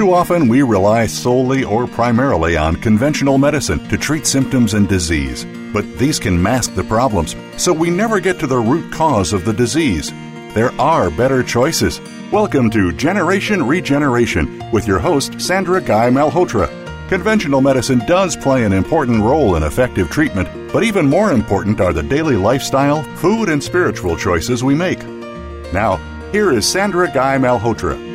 Too 0.00 0.14
often, 0.14 0.48
we 0.48 0.62
rely 0.62 1.04
solely 1.04 1.62
or 1.62 1.86
primarily 1.86 2.56
on 2.56 2.74
conventional 2.76 3.36
medicine 3.36 3.86
to 3.90 3.98
treat 3.98 4.26
symptoms 4.26 4.72
and 4.72 4.88
disease. 4.88 5.44
But 5.74 5.98
these 5.98 6.18
can 6.18 6.42
mask 6.42 6.74
the 6.74 6.84
problems, 6.84 7.36
so 7.58 7.74
we 7.74 7.90
never 7.90 8.18
get 8.18 8.38
to 8.40 8.46
the 8.46 8.56
root 8.56 8.90
cause 8.90 9.34
of 9.34 9.44
the 9.44 9.52
disease. 9.52 10.10
There 10.54 10.72
are 10.80 11.10
better 11.10 11.42
choices. 11.42 12.00
Welcome 12.32 12.70
to 12.70 12.92
Generation 12.92 13.66
Regeneration 13.66 14.62
with 14.72 14.86
your 14.86 15.00
host, 15.00 15.38
Sandra 15.38 15.82
Guy 15.82 16.08
Malhotra. 16.08 16.70
Conventional 17.10 17.60
medicine 17.60 17.98
does 18.06 18.36
play 18.36 18.64
an 18.64 18.72
important 18.72 19.22
role 19.22 19.56
in 19.56 19.64
effective 19.64 20.08
treatment, 20.08 20.48
but 20.72 20.82
even 20.82 21.04
more 21.04 21.30
important 21.30 21.78
are 21.82 21.92
the 21.92 22.02
daily 22.02 22.36
lifestyle, 22.36 23.02
food, 23.16 23.50
and 23.50 23.62
spiritual 23.62 24.16
choices 24.16 24.64
we 24.64 24.74
make. 24.74 25.06
Now, 25.74 25.96
here 26.32 26.52
is 26.52 26.66
Sandra 26.66 27.12
Guy 27.12 27.36
Malhotra. 27.36 28.09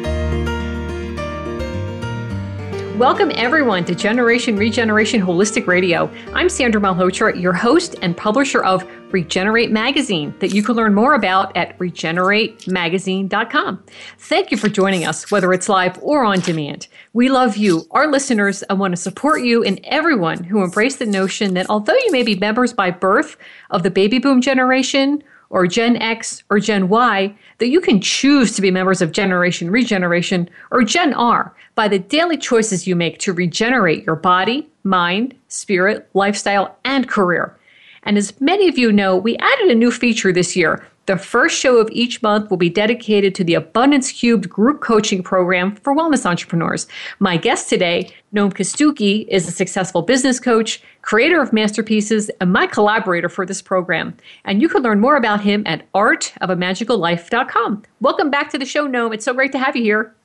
Welcome, 2.97 3.31
everyone, 3.35 3.83
to 3.85 3.93
Generation 3.93 4.55
Regeneration 4.55 5.19
Holistic 5.19 5.67
Radio. 5.67 6.09
I'm 6.33 6.47
Sandra 6.47 6.79
Malhotra, 6.79 7.39
your 7.39 7.51
host 7.51 7.95
and 8.01 8.15
publisher 8.15 8.63
of 8.63 8.89
Regenerate 9.11 9.69
Magazine, 9.69 10.33
that 10.39 10.53
you 10.53 10.63
can 10.63 10.75
learn 10.75 10.93
more 10.93 11.13
about 11.13 11.55
at 11.57 11.77
regeneratemagazine.com. 11.77 13.83
Thank 14.17 14.49
you 14.49 14.55
for 14.55 14.69
joining 14.69 15.05
us, 15.05 15.29
whether 15.29 15.51
it's 15.51 15.67
live 15.67 15.99
or 16.01 16.23
on 16.23 16.39
demand. 16.39 16.88
We 17.11 17.27
love 17.27 17.57
you, 17.57 17.85
our 17.91 18.07
listeners, 18.07 18.63
and 18.63 18.79
want 18.79 18.93
to 18.93 19.01
support 19.01 19.41
you 19.41 19.61
and 19.61 19.81
everyone 19.83 20.45
who 20.45 20.63
embrace 20.63 20.95
the 20.95 21.05
notion 21.05 21.53
that 21.55 21.69
although 21.69 21.97
you 22.05 22.13
may 22.13 22.23
be 22.23 22.35
members 22.35 22.71
by 22.71 22.91
birth 22.91 23.35
of 23.71 23.83
the 23.83 23.91
baby 23.91 24.19
boom 24.19 24.39
generation, 24.39 25.21
or 25.55 25.65
Gen 25.67 25.95
X 25.95 26.43
or 26.49 26.59
Gen 26.59 26.89
Y, 26.89 27.33
that 27.59 27.69
you 27.69 27.79
can 27.79 28.01
choose 28.01 28.51
to 28.51 28.61
be 28.61 28.69
members 28.71 29.01
of 29.01 29.13
Generation 29.13 29.71
Regeneration 29.71 30.49
or 30.69 30.83
Gen 30.83 31.13
R 31.13 31.55
by 31.75 31.87
the 31.87 31.97
daily 31.97 32.35
choices 32.35 32.85
you 32.85 32.93
make 32.93 33.19
to 33.19 33.31
regenerate 33.31 34.05
your 34.05 34.17
body, 34.17 34.67
mind, 34.83 35.33
spirit, 35.47 36.09
lifestyle, 36.13 36.77
and 36.83 37.07
career. 37.07 37.57
And 38.03 38.17
as 38.17 38.39
many 38.41 38.67
of 38.67 38.77
you 38.77 38.91
know, 38.91 39.15
we 39.15 39.37
added 39.37 39.71
a 39.71 39.75
new 39.75 39.91
feature 39.91 40.33
this 40.33 40.57
year 40.57 40.85
the 41.05 41.17
first 41.17 41.59
show 41.59 41.77
of 41.77 41.89
each 41.91 42.21
month 42.21 42.49
will 42.49 42.57
be 42.57 42.69
dedicated 42.69 43.35
to 43.35 43.43
the 43.43 43.53
Abundance 43.53 44.11
Cubed 44.11 44.49
group 44.49 44.81
coaching 44.81 45.21
program 45.21 45.75
for 45.75 45.95
wellness 45.95 46.25
entrepreneurs. 46.25 46.87
My 47.19 47.37
guest 47.37 47.69
today, 47.69 48.11
Noam 48.33 48.51
Kostucki, 48.51 49.27
is 49.27 49.47
a 49.47 49.51
successful 49.51 50.01
business 50.01 50.39
coach, 50.39 50.81
creator 51.01 51.41
of 51.41 51.53
masterpieces, 51.53 52.29
and 52.41 52.51
my 52.51 52.67
collaborator 52.67 53.29
for 53.29 53.45
this 53.45 53.61
program. 53.61 54.15
And 54.45 54.61
you 54.61 54.69
can 54.69 54.81
learn 54.81 54.99
more 54.99 55.15
about 55.15 55.41
him 55.41 55.63
at 55.65 55.91
artofamagicallife.com. 55.93 57.83
Welcome 58.01 58.29
back 58.31 58.49
to 58.51 58.57
the 58.57 58.65
show, 58.65 58.87
Noam. 58.87 59.13
It's 59.13 59.25
so 59.25 59.33
great 59.33 59.51
to 59.51 59.59
have 59.59 59.75
you 59.75 59.83
here. 59.83 60.15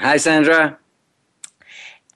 Hi, 0.00 0.16
Sandra. 0.16 0.78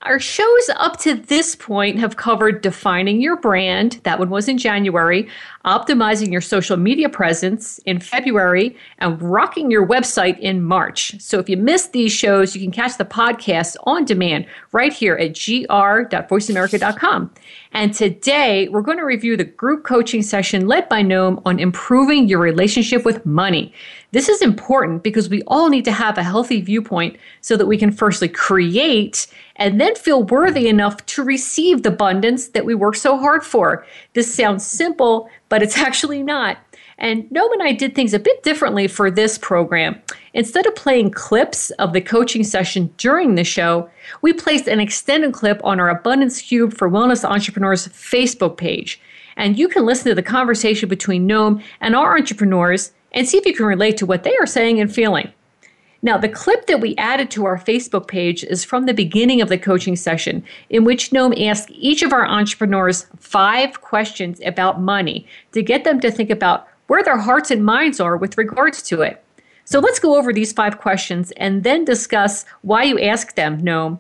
Our 0.03 0.21
shows 0.21 0.71
up 0.77 0.97
to 1.01 1.17
this 1.17 1.57
point 1.57 1.99
have 1.99 2.17
covered 2.17 2.61
defining 2.61 3.21
your 3.21 3.37
brand, 3.37 3.99
that 4.05 4.21
one 4.21 4.31
was 4.31 4.49
in 4.49 4.57
January, 4.57 5.29
optimizing 5.65 6.31
your 6.31 6.41
social 6.41 6.77
media 6.77 7.09
presence 7.09 7.79
in 7.79 7.99
February, 7.99 8.77
and 8.99 9.21
rocking 9.21 9.73
your 9.73 9.85
website 9.85 10.39
in 10.39 10.63
March. 10.63 11.21
So 11.21 11.41
if 11.41 11.49
you 11.49 11.57
missed 11.57 11.93
these 11.93 12.13
shows, 12.13 12.55
you 12.55 12.63
can 12.63 12.71
catch 12.71 12.97
the 12.97 13.05
podcast 13.05 13.75
on 13.85 14.05
demand 14.05 14.47
right 14.71 14.93
here 14.93 15.17
at 15.17 15.35
gr.voiceamerica.com. 15.35 17.35
And 17.73 17.93
today 17.93 18.69
we're 18.69 18.83
going 18.83 18.99
to 18.99 19.05
review 19.05 19.37
the 19.37 19.45
group 19.45 19.85
coaching 19.85 20.23
session 20.23 20.69
led 20.69 20.89
by 20.89 21.03
Noam 21.03 21.43
on 21.45 21.59
improving 21.59 22.29
your 22.29 22.39
relationship 22.39 23.05
with 23.05 23.27
money. 23.27 23.75
This 24.13 24.31
is 24.31 24.41
important 24.41 25.03
because 25.03 25.29
we 25.29 25.43
all 25.49 25.69
need 25.69 25.85
to 25.85 25.93
have 25.93 26.17
a 26.17 26.23
healthy 26.23 26.63
viewpoint 26.63 27.19
so 27.43 27.59
that 27.59 27.67
we 27.67 27.77
can 27.77 27.91
firstly 27.91 28.29
create 28.29 29.27
and 29.59 29.81
then 29.81 29.95
feel 29.95 30.23
worthy 30.23 30.69
enough 30.69 31.05
to 31.07 31.23
receive 31.23 31.83
the 31.83 31.91
abundance 31.91 32.49
that 32.49 32.65
we 32.65 32.75
work 32.75 32.95
so 32.95 33.19
hard 33.19 33.45
for. 33.45 33.85
This 34.15 34.33
sounds 34.33 34.67
simple, 34.67 35.29
but 35.49 35.63
it's 35.63 35.77
actually 35.89 36.23
not. 36.23 36.59
And 36.99 37.25
Noam 37.31 37.53
and 37.53 37.63
I 37.63 37.73
did 37.73 37.95
things 37.95 38.13
a 38.13 38.19
bit 38.19 38.43
differently 38.43 38.89
for 38.89 39.09
this 39.11 39.39
program. 39.39 40.01
Instead 40.35 40.67
of 40.67 40.75
playing 40.75 41.13
clips 41.13 41.71
of 41.73 41.93
the 41.93 42.01
coaching 42.01 42.43
session 42.43 42.93
during 42.97 43.35
the 43.35 43.45
show, 43.45 43.89
we 44.21 44.33
placed 44.33 44.67
an 44.67 44.81
extended 44.81 45.33
clip 45.33 45.61
on 45.63 45.79
our 45.79 45.89
Abundance 45.89 46.43
Cubed 46.43 46.77
for 46.77 46.91
Wellness 46.91 47.25
Entrepreneurs 47.25 47.87
Facebook 47.89 48.57
page. 48.57 49.01
And 49.37 49.57
you 49.57 49.69
can 49.69 49.87
listen 49.87 50.07
to 50.07 50.15
the 50.17 50.23
conversation 50.23 50.89
between 50.89 51.29
Noam 51.29 51.63
and 51.81 51.95
our 51.95 52.17
entrepreneurs 52.19 52.91
and 53.13 53.29
see 53.29 53.39
if 53.39 53.47
you 53.47 53.55
can 53.55 53.67
relate 53.67 53.97
to 53.99 54.07
what 54.07 54.25
they 54.25 54.37
are 54.37 54.47
saying 54.47 54.81
and 54.81 54.93
feeling. 54.93 55.33
Now, 56.01 56.17
the 56.17 56.29
clip 56.29 56.67
that 56.67 56.81
we 56.81 56.95
added 56.97 57.29
to 57.33 57.45
our 57.45 57.59
Facebook 57.59 58.07
page 58.07 58.45
is 58.45 58.65
from 58.65 58.87
the 58.87 58.95
beginning 58.95 59.41
of 59.41 59.49
the 59.49 59.59
coaching 59.59 59.97
session, 59.97 60.45
in 60.71 60.85
which 60.85 61.11
Noam 61.11 61.35
asked 61.49 61.71
each 61.73 62.03
of 62.03 62.13
our 62.13 62.25
entrepreneurs 62.25 63.07
five 63.19 63.81
questions 63.81 64.41
about 64.45 64.81
money 64.81 65.27
to 65.53 65.63
get 65.63 65.83
them 65.83 65.99
to 66.01 66.11
think 66.11 66.31
about 66.31 66.69
where 66.87 67.03
their 67.03 67.19
hearts 67.19 67.51
and 67.51 67.65
minds 67.65 67.99
are 67.99 68.17
with 68.17 68.39
regards 68.39 68.81
to 68.83 69.03
it. 69.03 69.25
So 69.65 69.81
let's 69.81 69.99
go 69.99 70.17
over 70.17 70.33
these 70.33 70.53
five 70.53 70.79
questions 70.79 71.33
and 71.33 71.65
then 71.65 71.85
discuss 71.85 72.45
why 72.63 72.85
you 72.85 72.99
asked 73.01 73.35
them, 73.35 73.61
Noam, 73.61 73.99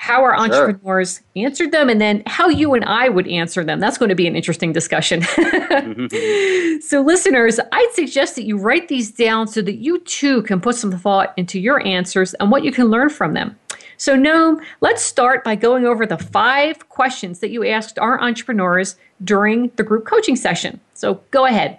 how 0.00 0.24
our 0.24 0.34
sure. 0.34 0.44
entrepreneurs 0.44 1.20
answered 1.36 1.72
them, 1.72 1.90
and 1.90 2.00
then 2.00 2.22
how 2.24 2.48
you 2.48 2.72
and 2.72 2.86
I 2.86 3.10
would 3.10 3.28
answer 3.28 3.62
them. 3.62 3.80
That's 3.80 3.98
going 3.98 4.08
to 4.08 4.14
be 4.14 4.26
an 4.26 4.34
interesting 4.34 4.72
discussion. 4.72 5.20
Mm-hmm. 5.20 6.80
so, 6.80 7.02
listeners, 7.02 7.60
I'd 7.70 7.90
suggest 7.92 8.34
that 8.36 8.44
you 8.44 8.56
write 8.56 8.88
these 8.88 9.10
down 9.10 9.46
so 9.46 9.60
that 9.60 9.74
you 9.74 9.98
too 10.00 10.40
can 10.44 10.58
put 10.58 10.76
some 10.76 10.90
thought 10.90 11.34
into 11.36 11.60
your 11.60 11.86
answers 11.86 12.32
and 12.34 12.50
what 12.50 12.64
you 12.64 12.72
can 12.72 12.86
learn 12.86 13.10
from 13.10 13.34
them. 13.34 13.58
So, 13.98 14.16
Noam, 14.16 14.64
let's 14.80 15.02
start 15.02 15.44
by 15.44 15.54
going 15.54 15.84
over 15.84 16.06
the 16.06 16.16
five 16.16 16.88
questions 16.88 17.40
that 17.40 17.50
you 17.50 17.66
asked 17.66 17.98
our 17.98 18.18
entrepreneurs 18.22 18.96
during 19.22 19.70
the 19.76 19.82
group 19.82 20.06
coaching 20.06 20.34
session. 20.34 20.80
So, 20.94 21.20
go 21.30 21.44
ahead. 21.44 21.78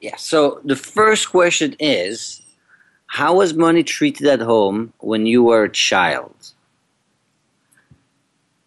Yeah. 0.00 0.16
So, 0.16 0.60
the 0.64 0.74
first 0.74 1.30
question 1.30 1.76
is 1.78 2.42
How 3.06 3.36
was 3.36 3.54
money 3.54 3.84
treated 3.84 4.26
at 4.26 4.40
home 4.40 4.92
when 4.98 5.26
you 5.26 5.44
were 5.44 5.62
a 5.62 5.70
child? 5.70 6.34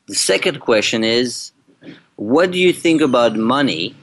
The 0.07 0.13
second 0.13 0.59
question 0.59 1.03
is 1.03 1.51
what 2.15 2.51
do 2.51 2.59
you 2.59 2.71
think 2.71 3.01
about 3.01 3.35
money 3.35 3.95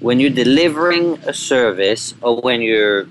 when 0.00 0.20
you're 0.20 0.28
delivering 0.28 1.18
a 1.26 1.32
service 1.32 2.12
or 2.20 2.42
when 2.42 2.60
you're 2.60 3.06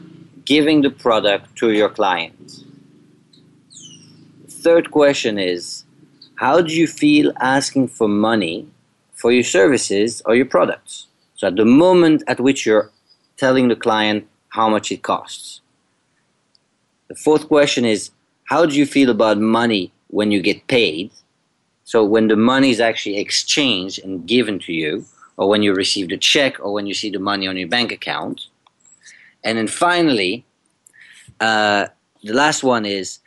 giving 0.45 0.81
the 0.81 0.91
product 0.91 1.55
to 1.55 1.71
your 1.71 1.89
client? 1.89 2.65
Third 4.47 4.91
question 4.91 5.39
is 5.39 5.85
how 6.35 6.61
do 6.61 6.71
you 6.71 6.85
feel 6.85 7.33
asking 7.41 7.87
for 7.87 8.07
money 8.07 8.67
for 9.13 9.31
your 9.31 9.43
services 9.43 10.21
or 10.25 10.35
your 10.35 10.45
products? 10.45 11.07
So 11.33 11.47
at 11.47 11.55
the 11.55 11.65
moment 11.65 12.21
at 12.27 12.39
which 12.39 12.63
you're 12.63 12.91
telling 13.37 13.69
the 13.69 13.75
client 13.75 14.27
how 14.49 14.69
much 14.69 14.91
it 14.91 15.01
costs. 15.01 15.61
The 17.07 17.15
fourth 17.15 17.47
question 17.47 17.85
is 17.85 18.11
how 18.43 18.67
do 18.67 18.75
you 18.75 18.85
feel 18.85 19.09
about 19.09 19.39
money 19.39 19.91
when 20.09 20.29
you 20.29 20.43
get 20.43 20.67
paid? 20.67 21.09
So 21.89 22.05
when 22.05 22.27
the 22.27 22.35
money 22.35 22.69
is 22.69 22.79
actually 22.79 23.17
exchanged 23.17 23.97
and 24.03 24.27
given 24.27 24.59
to 24.59 24.71
you, 24.71 25.05
or 25.37 25.49
when 25.49 25.63
you 25.63 25.73
receive 25.73 26.09
the 26.09 26.19
check, 26.19 26.59
or 26.59 26.71
when 26.71 26.85
you 26.85 26.93
see 26.93 27.09
the 27.09 27.17
money 27.17 27.47
on 27.47 27.57
your 27.57 27.67
bank 27.67 27.91
account. 27.91 28.45
And 29.43 29.57
then 29.57 29.65
finally, 29.65 30.45
uh, 31.39 31.87
the 32.21 32.33
last 32.33 32.63
one 32.63 32.85
is 32.85 33.17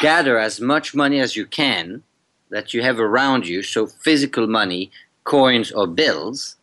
gather 0.00 0.36
as 0.36 0.60
much 0.60 0.96
money 0.96 1.20
as 1.20 1.36
you 1.36 1.46
can 1.46 2.02
that 2.50 2.74
you 2.74 2.82
have 2.82 2.98
around 2.98 3.46
you, 3.46 3.62
so 3.62 3.86
physical 3.86 4.48
money, 4.48 4.90
coins 5.22 5.70
or 5.70 5.86
bills. 5.86 6.56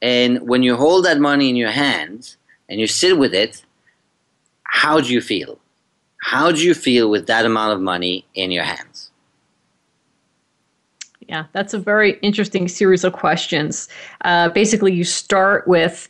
And 0.00 0.48
when 0.48 0.62
you 0.62 0.74
hold 0.76 1.04
that 1.04 1.20
money 1.20 1.50
in 1.50 1.56
your 1.56 1.72
hands 1.72 2.38
and 2.70 2.80
you 2.80 2.86
sit 2.86 3.18
with 3.18 3.34
it, 3.34 3.62
how 4.62 5.02
do 5.02 5.12
you 5.12 5.20
feel? 5.20 5.58
How 6.16 6.50
do 6.50 6.62
you 6.62 6.72
feel 6.72 7.10
with 7.10 7.26
that 7.26 7.44
amount 7.44 7.74
of 7.74 7.82
money 7.82 8.24
in 8.34 8.50
your 8.50 8.64
hands? 8.64 9.03
Yeah, 11.28 11.46
that's 11.52 11.74
a 11.74 11.78
very 11.78 12.18
interesting 12.20 12.68
series 12.68 13.04
of 13.04 13.12
questions. 13.12 13.88
Uh, 14.24 14.50
basically, 14.50 14.92
you 14.92 15.04
start 15.04 15.66
with 15.66 16.08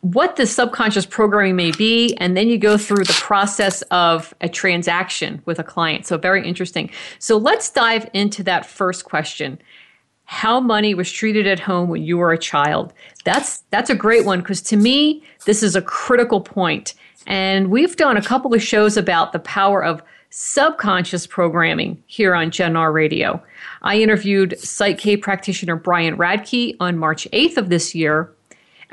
what 0.00 0.36
the 0.36 0.46
subconscious 0.46 1.04
programming 1.04 1.56
may 1.56 1.72
be, 1.72 2.14
and 2.16 2.36
then 2.36 2.48
you 2.48 2.58
go 2.58 2.78
through 2.78 3.04
the 3.04 3.18
process 3.20 3.82
of 3.90 4.32
a 4.40 4.48
transaction 4.48 5.42
with 5.44 5.58
a 5.58 5.64
client. 5.64 6.06
So, 6.06 6.16
very 6.16 6.46
interesting. 6.46 6.90
So, 7.18 7.36
let's 7.36 7.70
dive 7.70 8.08
into 8.12 8.42
that 8.44 8.64
first 8.64 9.04
question 9.04 9.58
how 10.26 10.60
money 10.60 10.92
was 10.92 11.10
treated 11.10 11.46
at 11.46 11.60
home 11.60 11.88
when 11.88 12.02
you 12.02 12.18
were 12.18 12.32
a 12.32 12.38
child. 12.38 12.92
That's 13.24 13.58
that's 13.70 13.90
a 13.90 13.94
great 13.94 14.24
one 14.24 14.40
because 14.40 14.60
to 14.62 14.76
me 14.76 15.22
this 15.46 15.62
is 15.62 15.74
a 15.74 15.82
critical 15.82 16.40
point. 16.40 16.94
And 17.28 17.70
we've 17.70 17.96
done 17.96 18.16
a 18.16 18.22
couple 18.22 18.52
of 18.52 18.62
shows 18.62 18.96
about 18.96 19.32
the 19.32 19.38
power 19.38 19.82
of 19.82 20.02
subconscious 20.38 21.26
programming 21.26 22.02
here 22.04 22.34
on 22.34 22.50
Gen 22.50 22.76
R 22.76 22.92
Radio. 22.92 23.42
I 23.80 23.96
interviewed 23.96 24.58
Psych 24.58 24.98
K 24.98 25.16
practitioner 25.16 25.76
Brian 25.76 26.18
Radke 26.18 26.76
on 26.78 26.98
March 26.98 27.26
8th 27.32 27.56
of 27.56 27.70
this 27.70 27.94
year, 27.94 28.30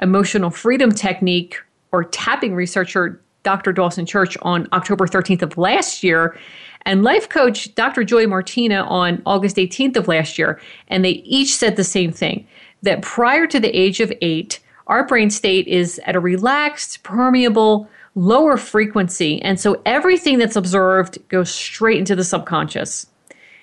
emotional 0.02 0.50
freedom 0.50 0.90
technique 0.90 1.58
or 1.92 2.06
tapping 2.06 2.56
researcher 2.56 3.22
Dr. 3.44 3.74
Dawson 3.74 4.06
Church 4.06 4.38
on 4.42 4.70
October 4.72 5.06
13th 5.06 5.42
of 5.42 5.58
last 5.58 6.02
year, 6.02 6.38
and 6.84 7.04
life 7.04 7.28
coach 7.28 7.76
Dr. 7.76 8.06
Joy 8.06 8.26
Martina 8.26 8.84
on 8.84 9.22
August 9.26 9.58
18th 9.58 9.98
of 9.98 10.08
last 10.08 10.38
year. 10.38 10.62
And 10.88 11.04
they 11.04 11.24
each 11.26 11.54
said 11.54 11.76
the 11.76 11.84
same 11.84 12.14
thing 12.14 12.48
that 12.84 13.02
prior 13.02 13.48
to 13.48 13.60
the 13.60 13.78
age 13.78 14.00
of 14.00 14.14
eight, 14.22 14.62
our 14.88 15.06
brain 15.06 15.30
state 15.30 15.68
is 15.68 16.00
at 16.06 16.16
a 16.16 16.22
relaxed, 16.22 17.04
permeable, 17.04 17.90
lower 18.16 18.58
frequency. 18.58 19.42
And 19.42 19.60
so 19.60 19.82
everything 19.86 20.38
that's 20.38 20.56
observed 20.56 21.18
goes 21.30 21.52
straight 21.52 21.98
into 21.98 22.16
the 22.16 22.24
subconscious. 22.24 23.08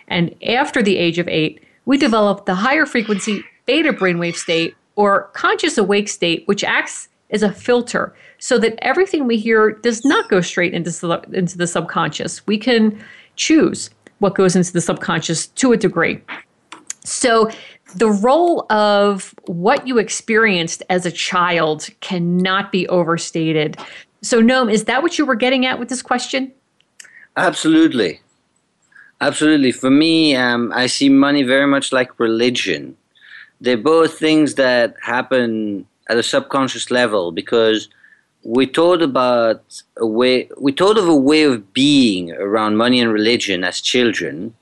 And 0.09 0.35
after 0.45 0.83
the 0.83 0.97
age 0.97 1.19
of 1.19 1.29
eight, 1.29 1.63
we 1.85 1.97
develop 1.97 2.47
the 2.47 2.55
higher 2.55 2.87
frequency 2.87 3.45
beta 3.67 3.93
brainwave 3.93 4.35
state 4.35 4.75
or 4.97 5.25
conscious 5.35 5.79
awake 5.79 6.09
state, 6.09 6.47
which 6.47 6.65
acts 6.65 7.09
as 7.31 7.43
a 7.43 7.53
filter 7.53 8.15
so 8.39 8.59
that 8.59 8.75
everything 8.83 9.27
we 9.27 9.39
hear 9.39 9.73
does 9.73 10.05
not 10.05 10.29
go 10.29 10.41
straight 10.41 10.75
into, 10.75 11.23
into 11.33 11.57
the 11.57 11.67
subconscious. 11.67 12.47
We 12.47 12.59
can 12.59 13.03
choose 13.37 13.91
what 14.19 14.35
goes 14.35 14.57
into 14.57 14.73
the 14.73 14.81
subconscious 14.81 15.47
to 15.47 15.73
a 15.73 15.77
degree. 15.77 16.21
So, 17.05 17.51
the 17.97 18.11
role 18.11 18.71
of 18.71 19.35
what 19.47 19.87
you 19.87 19.99
experienced 19.99 20.83
as 20.91 21.07
a 21.07 21.11
child 21.11 21.89
cannot 22.01 22.71
be 22.71 22.87
overstated. 22.89 23.77
So, 24.23 24.43
Noam, 24.43 24.73
is 24.73 24.85
that 24.85 25.03
what 25.03 25.19
you 25.19 25.25
were 25.25 25.35
getting 25.35 25.67
at 25.67 25.79
with 25.79 25.89
this 25.89 26.03
question? 26.03 26.53
Absolutely. 27.37 28.21
Absolutely. 29.21 29.73
For 29.73 29.91
me, 29.91 30.35
um, 30.37 30.73
I 30.75 30.87
see 30.87 31.09
money 31.09 31.43
very 31.43 31.67
much 31.67 31.93
like 31.93 32.19
religion. 32.19 32.97
They're 33.61 33.77
both 33.77 34.19
things 34.19 34.55
that 34.55 34.95
happen 35.03 35.87
at 36.09 36.17
a 36.17 36.23
subconscious 36.23 36.91
level 36.91 37.31
because 37.31 37.89
we 38.43 38.67
thought 38.67 39.03
about 39.03 39.83
a 39.99 40.07
way 40.07 40.49
we 40.59 40.73
thought 40.73 40.97
of 40.97 41.07
a 41.07 41.15
way 41.15 41.43
of 41.43 41.73
being 41.73 42.33
around 42.33 42.77
money 42.77 43.01
and 43.01 43.13
religion 43.13 43.65
as 43.65 43.81
children 43.81 44.55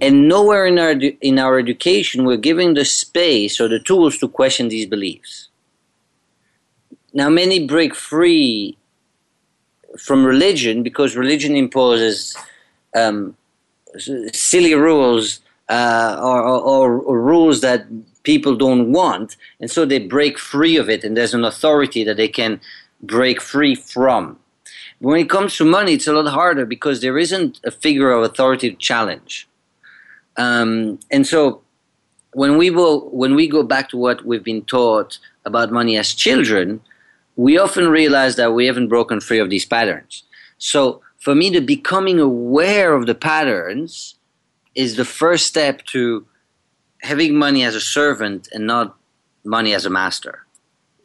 and 0.00 0.28
nowhere 0.28 0.66
in 0.66 0.78
our 0.78 0.90
in 1.20 1.38
our 1.38 1.56
education 1.58 2.24
we're 2.24 2.36
giving 2.36 2.74
the 2.74 2.84
space 2.84 3.60
or 3.60 3.68
the 3.68 3.78
tools 3.78 4.18
to 4.18 4.26
question 4.26 4.68
these 4.68 4.86
beliefs 4.86 5.49
now 7.12 7.28
many 7.28 7.66
break 7.66 7.94
free 7.94 8.76
from 9.98 10.24
religion 10.24 10.82
because 10.82 11.16
religion 11.16 11.56
imposes 11.56 12.36
um, 12.96 13.36
silly 14.32 14.74
rules 14.74 15.40
uh, 15.68 16.18
or, 16.20 16.42
or, 16.42 16.98
or 17.00 17.20
rules 17.20 17.60
that 17.60 17.86
people 18.22 18.54
don't 18.54 18.92
want 18.92 19.36
and 19.60 19.70
so 19.70 19.84
they 19.84 19.98
break 19.98 20.38
free 20.38 20.76
of 20.76 20.88
it 20.88 21.04
and 21.04 21.16
there's 21.16 21.34
an 21.34 21.44
authority 21.44 22.04
that 22.04 22.16
they 22.16 22.28
can 22.28 22.60
break 23.02 23.40
free 23.40 23.74
from. 23.74 24.38
When 24.98 25.18
it 25.18 25.30
comes 25.30 25.56
to 25.56 25.64
money 25.64 25.94
it's 25.94 26.06
a 26.06 26.12
lot 26.12 26.30
harder 26.30 26.66
because 26.66 27.00
there 27.00 27.18
isn't 27.18 27.60
a 27.64 27.70
figure 27.70 28.10
of 28.10 28.22
authority 28.22 28.70
to 28.70 28.76
challenge. 28.76 29.48
Um, 30.36 31.00
and 31.10 31.26
so 31.26 31.62
when 32.32 32.58
we 32.58 32.70
will 32.70 33.08
when 33.10 33.34
we 33.34 33.48
go 33.48 33.62
back 33.62 33.88
to 33.88 33.96
what 33.96 34.24
we've 34.24 34.44
been 34.44 34.62
taught 34.62 35.18
about 35.44 35.72
money 35.72 35.96
as 35.96 36.14
children 36.14 36.80
we 37.44 37.52
often 37.58 37.86
realize 37.88 38.34
that 38.36 38.54
we 38.56 38.66
haven't 38.66 38.88
broken 38.88 39.20
free 39.20 39.40
of 39.40 39.50
these 39.50 39.66
patterns 39.66 40.24
so 40.58 41.00
for 41.18 41.34
me 41.34 41.50
the 41.50 41.60
becoming 41.60 42.18
aware 42.18 42.94
of 42.94 43.06
the 43.06 43.14
patterns 43.14 44.16
is 44.74 44.96
the 44.96 45.04
first 45.04 45.46
step 45.46 45.84
to 45.86 46.26
having 47.02 47.34
money 47.34 47.64
as 47.64 47.74
a 47.74 47.80
servant 47.80 48.48
and 48.52 48.66
not 48.66 48.96
money 49.44 49.74
as 49.74 49.86
a 49.86 49.90
master. 49.90 50.46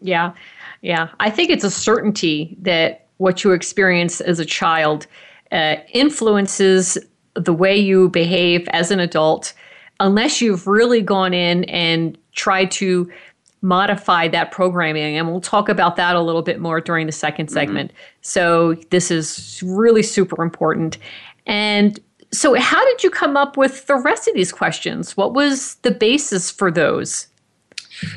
Yeah. 0.01 0.33
Yeah. 0.81 1.09
I 1.19 1.29
think 1.29 1.49
it's 1.49 1.63
a 1.63 1.71
certainty 1.71 2.55
that 2.61 3.07
what 3.17 3.43
you 3.43 3.51
experience 3.51 4.21
as 4.21 4.39
a 4.39 4.45
child 4.45 5.07
uh, 5.51 5.77
influences 5.93 6.97
the 7.33 7.53
way 7.53 7.75
you 7.75 8.09
behave 8.09 8.67
as 8.71 8.91
an 8.91 8.99
adult 8.99 9.53
unless 9.99 10.41
you've 10.41 10.67
really 10.67 11.01
gone 11.01 11.33
in 11.33 11.63
and 11.65 12.17
tried 12.33 12.69
to 12.69 13.09
modify 13.65 14.27
that 14.29 14.51
programming. 14.51 15.17
And 15.17 15.27
we'll 15.27 15.41
talk 15.41 15.67
about 15.67 15.95
that 15.95 16.15
a 16.15 16.21
little 16.21 16.43
bit 16.43 16.59
more 16.59 16.79
during 16.79 17.07
the 17.07 17.11
second 17.11 17.47
mm-hmm. 17.47 17.53
segment. 17.53 17.91
Mm-hmm. 17.91 18.17
So, 18.21 18.75
this 18.91 19.11
is 19.11 19.61
really 19.65 20.03
super 20.03 20.41
important. 20.43 20.97
And 21.45 21.99
so, 22.31 22.53
how 22.55 22.83
did 22.85 23.03
you 23.03 23.09
come 23.09 23.35
up 23.35 23.57
with 23.57 23.87
the 23.87 23.95
rest 23.95 24.27
of 24.27 24.35
these 24.35 24.51
questions? 24.51 25.17
What 25.17 25.33
was 25.33 25.75
the 25.81 25.91
basis 25.91 26.51
for 26.51 26.71
those? 26.71 27.27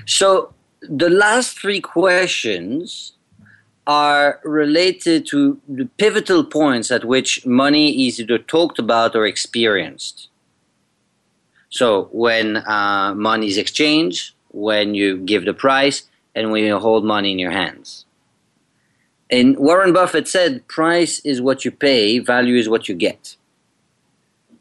So, 0.07 0.53
the 0.83 1.11
last 1.11 1.59
three 1.59 1.81
questions 1.81 3.13
are 3.87 4.39
related 4.45 5.27
to 5.27 5.59
the 5.67 5.87
pivotal 5.97 6.45
points 6.45 6.91
at 6.91 7.07
which 7.07 7.47
money 7.47 8.07
is 8.07 8.21
either 8.21 8.39
talked 8.39 8.79
about 8.79 9.17
or 9.17 9.27
experienced. 9.27 10.29
So, 11.71 12.09
when 12.13 12.59
uh, 12.59 13.15
money 13.15 13.49
is 13.49 13.57
exchanged, 13.59 14.35
when 14.51 14.95
you 14.95 15.19
give 15.19 15.45
the 15.45 15.55
price, 15.55 16.05
and 16.35 16.53
when 16.53 16.65
you 16.65 16.79
hold 16.79 17.05
money 17.05 17.33
in 17.33 17.39
your 17.39 17.51
hands. 17.51 18.05
And 19.31 19.59
Warren 19.59 19.93
Buffett 19.93 20.29
said, 20.29 20.67
price 20.69 21.19
is 21.21 21.41
what 21.41 21.65
you 21.65 21.71
pay, 21.71 22.19
value 22.19 22.57
is 22.57 22.69
what 22.69 22.89
you 22.89 22.95
get. 22.95 23.37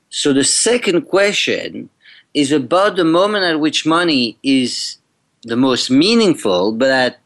So 0.09 0.33
the 0.33 0.43
second 0.43 1.03
question 1.03 1.89
is 2.33 2.51
about 2.51 2.95
the 2.95 3.05
moment 3.05 3.45
at 3.45 3.59
which 3.59 3.85
money 3.85 4.37
is 4.41 4.97
the 5.43 5.55
most 5.55 5.89
meaningful, 5.89 6.71
but 6.71 6.89
at, 6.89 7.19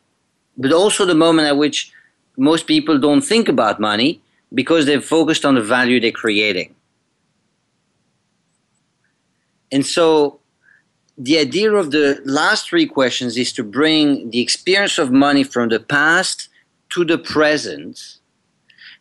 but 0.57 0.73
also 0.73 1.05
the 1.05 1.15
moment 1.15 1.47
at 1.47 1.57
which 1.57 1.91
most 2.37 2.67
people 2.67 2.99
don't 2.99 3.21
think 3.21 3.47
about 3.47 3.79
money 3.79 4.21
because 4.53 4.85
they're 4.85 5.01
focused 5.01 5.45
on 5.45 5.55
the 5.55 5.61
value 5.61 5.99
they're 5.99 6.11
creating. 6.11 6.75
And 9.71 9.85
so 9.85 10.40
the 11.23 11.37
idea 11.37 11.71
of 11.73 11.91
the 11.91 12.19
last 12.25 12.67
three 12.69 12.87
questions 12.87 13.37
is 13.37 13.53
to 13.53 13.63
bring 13.63 14.31
the 14.31 14.39
experience 14.39 14.97
of 14.97 15.11
money 15.11 15.43
from 15.43 15.69
the 15.69 15.79
past 15.79 16.49
to 16.89 17.05
the 17.05 17.17
present 17.17 18.17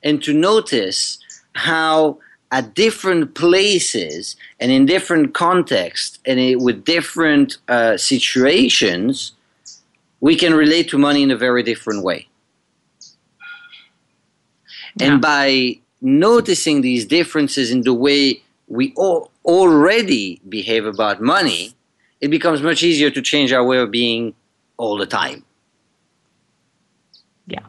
and 0.03 0.23
to 0.23 0.35
notice 0.35 1.19
how 1.55 2.19
at 2.53 2.75
different 2.75 3.35
places 3.35 4.37
and 4.59 4.71
in 4.71 4.85
different 4.85 5.33
contexts 5.33 6.19
and 6.27 6.63
with 6.63 6.85
different 6.85 7.57
uh, 7.69 7.97
situations, 7.97 9.33
we 10.21 10.37
can 10.37 10.53
relate 10.53 10.91
to 10.91 10.99
money 10.99 11.23
in 11.23 11.31
a 11.31 11.37
very 11.37 11.63
different 11.63 12.05
way. 12.05 12.29
Yeah. 14.97 15.07
And 15.07 15.23
by 15.23 15.79
noticing 16.03 16.83
these 16.83 17.07
differences 17.07 17.71
in 17.71 17.83
the 17.83 17.95
way 17.95 18.43
we 18.69 18.93
all 18.97 19.31
already 19.45 20.41
behave 20.49 20.85
about 20.85 21.23
money, 21.23 21.75
it 22.21 22.29
becomes 22.29 22.63
much 22.63 22.83
easier 22.83 23.11
to 23.11 23.23
change 23.23 23.53
our 23.53 23.65
way 23.65 23.79
of 23.79 23.91
being 23.91 24.35
all 24.77 24.97
the 24.97 25.07
time. 25.07 25.45
Yeah. 27.47 27.65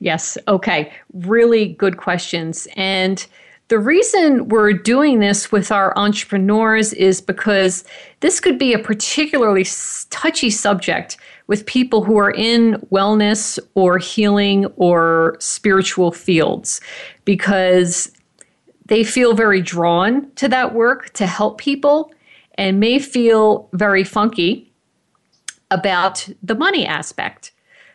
Yes. 0.00 0.38
Okay. 0.48 0.92
Really 1.12 1.68
good 1.74 1.96
questions. 1.96 2.68
And 2.76 3.26
the 3.68 3.78
reason 3.78 4.48
we're 4.48 4.74
doing 4.74 5.20
this 5.20 5.50
with 5.50 5.72
our 5.72 5.96
entrepreneurs 5.96 6.92
is 6.92 7.20
because 7.20 7.84
this 8.20 8.38
could 8.38 8.58
be 8.58 8.74
a 8.74 8.78
particularly 8.78 9.64
touchy 10.10 10.50
subject 10.50 11.16
with 11.46 11.64
people 11.64 12.04
who 12.04 12.18
are 12.18 12.32
in 12.32 12.74
wellness 12.92 13.58
or 13.74 13.98
healing 13.98 14.66
or 14.76 15.36
spiritual 15.38 16.12
fields 16.12 16.80
because 17.24 18.12
they 18.86 19.04
feel 19.04 19.34
very 19.34 19.62
drawn 19.62 20.30
to 20.32 20.48
that 20.48 20.74
work 20.74 21.10
to 21.14 21.26
help 21.26 21.58
people 21.58 22.12
and 22.56 22.80
may 22.80 22.98
feel 22.98 23.68
very 23.72 24.04
funky 24.04 24.72
about 25.70 26.28
the 26.42 26.54
money 26.54 26.86
aspect. 26.86 27.52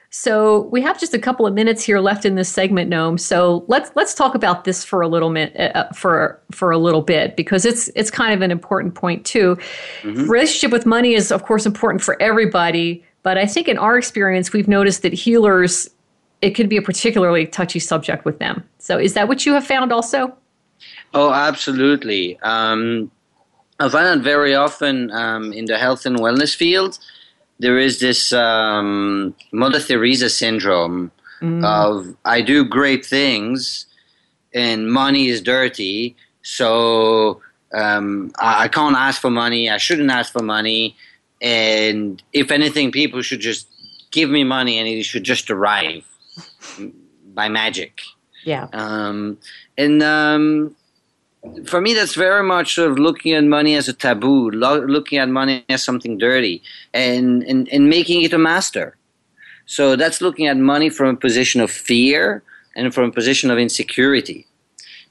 So 0.10 0.62
we 0.72 0.82
have 0.82 1.00
just 1.00 1.14
a 1.14 1.20
couple 1.20 1.46
of 1.46 1.54
minutes 1.54 1.84
here 1.84 2.00
left 2.00 2.26
in 2.26 2.36
this 2.36 2.50
segment, 2.50 2.90
Noam. 2.90 3.20
So 3.20 3.66
let's 3.68 3.92
let's 3.96 4.14
talk 4.14 4.36
about 4.36 4.64
this 4.64 4.84
for 4.84 5.02
a 5.02 5.08
little 5.08 5.32
bit 5.32 5.56
uh, 5.60 5.72
uh, 5.76 5.94
for 5.94 6.42
for 6.52 6.72
a 6.72 6.78
little 6.78 7.02
bit 7.02 7.36
because 7.36 7.66
it's 7.66 7.90
it's 7.90 8.10
kind 8.10 8.34
of 8.34 8.42
an 8.42 8.50
important 8.50 8.96
point 8.96 9.26
too. 9.26 9.58
Mm-hmm. 10.02 10.30
Relationship 10.30 10.72
with 10.72 10.86
money 10.86 11.14
is 11.14 11.32
of 11.32 11.44
course 11.44 11.66
important 11.66 12.02
for 12.02 12.20
everybody, 12.22 13.04
but 13.22 13.38
I 13.38 13.46
think 13.46 13.68
in 13.68 13.78
our 13.78 13.98
experience 13.98 14.54
we've 14.54 14.68
noticed 14.68 15.02
that 15.02 15.14
healers 15.14 15.90
it 16.42 16.52
could 16.52 16.70
be 16.70 16.78
a 16.78 16.82
particularly 16.82 17.46
touchy 17.46 17.80
subject 17.80 18.24
with 18.24 18.40
them. 18.40 18.64
So 18.80 18.98
is 18.98 19.14
that 19.14 19.28
what 19.28 19.46
you 19.46 19.54
have 19.54 19.66
found 19.66 19.92
also? 19.92 20.36
Oh, 21.14 21.34
absolutely. 21.34 22.40
Um, 22.42 23.12
I 23.80 23.90
find 23.90 24.08
that 24.08 24.24
very 24.24 24.56
often 24.56 25.12
um, 25.12 25.54
in 25.54 25.66
the 25.66 25.78
health 25.78 26.06
and 26.06 26.18
wellness 26.18 26.56
field 26.56 27.00
there 27.60 27.78
is 27.78 28.00
this 28.00 28.34
um, 28.34 29.36
Mother 29.52 29.80
Teresa 29.80 30.30
syndrome 30.30 31.12
mm. 31.42 31.66
of 31.66 32.16
I 32.26 32.42
do 32.42 32.64
great 32.64 33.06
things 33.06 33.86
and 34.54 34.92
money 34.92 35.28
is 35.28 35.42
dirty, 35.42 36.16
so 36.42 37.42
um, 37.74 38.32
I, 38.40 38.64
I 38.64 38.68
can't 38.68 38.96
ask 38.96 39.22
for 39.22 39.30
money. 39.30 39.70
I 39.70 39.78
shouldn't 39.78 40.10
ask 40.10 40.32
for 40.32 40.42
money, 40.42 40.96
and 41.42 42.22
if 42.34 42.50
anything, 42.50 42.92
people 42.92 43.22
should 43.22 43.42
just 43.42 43.68
give 44.12 44.30
me 44.30 44.44
money 44.44 44.80
and 44.80 44.88
it 44.88 45.04
should 45.04 45.24
just 45.24 45.52
arrive 45.52 46.06
by 47.34 47.50
magic. 47.50 48.00
Yeah. 48.46 48.68
Um, 48.72 49.38
and 49.78 50.02
um, 50.02 50.76
for 51.66 51.82
me, 51.82 51.94
that's 51.94 52.16
very 52.16 52.44
much 52.44 52.76
sort 52.76 52.92
of 52.92 53.00
looking 53.00 53.34
at 53.34 53.44
money 53.44 53.76
as 53.76 53.88
a 53.88 53.94
taboo, 53.94 54.50
lo- 54.52 54.86
looking 54.86 55.18
at 55.18 55.30
money 55.30 55.64
as 55.70 55.84
something 55.84 56.18
dirty, 56.18 56.62
and, 56.94 57.44
and, 57.44 57.68
and 57.70 57.90
making 57.90 58.24
it 58.24 58.34
a 58.34 58.38
master. 58.38 58.96
So 59.66 59.96
that's 59.96 60.22
looking 60.22 60.48
at 60.48 60.58
money 60.58 60.90
from 60.90 61.08
a 61.08 61.16
position 61.16 61.62
of 61.62 61.70
fear 61.70 62.44
and 62.76 62.94
from 62.94 63.06
a 63.06 63.12
position 63.12 63.52
of 63.52 63.58
insecurity. 63.58 64.48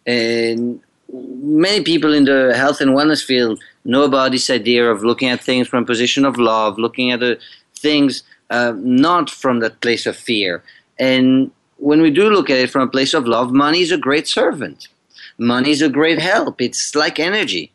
And 0.07 0.81
many 1.13 1.83
people 1.83 2.15
in 2.15 2.25
the 2.25 2.55
health 2.57 2.81
and 2.81 2.93
wellness 2.93 3.25
field 3.25 3.61
know 3.85 4.05
about 4.05 4.33
this 4.33 4.49
idea 4.51 4.91
of 4.91 5.05
looking 5.05 5.29
at 5.29 5.43
things 5.43 5.69
from 5.69 5.83
a 5.83 5.87
position 5.87 6.25
of 6.25 6.39
love, 6.39 6.79
looking 6.79 7.11
at 7.11 7.21
the 7.21 7.39
things 7.77 8.23
uh, 8.51 8.73
not 8.77 9.29
from 9.29 9.61
that 9.61 9.81
place 9.81 10.07
of 10.07 10.17
fear. 10.17 10.63
And 10.99 11.51
when 11.77 12.01
we 12.01 12.11
do 12.11 12.31
look 12.31 12.49
at 12.49 12.59
it 12.59 12.71
from 12.71 12.83
a 12.83 12.91
place 12.91 13.13
of 13.13 13.27
love, 13.27 13.53
money 13.53 13.81
is 13.81 13.93
a 13.93 13.99
great 13.99 14.27
servant 14.27 14.89
money 15.39 15.71
is 15.71 15.83
a 15.83 15.89
great 15.89 16.19
help. 16.19 16.61
It's 16.61 16.95
like 16.95 17.19
energy. 17.19 17.73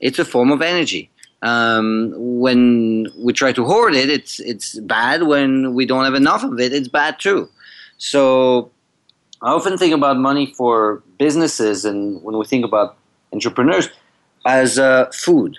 It's 0.00 0.18
a 0.18 0.24
form 0.24 0.52
of 0.52 0.62
energy. 0.62 1.10
Um, 1.42 2.12
when 2.16 3.06
we 3.18 3.32
try 3.32 3.52
to 3.52 3.64
hoard 3.64 3.94
it, 3.94 4.10
it's 4.10 4.40
it's 4.40 4.78
bad. 4.80 5.24
When 5.24 5.74
we 5.74 5.86
don't 5.86 6.04
have 6.04 6.14
enough 6.14 6.42
of 6.42 6.58
it, 6.58 6.72
it's 6.72 6.88
bad 6.88 7.20
too. 7.20 7.48
So 7.98 8.70
I 9.42 9.50
often 9.50 9.78
think 9.78 9.94
about 9.94 10.16
money 10.16 10.52
for 10.56 11.02
businesses, 11.18 11.84
and 11.84 12.22
when 12.22 12.36
we 12.36 12.44
think 12.44 12.64
about 12.64 12.96
entrepreneurs, 13.32 13.88
as 14.44 14.78
uh, 14.78 15.06
food 15.12 15.58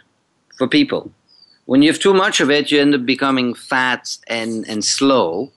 for 0.58 0.68
people. 0.68 1.12
When 1.66 1.82
you 1.82 1.92
have 1.92 2.00
too 2.00 2.13
much 2.13 2.42
of 2.42 2.50
it, 2.50 2.72
you 2.72 2.82
end 2.82 2.96
up 2.96 3.06
becoming 3.06 3.54
fat 3.54 4.18
and, 4.28 4.68
and 4.68 4.84
slow, 4.84 5.51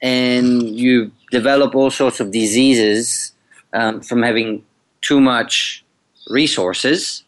and 0.00 0.62
you 0.62 1.10
develop 1.30 1.74
all 1.74 1.90
sorts 1.90 2.20
of 2.20 2.30
diseases 2.30 3.32
um, 3.72 4.00
from 4.00 4.22
having 4.22 4.64
too 5.00 5.20
much 5.20 5.84
resources, 6.28 7.24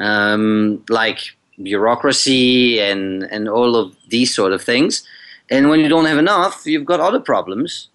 um, 0.00 0.82
like 0.88 1.20
bureaucracy 1.62 2.80
and, 2.80 3.24
and 3.24 3.48
all 3.48 3.76
of 3.76 3.96
these 4.08 4.34
sort 4.34 4.52
of 4.52 4.62
things. 4.62 5.06
And 5.50 5.68
when 5.68 5.80
you 5.80 5.88
don't 5.88 6.06
have 6.06 6.18
enough, 6.18 6.62
you've 6.64 6.84
got 6.84 7.00
other 7.00 7.20
problems, 7.20 7.88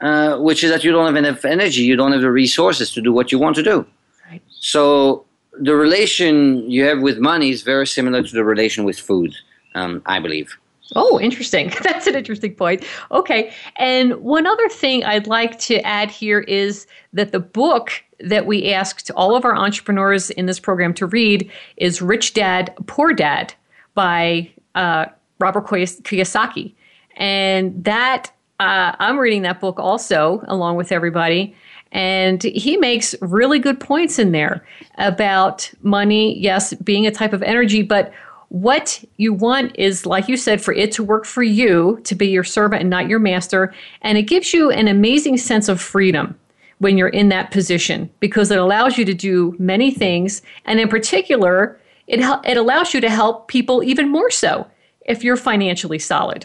uh, 0.00 0.38
which 0.38 0.64
is 0.64 0.70
that 0.70 0.84
you 0.84 0.92
don't 0.92 1.06
have 1.06 1.16
enough 1.16 1.44
energy, 1.44 1.82
you 1.82 1.96
don't 1.96 2.12
have 2.12 2.22
the 2.22 2.30
resources 2.30 2.92
to 2.92 3.00
do 3.02 3.12
what 3.12 3.32
you 3.32 3.38
want 3.38 3.56
to 3.56 3.62
do. 3.62 3.86
Right. 4.30 4.42
So 4.48 5.24
the 5.60 5.74
relation 5.74 6.70
you 6.70 6.84
have 6.84 7.00
with 7.00 7.18
money 7.18 7.50
is 7.50 7.62
very 7.62 7.86
similar 7.86 8.22
to 8.22 8.32
the 8.32 8.44
relation 8.44 8.84
with 8.84 8.98
food, 8.98 9.34
um, 9.74 10.02
I 10.06 10.20
believe. 10.20 10.56
Oh, 10.96 11.20
interesting. 11.20 11.72
That's 11.82 12.06
an 12.06 12.14
interesting 12.14 12.54
point. 12.54 12.84
Okay. 13.10 13.52
And 13.76 14.16
one 14.16 14.46
other 14.46 14.68
thing 14.68 15.04
I'd 15.04 15.26
like 15.26 15.58
to 15.60 15.80
add 15.86 16.10
here 16.10 16.40
is 16.40 16.86
that 17.12 17.32
the 17.32 17.40
book 17.40 17.92
that 18.20 18.46
we 18.46 18.72
asked 18.72 19.10
all 19.12 19.34
of 19.34 19.44
our 19.44 19.56
entrepreneurs 19.56 20.30
in 20.30 20.46
this 20.46 20.60
program 20.60 20.92
to 20.94 21.06
read 21.06 21.50
is 21.76 22.02
Rich 22.02 22.34
Dad, 22.34 22.74
Poor 22.86 23.12
Dad 23.12 23.54
by 23.94 24.50
uh, 24.74 25.06
Robert 25.38 25.66
Kiyosaki. 25.66 26.74
And 27.16 27.84
that, 27.84 28.30
uh, 28.60 28.94
I'm 28.98 29.18
reading 29.18 29.42
that 29.42 29.60
book 29.60 29.78
also, 29.78 30.42
along 30.48 30.76
with 30.76 30.92
everybody. 30.92 31.54
And 31.92 32.42
he 32.42 32.76
makes 32.76 33.14
really 33.20 33.58
good 33.58 33.80
points 33.80 34.18
in 34.18 34.32
there 34.32 34.64
about 34.98 35.70
money, 35.82 36.38
yes, 36.38 36.72
being 36.74 37.06
a 37.06 37.10
type 37.10 37.32
of 37.32 37.42
energy, 37.42 37.82
but 37.82 38.12
what 38.50 39.02
you 39.16 39.32
want 39.32 39.76
is, 39.76 40.06
like 40.06 40.28
you 40.28 40.36
said, 40.36 40.60
for 40.60 40.74
it 40.74 40.90
to 40.92 41.04
work 41.04 41.24
for 41.24 41.42
you, 41.42 42.00
to 42.02 42.16
be 42.16 42.26
your 42.26 42.44
servant 42.44 42.80
and 42.80 42.90
not 42.90 43.08
your 43.08 43.20
master. 43.20 43.72
And 44.02 44.18
it 44.18 44.24
gives 44.24 44.52
you 44.52 44.70
an 44.70 44.88
amazing 44.88 45.38
sense 45.38 45.68
of 45.68 45.80
freedom 45.80 46.36
when 46.78 46.98
you're 46.98 47.08
in 47.08 47.28
that 47.28 47.52
position 47.52 48.10
because 48.18 48.50
it 48.50 48.58
allows 48.58 48.98
you 48.98 49.04
to 49.04 49.14
do 49.14 49.54
many 49.60 49.92
things. 49.92 50.42
And 50.64 50.80
in 50.80 50.88
particular, 50.88 51.78
it, 52.08 52.20
it 52.44 52.56
allows 52.56 52.92
you 52.92 53.00
to 53.00 53.08
help 53.08 53.46
people 53.46 53.84
even 53.84 54.08
more 54.08 54.30
so 54.30 54.66
if 55.06 55.22
you're 55.22 55.36
financially 55.36 56.00
solid. 56.00 56.44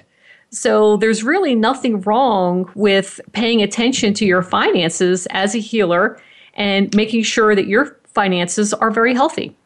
So 0.51 0.97
there's 0.97 1.23
really 1.23 1.55
nothing 1.55 2.01
wrong 2.01 2.69
with 2.75 3.19
paying 3.31 3.63
attention 3.63 4.13
to 4.13 4.25
your 4.25 4.43
finances 4.43 5.25
as 5.31 5.55
a 5.55 5.59
healer 5.59 6.21
and 6.53 6.95
making 6.95 7.23
sure 7.23 7.55
that 7.55 7.67
your 7.67 7.97
finances 8.05 8.75
are 8.75 8.91
very 8.91 9.15
healthy. 9.15 9.57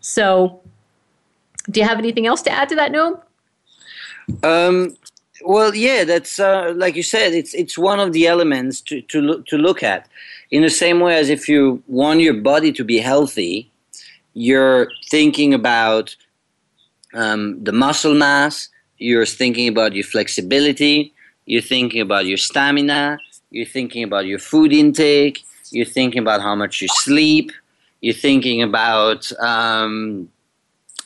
So 0.00 0.61
do 1.70 1.80
you 1.80 1.86
have 1.86 1.98
anything 1.98 2.26
else 2.26 2.42
to 2.42 2.50
add 2.50 2.68
to 2.68 2.76
that, 2.76 2.92
Noam? 2.92 3.20
Um, 4.42 4.96
well, 5.44 5.74
yeah, 5.74 6.04
that's 6.04 6.38
uh, 6.38 6.72
like 6.76 6.96
you 6.96 7.02
said. 7.02 7.32
It's 7.32 7.54
it's 7.54 7.76
one 7.76 8.00
of 8.00 8.12
the 8.12 8.26
elements 8.26 8.80
to 8.82 9.00
to 9.02 9.20
look 9.20 9.46
to 9.46 9.58
look 9.58 9.82
at. 9.82 10.08
In 10.50 10.62
the 10.62 10.70
same 10.70 11.00
way 11.00 11.16
as 11.16 11.28
if 11.30 11.48
you 11.48 11.82
want 11.86 12.20
your 12.20 12.34
body 12.34 12.72
to 12.72 12.84
be 12.84 12.98
healthy, 12.98 13.70
you're 14.34 14.90
thinking 15.10 15.54
about 15.54 16.16
um, 17.14 17.62
the 17.62 17.72
muscle 17.72 18.14
mass. 18.14 18.68
You're 18.98 19.26
thinking 19.26 19.68
about 19.68 19.94
your 19.94 20.04
flexibility. 20.04 21.12
You're 21.46 21.62
thinking 21.62 22.00
about 22.00 22.26
your 22.26 22.36
stamina. 22.36 23.18
You're 23.50 23.66
thinking 23.66 24.04
about 24.04 24.26
your 24.26 24.38
food 24.38 24.72
intake. 24.72 25.44
You're 25.70 25.86
thinking 25.86 26.20
about 26.20 26.40
how 26.40 26.54
much 26.54 26.80
you 26.80 26.88
sleep. 26.88 27.50
You're 28.00 28.14
thinking 28.14 28.62
about 28.62 29.30
um, 29.40 30.28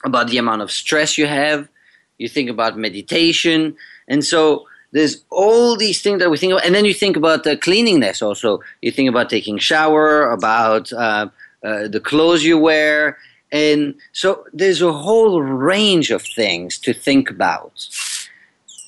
about 0.06 0.28
the 0.28 0.38
amount 0.38 0.62
of 0.62 0.70
stress 0.70 1.18
you 1.18 1.26
have. 1.26 1.68
You 2.16 2.28
think 2.28 2.48
about 2.48 2.78
meditation. 2.78 3.76
And 4.08 4.25
so 4.25 4.66
there's 4.92 5.22
all 5.30 5.76
these 5.76 6.00
things 6.00 6.20
that 6.20 6.30
we 6.30 6.38
think 6.38 6.52
about. 6.52 6.64
And 6.64 6.75
then 6.75 6.86
you 6.86 6.94
think 6.94 7.16
about 7.16 7.44
the 7.44 7.56
cleanliness 7.56 8.22
also. 8.22 8.60
You 8.80 8.92
think 8.92 9.10
about 9.10 9.28
taking 9.28 9.58
shower, 9.58 10.30
about 10.30 10.92
uh, 10.92 11.28
uh, 11.62 11.88
the 11.88 12.00
clothes 12.00 12.44
you 12.44 12.56
wear. 12.56 13.18
And 13.52 13.94
so 14.12 14.46
there's 14.54 14.80
a 14.80 14.92
whole 14.92 15.42
range 15.42 16.10
of 16.10 16.22
things 16.22 16.78
to 16.78 16.94
think 16.94 17.28
about. 17.28 17.88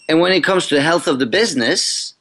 And 0.08 0.20
when 0.20 0.32
it 0.32 0.42
comes 0.42 0.66
to 0.68 0.76
the 0.76 0.82
health 0.82 1.06
of 1.06 1.18
the 1.18 1.26
business, 1.26 2.14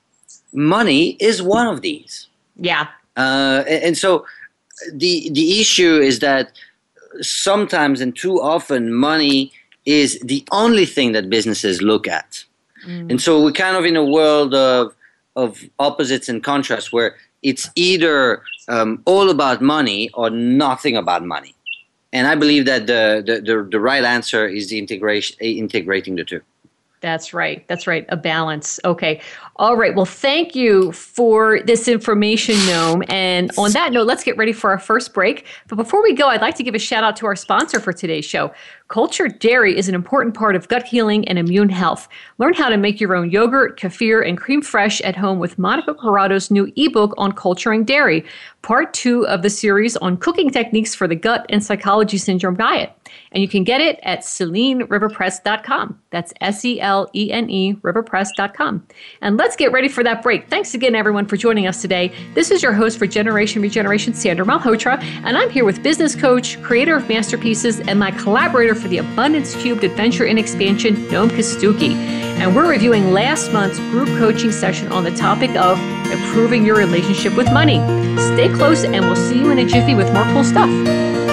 money 0.52 1.16
is 1.20 1.42
one 1.42 1.68
of 1.68 1.82
these. 1.82 2.28
Yeah. 2.58 2.88
Uh, 3.16 3.64
and, 3.68 3.84
and 3.84 3.98
so 3.98 4.26
the 4.94 5.30
the 5.32 5.60
issue 5.60 5.96
is 6.00 6.20
that 6.20 6.52
sometimes 7.22 8.02
and 8.02 8.16
too 8.16 8.42
often 8.42 8.94
money 8.94 9.52
is 9.86 10.20
the 10.20 10.46
only 10.52 10.86
thing 10.86 11.14
that 11.14 11.30
businesses 11.30 11.82
look 11.82 12.08
at. 12.08 12.44
Mm. 12.86 13.12
And 13.12 13.22
so 13.22 13.44
we're 13.44 13.52
kind 13.52 13.78
of 13.78 13.86
in 13.86 13.96
a 13.96 14.04
world 14.04 14.54
of, 14.54 14.94
of 15.36 15.64
opposites 15.80 16.30
and 16.30 16.44
contrasts 16.44 16.92
where 16.92 17.16
it's 17.42 17.70
either 17.76 18.42
um, 18.68 19.02
all 19.06 19.30
about 19.30 19.62
money 19.62 20.10
or 20.14 20.30
nothing 20.30 20.98
about 20.98 21.24
money. 21.24 21.56
And 22.14 22.28
I 22.28 22.36
believe 22.36 22.66
that 22.66 22.88
the, 22.88 23.24
the, 23.26 23.42
the, 23.42 23.68
the 23.70 23.80
right 23.80 24.04
answer 24.04 24.48
is 24.48 24.70
the 24.70 24.78
integration, 24.78 25.38
integrating 25.40 26.16
the 26.16 26.24
two. 26.24 26.42
That's 27.08 27.34
right. 27.34 27.66
That's 27.70 27.88
right. 27.88 28.06
A 28.10 28.18
balance. 28.18 28.82
Okay. 28.84 29.22
All 29.56 29.78
right. 29.78 29.96
Well, 29.96 30.04
thank 30.04 30.58
you 30.58 30.92
for 30.92 31.62
this 31.62 31.88
information, 31.88 32.56
Noam. 32.56 33.06
And 33.10 33.50
on 33.58 33.72
that 33.72 33.94
note, 33.94 34.08
let's 34.08 34.26
get 34.26 34.36
ready 34.36 34.52
for 34.52 34.70
our 34.72 34.78
first 34.78 35.14
break. 35.14 35.46
But 35.70 35.78
before 35.78 36.04
we 36.04 36.14
go, 36.14 36.28
I'd 36.28 36.42
like 36.42 36.56
to 36.56 36.64
give 36.64 36.76
a 36.76 36.80
shout 36.80 37.06
out 37.06 37.16
to 37.16 37.26
our 37.26 37.38
sponsor 37.38 37.80
for 37.80 37.94
today's 37.94 38.26
show. 38.26 38.52
Cultured 38.90 39.40
dairy 39.40 39.78
is 39.78 39.90
an 39.90 39.96
important 39.96 40.34
part 40.34 40.56
of 40.56 40.70
gut 40.70 40.84
healing 40.84 41.28
and 41.28 41.38
immune 41.38 41.68
health. 41.68 42.08
Learn 42.38 42.54
how 42.54 42.70
to 42.70 42.78
make 42.78 43.02
your 43.02 43.16
own 43.16 43.30
yogurt, 43.30 43.78
kefir, 43.78 44.26
and 44.26 44.40
crème 44.40 44.62
fraîche 44.62 45.02
at 45.04 45.18
home 45.18 45.40
with 45.40 45.60
Monica 45.60 45.94
Corrado's 45.94 46.50
new 46.50 46.72
ebook 46.78 47.14
on 47.18 47.34
culturing 47.34 47.84
dairy, 47.84 48.24
part 48.62 48.94
two 48.94 49.28
of 49.28 49.42
the 49.42 49.50
series 49.50 49.98
on 49.98 50.16
cooking 50.16 50.50
techniques 50.50 50.96
for 50.96 51.06
the 51.06 51.16
gut 51.16 51.46
and 51.50 51.62
psychology 51.62 52.18
syndrome 52.18 52.56
diet. 52.56 52.94
And 53.32 53.42
you 53.42 53.48
can 53.48 53.64
get 53.64 53.82
it 53.82 54.00
at 54.04 54.22
SeleneRiverPress.com. 54.22 56.00
That's 56.12 56.34
S 56.42 56.64
E 56.66 56.80
L 56.80 57.10
E 57.14 57.32
N 57.32 57.50
E 57.50 57.74
Riverpress.com. 57.76 58.88
And 59.22 59.38
let's 59.38 59.56
get 59.56 59.72
ready 59.72 59.88
for 59.88 60.04
that 60.04 60.22
break. 60.22 60.50
Thanks 60.50 60.74
again, 60.74 60.96
everyone, 60.96 61.26
for 61.26 61.38
joining 61.38 61.68
us 61.68 61.82
today. 61.82 62.12
This 62.36 62.52
is 62.52 62.64
your 62.64 62.74
host 62.74 62.98
for 62.98 63.08
Generation 63.08 63.62
Regeneration, 63.62 64.14
Sandra 64.14 64.46
Malhotra, 64.46 65.02
and 65.24 65.38
I'm 65.38 65.50
here 65.50 65.66
with 65.66 65.84
business 65.84 66.16
coach, 66.16 66.62
creator 66.62 66.96
of 66.96 67.08
Masterpieces, 67.08 67.80
and 67.82 68.00
my 68.00 68.12
collaborator 68.12 68.76
for 68.78 68.88
the 68.88 69.00
Abundance 69.00 69.56
Cubed 69.56 69.84
Adventure 69.84 70.26
in 70.26 70.38
Expansion, 70.38 70.96
Noam 71.08 71.30
Kostucki. 71.30 71.94
And 72.40 72.56
we're 72.56 72.70
reviewing 72.70 73.12
last 73.12 73.52
month's 73.52 73.80
group 73.80 74.08
coaching 74.20 74.52
session 74.52 74.92
on 74.92 75.04
the 75.04 75.12
topic 75.12 75.50
of 75.56 75.80
improving 76.12 76.66
your 76.66 76.78
relationship 76.78 77.36
with 77.36 77.52
money. 77.52 77.80
Stay 78.34 78.50
close, 78.50 78.84
and 78.84 79.06
we'll 79.06 79.16
see 79.16 79.40
you 79.40 79.52
in 79.52 79.60
a 79.60 79.66
jiffy 79.66 79.96
with 79.96 80.14
more 80.14 80.24
cool 80.26 80.44
stuff. 80.44 81.27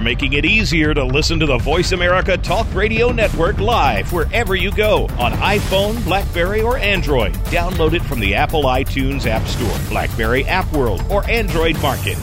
We're 0.00 0.04
making 0.04 0.32
it 0.32 0.46
easier 0.46 0.94
to 0.94 1.04
listen 1.04 1.38
to 1.40 1.46
the 1.46 1.58
Voice 1.58 1.92
America 1.92 2.38
Talk 2.38 2.66
Radio 2.74 3.12
Network 3.12 3.58
live 3.58 4.10
wherever 4.14 4.56
you 4.56 4.72
go 4.72 5.02
on 5.18 5.32
iPhone, 5.32 6.02
Blackberry, 6.04 6.62
or 6.62 6.78
Android. 6.78 7.34
Download 7.50 7.92
it 7.92 8.00
from 8.00 8.18
the 8.18 8.34
Apple 8.34 8.62
iTunes 8.62 9.26
App 9.26 9.46
Store, 9.46 9.78
Blackberry 9.90 10.46
App 10.46 10.72
World, 10.72 11.04
or 11.10 11.28
Android 11.28 11.78
Market. 11.82 12.16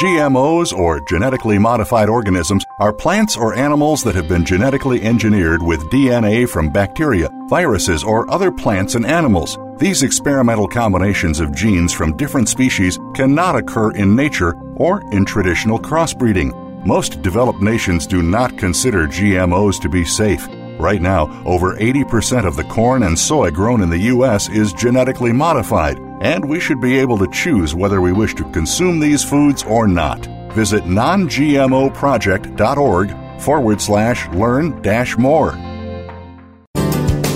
GMOs, 0.00 0.72
or 0.72 1.02
genetically 1.06 1.58
modified 1.58 2.08
organisms, 2.08 2.64
are 2.80 2.94
plants 2.94 3.36
or 3.36 3.54
animals 3.54 4.02
that 4.04 4.14
have 4.14 4.28
been 4.28 4.46
genetically 4.46 5.02
engineered 5.02 5.62
with 5.62 5.80
DNA 5.90 6.48
from 6.48 6.72
bacteria, 6.72 7.28
viruses, 7.50 8.02
or 8.02 8.30
other 8.30 8.50
plants 8.50 8.94
and 8.94 9.04
animals. 9.04 9.58
These 9.78 10.02
experimental 10.02 10.66
combinations 10.66 11.38
of 11.38 11.54
genes 11.54 11.92
from 11.92 12.16
different 12.16 12.48
species 12.48 12.98
cannot 13.14 13.56
occur 13.56 13.90
in 13.90 14.16
nature 14.16 14.54
or 14.76 15.02
in 15.12 15.26
traditional 15.26 15.78
crossbreeding. 15.78 16.86
Most 16.86 17.20
developed 17.20 17.60
nations 17.60 18.06
do 18.06 18.22
not 18.22 18.56
consider 18.56 19.06
GMOs 19.06 19.78
to 19.82 19.90
be 19.90 20.02
safe. 20.02 20.48
Right 20.78 21.02
now, 21.02 21.24
over 21.44 21.76
80% 21.76 22.46
of 22.46 22.56
the 22.56 22.64
corn 22.64 23.02
and 23.02 23.18
soy 23.18 23.50
grown 23.50 23.82
in 23.82 23.90
the 23.90 23.98
U.S. 24.14 24.48
is 24.48 24.72
genetically 24.72 25.32
modified, 25.32 25.98
and 26.22 26.48
we 26.48 26.58
should 26.58 26.80
be 26.80 26.98
able 26.98 27.18
to 27.18 27.30
choose 27.30 27.74
whether 27.74 28.00
we 28.00 28.12
wish 28.12 28.34
to 28.36 28.50
consume 28.52 28.98
these 28.98 29.22
foods 29.22 29.62
or 29.64 29.86
not. 29.86 30.24
Visit 30.54 30.84
nongmoproject.org 30.84 33.40
forward 33.42 33.82
slash 33.82 34.26
learn 34.30 34.80
dash 34.80 35.18
more. 35.18 35.54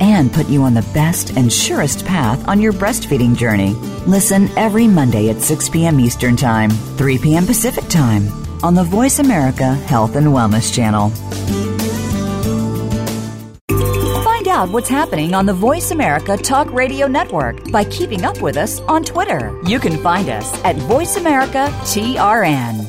and 0.00 0.32
put 0.32 0.48
you 0.48 0.62
on 0.62 0.74
the 0.74 0.88
best 0.94 1.36
and 1.36 1.52
surest 1.52 2.04
path 2.04 2.46
on 2.48 2.60
your 2.60 2.72
breastfeeding 2.72 3.36
journey. 3.36 3.74
Listen 4.06 4.48
every 4.56 4.86
Monday 4.86 5.30
at 5.30 5.40
6 5.40 5.68
p.m. 5.68 6.00
Eastern 6.00 6.36
Time, 6.36 6.70
3 6.70 7.18
p.m. 7.18 7.46
Pacific 7.46 7.86
Time 7.88 8.28
on 8.62 8.74
the 8.74 8.84
Voice 8.84 9.18
America 9.18 9.74
Health 9.74 10.16
and 10.16 10.26
Wellness 10.28 10.74
Channel 10.74 11.10
Find 14.48 14.48
out 14.48 14.70
what's 14.70 14.88
happening 14.88 15.34
on 15.34 15.46
the 15.46 15.52
Voice 15.52 15.90
America 15.90 16.36
Talk 16.36 16.72
Radio 16.72 17.06
Network 17.06 17.70
by 17.70 17.84
keeping 17.84 18.24
up 18.24 18.40
with 18.40 18.56
us 18.56 18.80
on 18.82 19.04
Twitter. 19.04 19.60
You 19.66 19.78
can 19.78 20.02
find 20.02 20.28
us 20.28 20.52
at 20.64 20.76
Voice 20.76 21.16
America 21.16 21.68
TRN. 21.82 22.88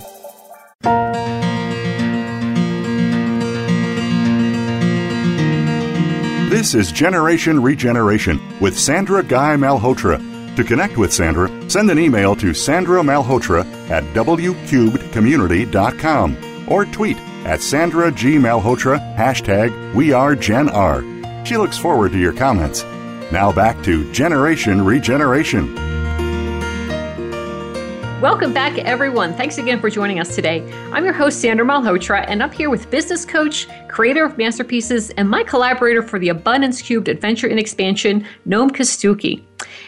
This 6.59 6.75
is 6.75 6.91
Generation 6.91 7.61
Regeneration 7.61 8.41
with 8.59 8.77
Sandra 8.77 9.23
Guy 9.23 9.55
Malhotra. 9.55 10.19
To 10.57 10.63
connect 10.65 10.97
with 10.97 11.13
Sandra, 11.13 11.49
send 11.69 11.89
an 11.89 11.97
email 11.97 12.35
to 12.35 12.53
Sandra 12.53 13.01
Malhotra 13.01 13.65
at 13.89 14.03
wcubedcommunity.com 14.13 16.65
or 16.67 16.83
tweet 16.83 17.15
at 17.45 17.61
Sandra 17.61 18.11
G. 18.11 18.35
Malhotra, 18.35 18.99
hashtag 19.15 19.95
We 19.95 20.11
Are 20.11 20.35
Gen 20.35 20.67
R. 20.67 21.01
She 21.45 21.55
looks 21.55 21.77
forward 21.77 22.11
to 22.11 22.19
your 22.19 22.33
comments. 22.33 22.83
Now 23.31 23.53
back 23.53 23.81
to 23.85 24.11
Generation 24.11 24.83
Regeneration. 24.83 25.88
Welcome 28.21 28.53
back, 28.53 28.77
everyone. 28.79 29.33
Thanks 29.33 29.59
again 29.59 29.79
for 29.79 29.89
joining 29.89 30.19
us 30.19 30.35
today. 30.35 30.61
I'm 30.91 31.05
your 31.05 31.13
host, 31.13 31.39
Sandra 31.39 31.65
Malhotra, 31.65 32.25
and 32.27 32.43
I'm 32.43 32.51
here 32.51 32.69
with 32.69 32.91
business 32.91 33.23
coach, 33.23 33.65
creator 33.87 34.25
of 34.25 34.37
Masterpieces, 34.37 35.09
and 35.11 35.29
my 35.29 35.41
collaborator 35.41 36.03
for 36.03 36.19
the 36.19 36.27
Abundance 36.27 36.81
Cubed 36.81 37.07
Adventure 37.07 37.47
in 37.47 37.57
Expansion, 37.57 38.27
Noam 38.45 38.71
Kostucki. 38.71 39.41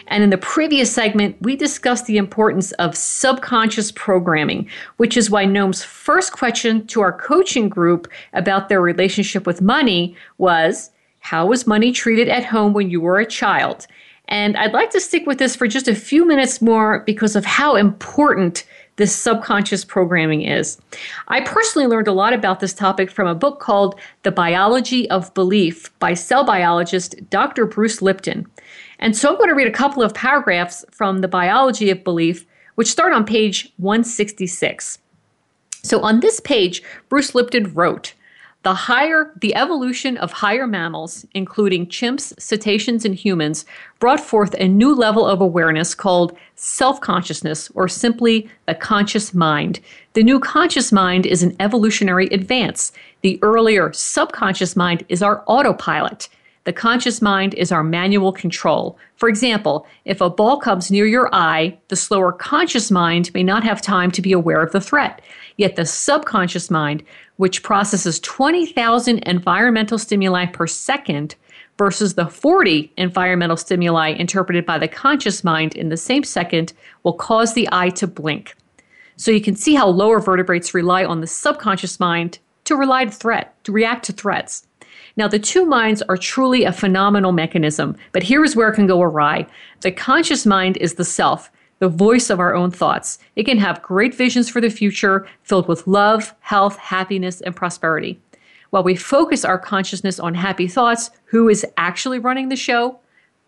And 0.06 0.24
in 0.24 0.30
the 0.30 0.38
previous 0.38 0.90
segment, 0.90 1.36
we 1.42 1.56
discussed 1.56 2.06
the 2.06 2.16
importance 2.16 2.72
of 2.72 2.96
subconscious 2.96 3.92
programming, 3.92 4.66
which 4.96 5.18
is 5.18 5.28
why 5.28 5.44
Noam's 5.44 5.82
first 5.82 6.32
question 6.32 6.86
to 6.86 7.02
our 7.02 7.12
coaching 7.12 7.68
group 7.68 8.10
about 8.32 8.70
their 8.70 8.80
relationship 8.80 9.46
with 9.46 9.60
money 9.60 10.16
was 10.38 10.90
how 11.20 11.44
was 11.44 11.66
money 11.66 11.92
treated 11.92 12.30
at 12.30 12.46
home 12.46 12.72
when 12.72 12.88
you 12.88 13.02
were 13.02 13.20
a 13.20 13.26
child? 13.26 13.86
And 14.32 14.56
I'd 14.56 14.72
like 14.72 14.88
to 14.92 15.00
stick 15.00 15.26
with 15.26 15.36
this 15.36 15.54
for 15.54 15.68
just 15.68 15.88
a 15.88 15.94
few 15.94 16.26
minutes 16.26 16.62
more 16.62 17.00
because 17.00 17.36
of 17.36 17.44
how 17.44 17.76
important 17.76 18.64
this 18.96 19.14
subconscious 19.14 19.84
programming 19.84 20.40
is. 20.40 20.80
I 21.28 21.42
personally 21.42 21.86
learned 21.86 22.08
a 22.08 22.14
lot 22.14 22.32
about 22.32 22.58
this 22.58 22.72
topic 22.72 23.10
from 23.10 23.28
a 23.28 23.34
book 23.34 23.60
called 23.60 24.00
The 24.22 24.32
Biology 24.32 25.08
of 25.10 25.34
Belief 25.34 25.96
by 25.98 26.14
cell 26.14 26.44
biologist 26.44 27.14
Dr. 27.28 27.66
Bruce 27.66 28.00
Lipton. 28.00 28.46
And 29.00 29.14
so 29.14 29.28
I'm 29.28 29.36
going 29.36 29.50
to 29.50 29.54
read 29.54 29.68
a 29.68 29.70
couple 29.70 30.02
of 30.02 30.14
paragraphs 30.14 30.82
from 30.90 31.18
The 31.18 31.28
Biology 31.28 31.90
of 31.90 32.02
Belief, 32.02 32.46
which 32.76 32.88
start 32.88 33.12
on 33.12 33.26
page 33.26 33.70
166. 33.76 34.98
So 35.82 36.00
on 36.00 36.20
this 36.20 36.40
page, 36.40 36.82
Bruce 37.10 37.34
Lipton 37.34 37.74
wrote, 37.74 38.14
the 38.62 38.74
higher 38.74 39.32
the 39.40 39.54
evolution 39.54 40.16
of 40.18 40.30
higher 40.30 40.66
mammals, 40.66 41.26
including 41.34 41.86
chimps, 41.86 42.38
cetaceans, 42.40 43.04
and 43.04 43.14
humans, 43.14 43.64
brought 43.98 44.20
forth 44.20 44.54
a 44.54 44.68
new 44.68 44.94
level 44.94 45.26
of 45.26 45.40
awareness 45.40 45.94
called 45.94 46.36
self-consciousness 46.54 47.70
or 47.74 47.88
simply 47.88 48.48
the 48.66 48.74
conscious 48.74 49.34
mind. 49.34 49.80
The 50.14 50.22
new 50.22 50.38
conscious 50.38 50.92
mind 50.92 51.26
is 51.26 51.42
an 51.42 51.56
evolutionary 51.58 52.26
advance. 52.26 52.92
The 53.22 53.38
earlier 53.42 53.92
subconscious 53.92 54.76
mind 54.76 55.04
is 55.08 55.22
our 55.22 55.42
autopilot. 55.46 56.28
The 56.64 56.72
conscious 56.72 57.20
mind 57.20 57.54
is 57.54 57.72
our 57.72 57.82
manual 57.82 58.32
control. 58.32 58.96
For 59.16 59.28
example, 59.28 59.84
if 60.04 60.20
a 60.20 60.30
ball 60.30 60.58
comes 60.58 60.92
near 60.92 61.06
your 61.06 61.28
eye, 61.34 61.76
the 61.88 61.96
slower 61.96 62.30
conscious 62.30 62.88
mind 62.88 63.34
may 63.34 63.42
not 63.42 63.64
have 63.64 63.82
time 63.82 64.12
to 64.12 64.22
be 64.22 64.32
aware 64.32 64.62
of 64.62 64.70
the 64.70 64.80
threat. 64.80 65.20
Yet 65.56 65.74
the 65.74 65.84
subconscious 65.84 66.70
mind, 66.70 67.02
which 67.36 67.64
processes 67.64 68.20
20,000 68.20 69.18
environmental 69.20 69.98
stimuli 69.98 70.46
per 70.46 70.68
second 70.68 71.34
versus 71.78 72.14
the 72.14 72.26
40 72.26 72.92
environmental 72.96 73.56
stimuli 73.56 74.10
interpreted 74.10 74.64
by 74.64 74.78
the 74.78 74.88
conscious 74.88 75.42
mind 75.42 75.74
in 75.74 75.88
the 75.88 75.96
same 75.96 76.22
second, 76.22 76.72
will 77.02 77.14
cause 77.14 77.54
the 77.54 77.68
eye 77.72 77.90
to 77.90 78.06
blink. 78.06 78.54
So 79.16 79.32
you 79.32 79.40
can 79.40 79.56
see 79.56 79.74
how 79.74 79.88
lower 79.88 80.20
vertebrates 80.20 80.74
rely 80.74 81.04
on 81.04 81.20
the 81.20 81.26
subconscious 81.26 81.98
mind 81.98 82.38
to 82.64 82.76
rely 82.76 83.04
to 83.06 83.10
threat, 83.10 83.54
to 83.64 83.72
react 83.72 84.04
to 84.06 84.12
threats. 84.12 84.66
Now, 85.16 85.28
the 85.28 85.38
two 85.38 85.66
minds 85.66 86.02
are 86.02 86.16
truly 86.16 86.64
a 86.64 86.72
phenomenal 86.72 87.32
mechanism, 87.32 87.96
but 88.12 88.22
here 88.22 88.44
is 88.44 88.56
where 88.56 88.68
it 88.68 88.74
can 88.74 88.86
go 88.86 89.02
awry. 89.02 89.46
The 89.80 89.92
conscious 89.92 90.46
mind 90.46 90.76
is 90.78 90.94
the 90.94 91.04
self, 91.04 91.50
the 91.80 91.88
voice 91.88 92.30
of 92.30 92.40
our 92.40 92.54
own 92.54 92.70
thoughts. 92.70 93.18
It 93.36 93.44
can 93.44 93.58
have 93.58 93.82
great 93.82 94.14
visions 94.14 94.48
for 94.48 94.60
the 94.60 94.70
future 94.70 95.26
filled 95.42 95.68
with 95.68 95.86
love, 95.86 96.34
health, 96.40 96.76
happiness, 96.78 97.40
and 97.40 97.54
prosperity. 97.54 98.20
While 98.70 98.84
we 98.84 98.96
focus 98.96 99.44
our 99.44 99.58
consciousness 99.58 100.18
on 100.18 100.34
happy 100.34 100.66
thoughts, 100.66 101.10
who 101.24 101.48
is 101.48 101.66
actually 101.76 102.18
running 102.18 102.48
the 102.48 102.56
show? 102.56 102.98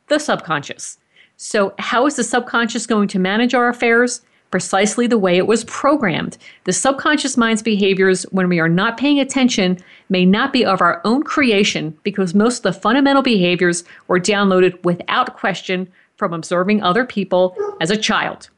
The 0.09 0.18
subconscious. 0.18 0.98
So, 1.37 1.74
how 1.79 2.07
is 2.07 2.16
the 2.16 2.24
subconscious 2.24 2.87
going 2.87 3.09
to 3.09 3.18
manage 3.18 3.55
our 3.55 3.68
affairs? 3.68 4.20
Precisely 4.54 5.08
the 5.08 5.18
way 5.18 5.36
it 5.36 5.48
was 5.48 5.64
programmed. 5.64 6.38
The 6.62 6.72
subconscious 6.72 7.36
mind's 7.36 7.60
behaviors, 7.60 8.22
when 8.30 8.48
we 8.48 8.60
are 8.60 8.68
not 8.68 8.96
paying 8.96 9.18
attention, 9.18 9.78
may 10.08 10.24
not 10.24 10.52
be 10.52 10.64
of 10.64 10.80
our 10.80 11.00
own 11.04 11.24
creation 11.24 11.98
because 12.04 12.36
most 12.36 12.58
of 12.58 12.62
the 12.62 12.80
fundamental 12.80 13.20
behaviors 13.20 13.82
were 14.06 14.20
downloaded 14.20 14.80
without 14.84 15.36
question 15.36 15.90
from 16.18 16.32
observing 16.32 16.84
other 16.84 17.04
people 17.04 17.56
as 17.80 17.90
a 17.90 17.96
child. 17.96 18.48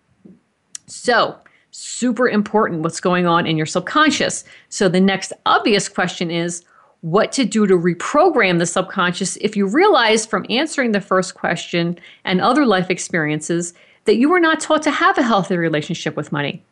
So, 0.85 1.35
super 1.71 2.29
important 2.29 2.83
what's 2.83 3.01
going 3.01 3.27
on 3.27 3.47
in 3.47 3.57
your 3.57 3.65
subconscious. 3.65 4.45
So, 4.69 4.91
the 4.91 5.01
next 5.01 5.33
obvious 5.47 5.89
question 5.89 6.31
is 6.31 6.63
what 7.01 7.33
to 7.33 7.47
do 7.47 7.67
to 7.67 7.75
reprogram 7.75 8.59
the 8.59 8.67
subconscious 8.67 9.37
if 9.39 9.57
you 9.57 9.67
realize 9.67 10.27
from 10.27 10.45
answering 10.51 10.93
the 10.93 11.01
first 11.01 11.35
question 11.35 11.99
and 12.25 12.43
other 12.43 12.67
life 12.67 12.91
experiences 12.91 13.73
that 14.07 14.17
you 14.17 14.29
were 14.29 14.41
not 14.41 14.61
taught 14.61 14.83
to 14.85 14.91
have 14.91 15.19
a 15.19 15.23
healthy 15.23 15.57
relationship 15.57 16.17
with 16.17 16.33
money. 16.33 16.63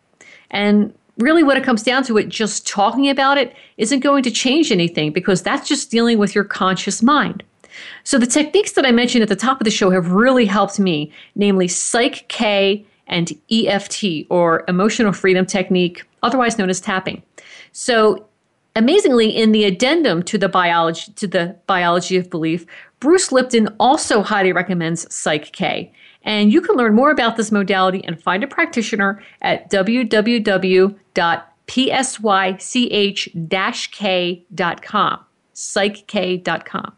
And 0.51 0.95
really, 1.19 1.43
what 1.43 1.57
it 1.57 1.65
comes 1.65 1.83
down 1.83 2.05
to, 2.05 2.17
it 2.17 2.29
just 2.29 2.67
talking 2.67 3.09
about 3.09 3.39
it 3.39 3.55
isn't 3.77 4.01
going 4.01 4.23
to 4.23 4.31
change 4.31 4.73
anything 4.73 5.13
because 5.13 5.43
that's 5.43 5.69
just 5.69 5.91
dealing 5.91 6.19
with 6.19 6.35
your 6.35 6.45
conscious 6.45 7.03
mind. 7.03 7.43
So, 8.05 8.19
the 8.19 8.27
techniques 8.27 8.73
that 8.73 8.87
I 8.87 8.93
mentioned 8.93 9.23
at 9.23 9.29
the 9.29 9.37
top 9.37 9.61
of 9.61 9.65
the 9.65 9.71
show 9.71 9.91
have 9.91 10.13
really 10.13 10.47
helped 10.47 10.79
me, 10.79 11.13
namely 11.35 11.69
Psych 11.69 12.27
K 12.29 12.87
and 13.07 13.33
EFT, 13.51 14.27
or 14.31 14.65
Emotional 14.69 15.13
Freedom 15.13 15.45
Technique, 15.45 16.05
otherwise 16.23 16.59
known 16.59 16.71
as 16.71 16.81
tapping. 16.81 17.23
So, 17.73 18.27
amazingly, 18.77 19.29
in 19.29 19.53
the 19.53 19.65
addendum 19.65 20.23
to 20.25 20.39
the 20.39 20.49
biology 20.49 21.13
to 21.13 21.27
the 21.27 21.57
biology 21.67 22.17
of 22.17 22.31
belief, 22.31 22.65
Bruce 23.01 23.33
Lipton 23.33 23.69
also 23.79 24.23
highly 24.23 24.53
recommends 24.53 25.13
Psych 25.15 25.53
K. 25.53 25.93
And 26.25 26.53
you 26.53 26.61
can 26.61 26.77
learn 26.77 26.95
more 26.95 27.11
about 27.11 27.37
this 27.37 27.53
modality 27.53 28.03
and 28.05 28.21
find 28.21 28.43
a 28.43 28.49
practitioner 28.49 29.23
at 29.43 29.71
www.psych-k.com. 29.71 30.95
Psych-k.com. 35.57 36.93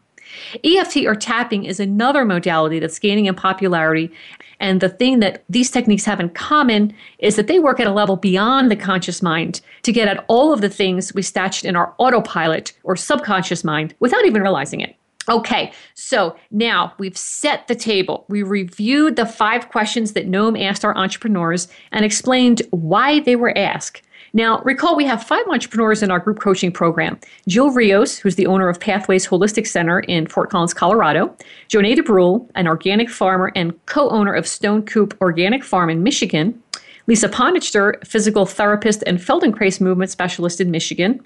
EFT 0.63 0.97
or 1.05 1.15
tapping 1.15 1.63
is 1.63 1.79
another 1.79 2.25
modality 2.25 2.79
that's 2.79 2.99
gaining 2.99 3.27
in 3.27 3.35
popularity. 3.35 4.11
And 4.59 4.81
the 4.81 4.89
thing 4.89 5.19
that 5.19 5.43
these 5.49 5.69
techniques 5.69 6.05
have 6.05 6.19
in 6.19 6.29
common 6.29 6.93
is 7.19 7.35
that 7.35 7.47
they 7.47 7.59
work 7.59 7.79
at 7.79 7.87
a 7.87 7.93
level 7.93 8.15
beyond 8.17 8.71
the 8.71 8.75
conscious 8.75 9.21
mind 9.21 9.61
to 9.83 9.91
get 9.91 10.07
at 10.07 10.25
all 10.27 10.51
of 10.51 10.61
the 10.61 10.69
things 10.69 11.13
we 11.13 11.21
stashed 11.21 11.63
in 11.63 11.75
our 11.75 11.93
autopilot 11.97 12.73
or 12.83 12.95
subconscious 12.95 13.63
mind 13.63 13.93
without 13.99 14.25
even 14.25 14.41
realizing 14.41 14.81
it. 14.81 14.95
Okay, 15.29 15.73
so 15.93 16.35
now 16.51 16.93
we've 16.99 17.17
set 17.17 17.67
the 17.67 17.75
table. 17.75 18.25
We 18.29 18.43
reviewed 18.43 19.17
the 19.17 19.25
five 19.25 19.69
questions 19.69 20.13
that 20.13 20.29
Noam 20.29 20.61
asked 20.61 20.85
our 20.85 20.95
entrepreneurs 20.95 21.67
and 21.91 22.05
explained 22.05 22.61
why 22.69 23.19
they 23.19 23.35
were 23.35 23.57
asked. 23.57 24.03
Now, 24.33 24.61
recall 24.61 24.95
we 24.95 25.05
have 25.05 25.23
five 25.23 25.45
entrepreneurs 25.47 26.03
in 26.03 26.11
our 26.11 26.19
group 26.19 26.39
coaching 26.39 26.71
program 26.71 27.19
Jill 27.47 27.71
Rios, 27.71 28.17
who's 28.17 28.35
the 28.35 28.47
owner 28.47 28.69
of 28.69 28.79
Pathways 28.79 29.27
Holistic 29.27 29.67
Center 29.67 30.01
in 30.01 30.27
Fort 30.27 30.49
Collins, 30.49 30.73
Colorado, 30.73 31.35
Joneda 31.69 32.05
Brule, 32.05 32.49
an 32.55 32.67
organic 32.67 33.09
farmer 33.09 33.51
and 33.55 33.73
co 33.85 34.09
owner 34.09 34.33
of 34.33 34.47
Stone 34.47 34.83
Coop 34.83 35.17
Organic 35.21 35.63
Farm 35.63 35.89
in 35.89 36.03
Michigan, 36.03 36.61
Lisa 37.07 37.29
Ponichter, 37.29 38.05
physical 38.05 38.45
therapist 38.45 39.03
and 39.07 39.17
Feldenkrais 39.17 39.81
movement 39.81 40.11
specialist 40.11 40.61
in 40.61 40.71
Michigan, 40.71 41.21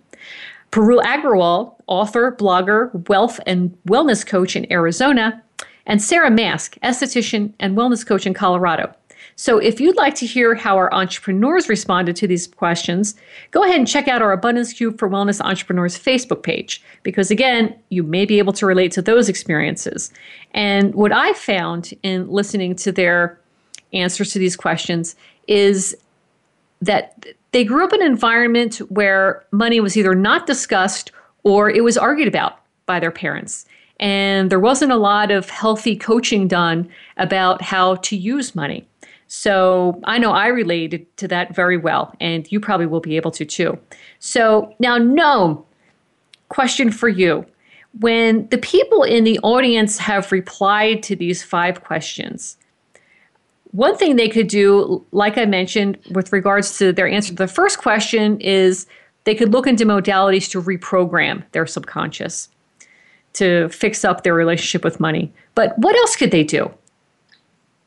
Parul 0.71 1.01
Agrawal, 1.03 1.75
author, 1.87 2.31
blogger, 2.31 3.07
wealth 3.09 3.39
and 3.45 3.77
wellness 3.87 4.25
coach 4.25 4.55
in 4.55 4.71
Arizona, 4.71 5.43
and 5.85 6.01
Sarah 6.01 6.31
Mask, 6.31 6.77
esthetician 6.83 7.53
and 7.59 7.77
wellness 7.77 8.05
coach 8.05 8.25
in 8.25 8.33
Colorado. 8.33 8.93
So, 9.35 9.57
if 9.57 9.79
you'd 9.79 9.95
like 9.95 10.15
to 10.15 10.25
hear 10.25 10.55
how 10.55 10.77
our 10.77 10.93
entrepreneurs 10.93 11.67
responded 11.67 12.15
to 12.17 12.27
these 12.27 12.47
questions, 12.47 13.15
go 13.51 13.63
ahead 13.63 13.77
and 13.77 13.87
check 13.87 14.07
out 14.07 14.21
our 14.21 14.31
Abundance 14.31 14.73
Cubed 14.73 14.99
for 14.99 15.09
Wellness 15.09 15.41
Entrepreneurs 15.41 15.97
Facebook 15.97 16.43
page, 16.43 16.81
because 17.03 17.31
again, 17.31 17.75
you 17.89 18.03
may 18.03 18.25
be 18.25 18.39
able 18.39 18.53
to 18.53 18.65
relate 18.65 18.91
to 18.93 19.01
those 19.01 19.29
experiences. 19.29 20.11
And 20.53 20.93
what 20.95 21.11
I 21.11 21.33
found 21.33 21.93
in 22.03 22.29
listening 22.29 22.75
to 22.77 22.91
their 22.91 23.39
answers 23.93 24.31
to 24.33 24.39
these 24.39 24.55
questions 24.55 25.15
is 25.47 25.95
that 26.81 27.25
they 27.51 27.63
grew 27.63 27.83
up 27.83 27.93
in 27.93 28.01
an 28.01 28.07
environment 28.07 28.77
where 28.89 29.45
money 29.51 29.79
was 29.79 29.97
either 29.97 30.15
not 30.15 30.47
discussed 30.47 31.11
or 31.43 31.69
it 31.69 31.83
was 31.83 31.97
argued 31.97 32.27
about 32.27 32.59
by 32.85 32.99
their 32.99 33.11
parents. 33.11 33.65
And 33.99 34.49
there 34.49 34.59
wasn't 34.59 34.91
a 34.91 34.97
lot 34.97 35.31
of 35.31 35.49
healthy 35.49 35.95
coaching 35.95 36.47
done 36.47 36.89
about 37.17 37.61
how 37.61 37.95
to 37.95 38.15
use 38.15 38.55
money. 38.55 38.87
So 39.27 40.01
I 40.03 40.17
know 40.17 40.31
I 40.31 40.47
related 40.47 41.05
to 41.17 41.27
that 41.29 41.55
very 41.55 41.77
well, 41.77 42.13
and 42.19 42.51
you 42.51 42.59
probably 42.59 42.85
will 42.85 42.99
be 42.99 43.15
able 43.15 43.31
to 43.31 43.45
too. 43.45 43.79
So 44.19 44.75
now, 44.79 44.97
Noam 44.97 45.63
question 46.49 46.91
for 46.91 47.07
you. 47.07 47.45
When 47.99 48.47
the 48.49 48.57
people 48.57 49.03
in 49.03 49.23
the 49.23 49.39
audience 49.39 49.97
have 49.99 50.31
replied 50.31 51.03
to 51.03 51.15
these 51.15 51.43
five 51.43 51.83
questions, 51.83 52.57
one 53.71 53.95
thing 53.97 54.15
they 54.15 54.29
could 54.29 54.47
do, 54.47 55.05
like 55.11 55.37
I 55.37 55.45
mentioned, 55.45 55.97
with 56.11 56.33
regards 56.33 56.77
to 56.79 56.91
their 56.91 57.07
answer 57.07 57.29
to 57.29 57.35
the 57.35 57.47
first 57.47 57.79
question, 57.79 58.39
is 58.41 58.85
they 59.23 59.35
could 59.35 59.51
look 59.51 59.67
into 59.67 59.85
modalities 59.85 60.49
to 60.51 60.61
reprogram 60.61 61.43
their 61.51 61.65
subconscious 61.65 62.49
to 63.33 63.69
fix 63.69 64.03
up 64.03 64.23
their 64.23 64.33
relationship 64.33 64.83
with 64.83 64.99
money. 64.99 65.31
But 65.55 65.77
what 65.77 65.95
else 65.95 66.15
could 66.15 66.31
they 66.31 66.43
do? 66.43 66.71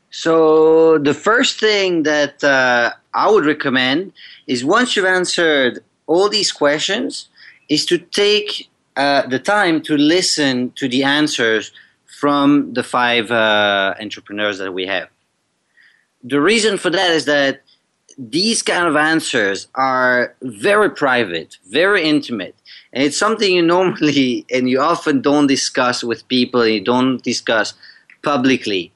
So, 0.09 0.97
the 0.97 1.13
first 1.13 1.59
thing 1.59 2.03
that 2.03 2.43
uh, 2.43 2.93
I 3.13 3.29
would 3.29 3.45
recommend 3.45 4.13
is 4.47 4.63
once 4.63 4.95
you've 4.95 5.05
answered 5.05 5.83
all 6.07 6.29
these 6.29 6.51
questions, 6.51 7.27
is 7.67 7.85
to 7.87 7.97
take 7.97 8.69
uh, 8.95 9.27
the 9.27 9.39
time 9.39 9.81
to 9.81 9.97
listen 9.97 10.71
to 10.75 10.87
the 10.87 11.03
answers 11.03 11.71
from 12.05 12.73
the 12.73 12.83
five 12.83 13.29
uh, 13.29 13.93
entrepreneurs 13.99 14.57
that 14.59 14.71
we 14.71 14.85
have 14.85 15.09
the 16.27 16.41
reason 16.41 16.77
for 16.77 16.89
that 16.89 17.11
is 17.11 17.25
that 17.25 17.61
these 18.17 18.61
kind 18.61 18.87
of 18.87 18.95
answers 18.95 19.67
are 19.75 20.35
very 20.41 20.89
private, 20.89 21.57
very 21.69 22.03
intimate. 22.03 22.55
And 22.93 23.03
it's 23.03 23.17
something 23.17 23.53
you 23.53 23.61
normally 23.61 24.45
and 24.53 24.69
you 24.69 24.81
often 24.81 25.21
don't 25.21 25.47
discuss 25.47 26.03
with 26.03 26.27
people, 26.27 26.65
you 26.65 26.81
don't 26.81 27.21
discuss 27.21 27.75
publicly. 28.23 28.91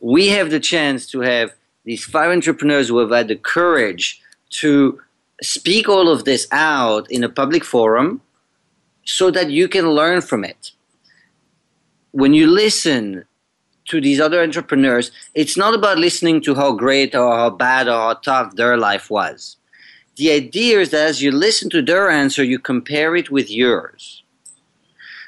We 0.00 0.28
have 0.28 0.50
the 0.50 0.60
chance 0.60 1.06
to 1.12 1.20
have 1.20 1.54
these 1.84 2.04
five 2.04 2.30
entrepreneurs 2.30 2.88
who 2.88 2.98
have 2.98 3.10
had 3.10 3.28
the 3.28 3.36
courage 3.36 4.20
to 4.60 5.00
speak 5.42 5.88
all 5.88 6.08
of 6.10 6.24
this 6.24 6.46
out 6.52 7.10
in 7.10 7.24
a 7.24 7.28
public 7.28 7.64
forum 7.64 8.20
so 9.04 9.30
that 9.30 9.50
you 9.50 9.66
can 9.66 9.90
learn 9.90 10.20
from 10.20 10.44
it. 10.44 10.72
When 12.12 12.34
you 12.34 12.46
listen 12.46 13.24
to 13.86 14.00
these 14.00 14.20
other 14.20 14.42
entrepreneurs, 14.42 15.10
it's 15.34 15.56
not 15.56 15.74
about 15.74 15.98
listening 15.98 16.40
to 16.42 16.54
how 16.54 16.72
great 16.72 17.14
or 17.14 17.36
how 17.36 17.50
bad 17.50 17.88
or 17.88 17.92
how 17.92 18.14
tough 18.14 18.56
their 18.56 18.76
life 18.76 19.10
was. 19.10 19.56
The 20.16 20.30
idea 20.30 20.80
is 20.80 20.90
that 20.90 21.08
as 21.08 21.22
you 21.22 21.32
listen 21.32 21.70
to 21.70 21.82
their 21.82 22.08
answer, 22.08 22.44
you 22.44 22.58
compare 22.58 23.16
it 23.16 23.30
with 23.30 23.50
yours. 23.50 24.22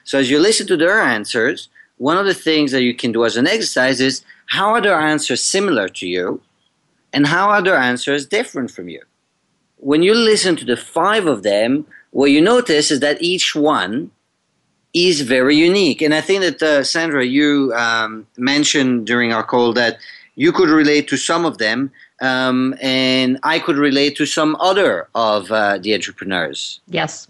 So 0.05 0.19
as 0.19 0.31
you 0.31 0.39
listen 0.39 0.67
to 0.69 0.77
their 0.77 1.01
answers, 1.01 1.69
one 1.99 2.17
of 2.17 2.27
the 2.27 2.35
things 2.35 2.73
that 2.73 2.83
you 2.83 2.95
can 2.95 3.13
do 3.13 3.25
as 3.25 3.37
an 3.37 3.47
exercise 3.47 4.01
is 4.01 4.25
how 4.47 4.71
are 4.71 4.81
their 4.81 4.99
answers 4.99 5.43
similar 5.43 5.89
to 5.89 6.07
you 6.07 6.41
and 7.13 7.27
how 7.27 7.49
are 7.49 7.63
their 7.63 7.77
answers 7.77 8.27
different 8.27 8.71
from 8.71 8.89
you? 8.89 9.03
When 9.79 10.03
you 10.03 10.15
listen 10.15 10.57
to 10.57 10.65
the 10.65 10.77
five 10.77 11.27
of 11.27 11.43
them, 11.43 11.87
what 12.11 12.31
you 12.31 12.41
notice 12.41 12.91
is 12.91 13.01
that 13.01 13.21
each 13.21 13.55
one 13.55 14.11
is 14.97 15.21
very 15.21 15.55
unique. 15.55 16.01
And 16.01 16.15
I 16.15 16.23
think 16.23 16.41
that, 16.41 16.63
uh, 16.63 16.83
Sandra, 16.83 17.25
you 17.25 17.73
um, 17.77 18.27
mentioned 18.39 19.07
during 19.07 19.31
our 19.33 19.43
call 19.43 19.75
that 19.75 19.99
you 20.37 20.53
could 20.53 20.71
relate 20.71 21.07
to 21.09 21.17
some 21.17 21.45
of 21.45 21.59
them, 21.59 21.93
um, 22.23 22.75
and 22.81 23.39
I 23.43 23.59
could 23.59 23.77
relate 23.77 24.17
to 24.17 24.27
some 24.27 24.57
other 24.57 25.07
of 25.15 25.53
uh, 25.53 25.79
the 25.79 25.93
entrepreneurs. 25.95 26.81
Yes. 26.89 27.29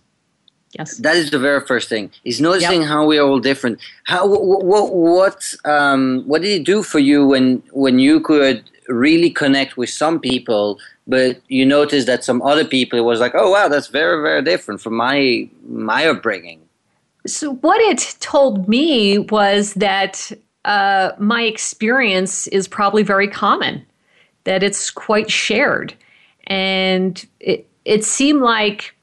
Yes. 0.79 0.98
That 0.98 1.16
is 1.16 1.31
the 1.31 1.38
very 1.38 1.61
first 1.61 1.88
thing. 1.88 2.11
Is 2.24 2.40
noticing 2.40 2.83
yep. 2.83 2.90
how 2.90 3.07
we 3.07 3.18
are 3.18 3.26
all 3.26 3.40
different. 3.40 3.79
How 4.05 4.26
what 4.26 4.92
what 4.92 5.55
um, 5.64 6.22
what 6.26 6.42
did 6.42 6.61
it 6.61 6.64
do 6.64 6.83
for 6.83 6.98
you 6.98 7.26
when 7.26 7.62
when 7.72 7.98
you 7.98 8.20
could 8.20 8.62
really 8.88 9.31
connect 9.31 9.79
with 9.79 9.88
some 9.88 10.20
people, 10.20 10.79
but 11.07 11.40
you 11.48 11.64
noticed 11.64 12.07
that 12.09 12.24
some 12.24 12.42
other 12.42 12.64
people 12.64 12.98
it 12.98 13.02
was 13.02 13.20
like, 13.20 13.35
oh 13.35 13.50
wow, 13.52 13.68
that's 13.68 13.87
very 13.87 14.20
very 14.22 14.42
different 14.42 14.83
from 14.83 14.94
my 14.94 15.48
my 15.66 16.07
upbringing. 16.07 16.65
So, 17.26 17.54
what 17.56 17.80
it 17.80 18.16
told 18.20 18.68
me 18.68 19.18
was 19.18 19.74
that 19.74 20.32
uh, 20.64 21.12
my 21.18 21.42
experience 21.42 22.46
is 22.48 22.68
probably 22.68 23.02
very 23.02 23.28
common, 23.28 23.84
that 24.44 24.62
it's 24.62 24.90
quite 24.90 25.30
shared. 25.30 25.94
And 26.46 27.24
it, 27.40 27.68
it 27.84 28.04
seemed 28.04 28.42
like 28.42 28.94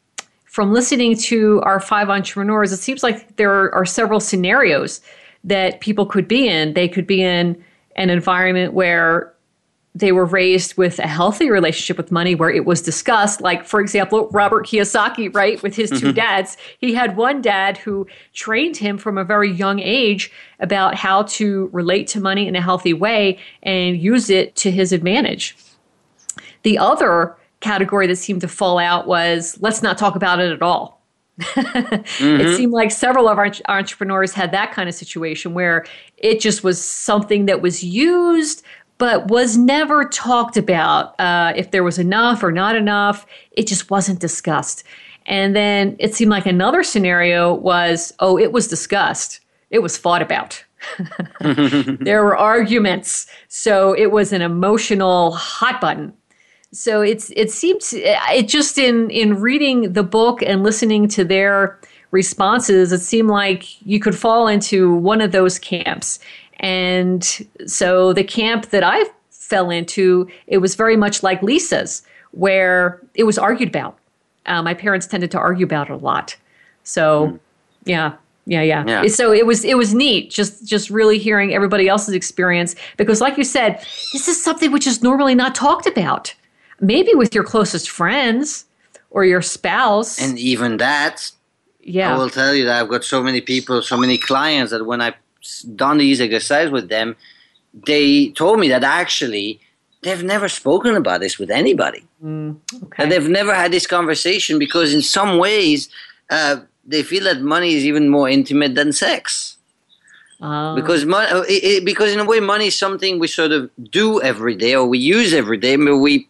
from 0.46 0.72
listening 0.72 1.18
to 1.18 1.62
our 1.64 1.80
five 1.80 2.10
entrepreneurs, 2.10 2.72
it 2.72 2.78
seems 2.78 3.02
like 3.02 3.38
there 3.38 3.74
are 3.74 3.86
several 3.86 4.20
scenarios 4.20 5.02
that 5.44 5.80
people 5.82 6.06
could 6.06 6.28
be 6.28 6.48
in. 6.48 6.74
They 6.74 6.88
could 6.88 7.08
be 7.08 7.24
in 7.24 7.62
an 7.96 8.10
environment 8.10 8.74
where 8.74 9.33
they 9.96 10.12
were 10.12 10.26
raised 10.26 10.76
with 10.76 10.98
a 11.00 11.08
healthy 11.08 11.52
relationship 11.52 11.98
with 11.98 12.12
money 12.12 12.34
where 12.34 12.50
it 12.50 12.66
was 12.66 12.82
discussed 12.82 13.42
like 13.42 13.66
for 13.66 13.80
example 13.80 14.28
robert 14.32 14.66
kiyosaki 14.66 15.34
right 15.34 15.62
with 15.62 15.76
his 15.76 15.90
2 15.90 15.96
mm-hmm. 15.98 16.12
dads 16.12 16.58
he 16.80 16.94
had 16.94 17.16
one 17.16 17.42
dad 17.42 17.78
who 17.78 18.08
trained 18.34 18.78
him 18.78 18.98
from 18.98 19.18
a 19.18 19.24
very 19.24 19.52
young 19.52 19.80
age 19.80 20.32
about 20.60 20.96
how 20.96 21.24
to 21.24 21.70
relate 21.72 22.08
to 22.08 22.20
money 22.20 22.48
in 22.48 22.56
a 22.56 22.62
healthy 22.62 22.94
way 22.94 23.38
and 23.62 24.02
use 24.02 24.30
it 24.30 24.56
to 24.56 24.72
his 24.72 24.92
advantage 24.92 25.56
the 26.64 26.78
other 26.78 27.36
category 27.60 28.08
that 28.08 28.16
seemed 28.16 28.42
to 28.42 28.48
fall 28.48 28.78
out 28.78 29.08
was 29.08 29.58
let's 29.62 29.82
not 29.82 29.98
talk 29.98 30.16
about 30.16 30.40
it 30.40 30.52
at 30.52 30.62
all 30.62 31.02
mm-hmm. 31.40 32.42
It 32.42 32.58
seemed 32.58 32.74
like 32.74 32.92
several 32.92 33.28
of 33.28 33.40
our 33.40 33.52
entrepreneurs 33.68 34.34
had 34.34 34.52
that 34.52 34.72
kind 34.72 34.88
of 34.88 34.94
situation 34.94 35.56
where 35.56 35.84
it 36.18 36.40
just 36.40 36.64
was 36.64 36.80
something 36.80 37.48
that 37.48 37.60
was 37.60 37.84
used 37.84 38.64
but 39.04 39.28
was 39.28 39.58
never 39.58 40.06
talked 40.06 40.56
about 40.56 41.20
uh, 41.20 41.52
if 41.58 41.72
there 41.72 41.84
was 41.84 42.00
enough 42.00 42.42
or 42.42 42.54
not 42.54 42.74
enough. 42.74 43.26
It 43.52 43.68
just 43.68 43.90
wasn't 43.90 44.22
discussed. 44.22 44.86
And 45.26 45.54
then 45.54 45.98
it 46.00 46.16
seemed 46.16 46.32
like 46.32 46.46
another 46.46 46.84
scenario 46.84 47.54
was 47.54 48.14
oh, 48.22 48.40
it 48.40 48.54
was 48.54 48.70
discussed, 48.70 49.42
it 49.72 49.80
was 49.80 49.98
fought 49.98 50.22
about. 50.22 50.64
there 51.42 52.24
were 52.24 52.38
arguments. 52.38 53.28
So 53.50 53.92
it 53.92 54.14
was 54.14 54.32
an 54.32 54.42
emotional 54.42 55.34
hot 55.34 55.82
button. 55.82 56.14
So 56.72 57.02
it's 57.02 57.30
it 57.36 57.52
seems 57.52 57.92
it 57.94 58.48
just 58.48 58.78
in 58.78 59.10
in 59.10 59.42
reading 59.42 59.92
the 59.92 60.04
book 60.04 60.42
and 60.42 60.64
listening 60.64 61.10
to 61.10 61.26
their 61.26 61.78
responses, 62.12 62.94
it 62.94 63.02
seemed 63.02 63.30
like 63.30 63.82
you 63.86 64.00
could 64.00 64.16
fall 64.16 64.48
into 64.48 64.94
one 64.96 65.20
of 65.20 65.34
those 65.34 65.60
camps. 65.60 66.20
And 66.64 67.24
so 67.68 68.14
the 68.14 68.24
camp 68.24 68.70
that 68.70 68.84
I 68.84 69.04
fell 69.30 69.70
into, 69.70 70.30
it 70.48 70.60
was 70.60 70.76
very 70.76 70.96
much 70.96 71.22
like 71.22 71.44
Lisa's, 71.44 72.02
where 72.32 73.02
it 73.16 73.26
was 73.26 73.38
argued 73.38 73.70
about. 73.70 74.00
Uh, 74.46 74.64
my 74.64 74.74
parents 74.74 75.06
tended 75.06 75.30
to 75.32 75.38
argue 75.38 75.66
about 75.66 75.90
it 75.90 75.94
a 75.94 75.98
lot. 75.98 76.38
So, 76.84 77.28
mm. 77.28 77.40
yeah, 77.84 78.14
yeah, 78.46 78.62
yeah, 78.62 78.86
yeah. 78.88 79.08
So 79.08 79.34
it 79.34 79.46
was 79.46 79.64
it 79.64 79.78
was 79.78 79.94
neat 79.94 80.30
just 80.30 80.66
just 80.66 80.90
really 80.90 81.18
hearing 81.18 81.54
everybody 81.54 81.88
else's 81.88 82.14
experience 82.14 82.76
because, 82.98 83.22
like 83.22 83.38
you 83.38 83.44
said, 83.44 83.80
this 84.12 84.28
is 84.28 84.42
something 84.42 84.72
which 84.72 84.88
is 84.88 85.04
normally 85.04 85.36
not 85.36 85.56
talked 85.56 85.86
about. 85.86 86.34
Maybe 86.80 87.14
with 87.14 87.36
your 87.36 87.44
closest 87.44 87.90
friends 87.90 88.66
or 89.12 89.24
your 89.24 89.42
spouse, 89.42 90.20
and 90.22 90.38
even 90.40 90.78
that. 90.78 91.32
Yeah, 91.82 92.14
I 92.14 92.18
will 92.18 92.30
tell 92.30 92.54
you 92.54 92.66
that 92.66 92.82
I've 92.82 92.90
got 92.90 93.04
so 93.04 93.22
many 93.22 93.42
people, 93.42 93.82
so 93.82 93.98
many 93.98 94.18
clients 94.18 94.72
that 94.72 94.86
when 94.86 95.02
I 95.02 95.14
done 95.76 95.98
these 95.98 96.22
exercises 96.22 96.72
with 96.72 96.90
them, 96.90 97.16
they 97.74 98.30
told 98.30 98.60
me 98.60 98.70
that 98.70 98.84
actually 98.84 99.60
they've 100.02 100.24
never 100.24 100.50
spoken 100.50 100.96
about 100.96 101.22
this 101.22 101.40
with 101.40 101.50
anybody. 101.50 102.04
Mm, 102.24 102.58
okay. 102.84 103.04
And 103.04 103.12
they've 103.12 103.30
never 103.30 103.54
had 103.54 103.72
this 103.72 103.88
conversation 103.88 104.60
because 104.60 104.94
in 104.94 105.02
some 105.02 105.38
ways 105.38 105.90
uh, 106.30 106.58
they 106.86 107.04
feel 107.04 107.24
that 107.24 107.42
money 107.42 107.74
is 107.74 107.86
even 107.86 108.10
more 108.10 108.30
intimate 108.30 108.76
than 108.76 108.92
sex. 108.92 109.58
Uh. 110.42 110.76
Because 110.76 111.06
mo- 111.06 111.44
it, 111.48 111.64
it, 111.64 111.86
because 111.86 112.12
in 112.12 112.20
a 112.20 112.26
way 112.26 112.40
money 112.40 112.68
is 112.68 112.78
something 112.78 113.18
we 113.18 113.28
sort 113.28 113.52
of 113.52 113.70
do 113.90 114.22
every 114.22 114.56
day 114.56 114.76
or 114.76 114.86
we 114.86 115.00
use 115.00 115.34
every 115.34 115.58
day, 115.58 115.76
but 115.76 115.98
we 115.98 116.28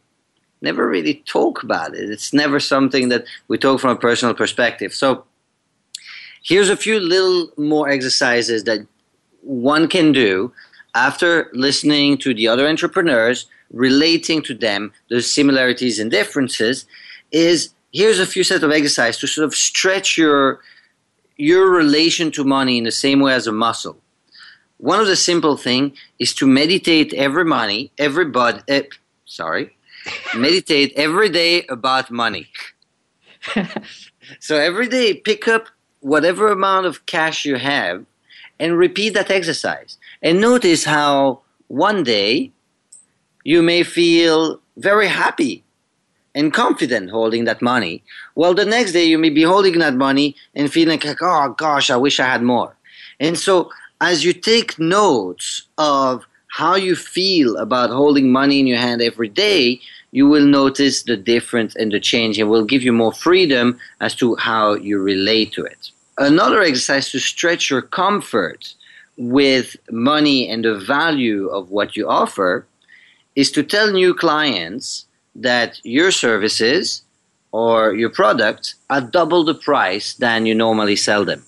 never 0.61 0.87
really 0.87 1.15
talk 1.25 1.63
about 1.63 1.93
it. 1.95 2.09
It's 2.09 2.33
never 2.33 2.59
something 2.59 3.09
that 3.09 3.25
we 3.47 3.57
talk 3.57 3.81
from 3.81 3.89
a 3.89 3.95
personal 3.95 4.33
perspective. 4.33 4.93
So 4.93 5.25
here's 6.43 6.69
a 6.69 6.77
few 6.77 6.99
little 6.99 7.51
more 7.57 7.89
exercises 7.89 8.63
that 8.65 8.87
one 9.43 9.87
can 9.87 10.11
do 10.11 10.51
after 10.95 11.49
listening 11.53 12.17
to 12.19 12.33
the 12.33 12.47
other 12.47 12.67
entrepreneurs, 12.67 13.47
relating 13.71 14.41
to 14.43 14.53
them 14.53 14.93
the 15.09 15.21
similarities 15.21 15.99
and 15.99 16.11
differences, 16.11 16.85
is 17.31 17.73
here's 17.91 18.19
a 18.19 18.25
few 18.25 18.43
set 18.43 18.63
of 18.63 18.71
exercises 18.71 19.19
to 19.21 19.27
sort 19.27 19.45
of 19.45 19.55
stretch 19.55 20.17
your 20.17 20.59
your 21.35 21.71
relation 21.71 22.31
to 22.31 22.43
money 22.43 22.77
in 22.77 22.83
the 22.83 22.91
same 22.91 23.19
way 23.19 23.33
as 23.33 23.47
a 23.47 23.51
muscle. 23.51 23.97
One 24.77 24.99
of 24.99 25.07
the 25.07 25.15
simple 25.15 25.57
thing 25.57 25.93
is 26.19 26.33
to 26.35 26.45
meditate 26.45 27.11
every 27.13 27.43
money, 27.43 27.91
every 27.97 28.25
bud, 28.25 28.63
eh, 28.67 28.83
sorry, 29.25 29.75
meditate 30.35 30.93
every 30.95 31.29
day 31.29 31.65
about 31.69 32.11
money. 32.11 32.49
so 34.39 34.57
every 34.57 34.87
day, 34.87 35.15
pick 35.15 35.47
up 35.47 35.69
whatever 36.01 36.51
amount 36.51 36.85
of 36.85 37.05
cash 37.07 37.45
you 37.45 37.55
have 37.55 38.05
and 38.63 38.77
repeat 38.77 39.09
that 39.13 39.29
exercise. 39.29 39.97
And 40.21 40.39
notice 40.39 40.85
how 40.85 41.41
one 41.67 42.01
day 42.01 42.49
you 43.43 43.61
may 43.61 43.83
feel 43.83 44.61
very 44.77 45.09
happy 45.09 45.65
and 46.33 46.53
confident 46.53 47.11
holding 47.11 47.43
that 47.43 47.61
money. 47.61 48.01
Well, 48.35 48.53
the 48.53 48.63
next 48.63 48.93
day 48.93 49.03
you 49.03 49.17
may 49.17 49.31
be 49.31 49.43
holding 49.43 49.79
that 49.79 49.95
money 49.95 50.37
and 50.55 50.71
feeling 50.71 51.01
like, 51.03 51.21
oh 51.21 51.49
gosh, 51.57 51.89
I 51.89 51.97
wish 51.97 52.21
I 52.21 52.25
had 52.25 52.41
more. 52.41 52.73
And 53.19 53.37
so 53.37 53.69
as 53.99 54.23
you 54.23 54.31
take 54.31 54.79
notes 54.79 55.63
of 55.77 56.25
how 56.47 56.75
you 56.75 56.95
feel 56.95 57.57
about 57.57 57.89
holding 57.89 58.31
money 58.31 58.61
in 58.61 58.67
your 58.67 58.79
hand 58.87 59.01
every 59.01 59.27
day, 59.27 59.81
you 60.11 60.25
will 60.29 60.45
notice 60.45 61.03
the 61.03 61.17
difference 61.17 61.75
and 61.75 61.91
the 61.91 61.99
change 61.99 62.39
and 62.39 62.49
will 62.49 62.63
give 62.63 62.81
you 62.81 62.93
more 62.93 63.11
freedom 63.11 63.77
as 63.99 64.15
to 64.15 64.35
how 64.37 64.75
you 64.75 64.99
relate 64.99 65.51
to 65.51 65.65
it. 65.65 65.91
Another 66.17 66.61
exercise 66.61 67.09
to 67.11 67.19
stretch 67.19 67.69
your 67.69 67.81
comfort 67.81 68.73
with 69.17 69.75
money 69.91 70.47
and 70.47 70.63
the 70.63 70.77
value 70.77 71.47
of 71.47 71.71
what 71.71 71.95
you 71.95 72.07
offer 72.07 72.65
is 73.35 73.51
to 73.51 73.63
tell 73.63 73.91
new 73.91 74.13
clients 74.13 75.05
that 75.35 75.79
your 75.83 76.11
services 76.11 77.01
or 77.51 77.93
your 77.93 78.09
products 78.09 78.75
are 78.89 79.01
double 79.01 79.43
the 79.43 79.55
price 79.55 80.13
than 80.15 80.45
you 80.45 80.53
normally 80.53 80.95
sell 80.95 81.25
them. 81.25 81.43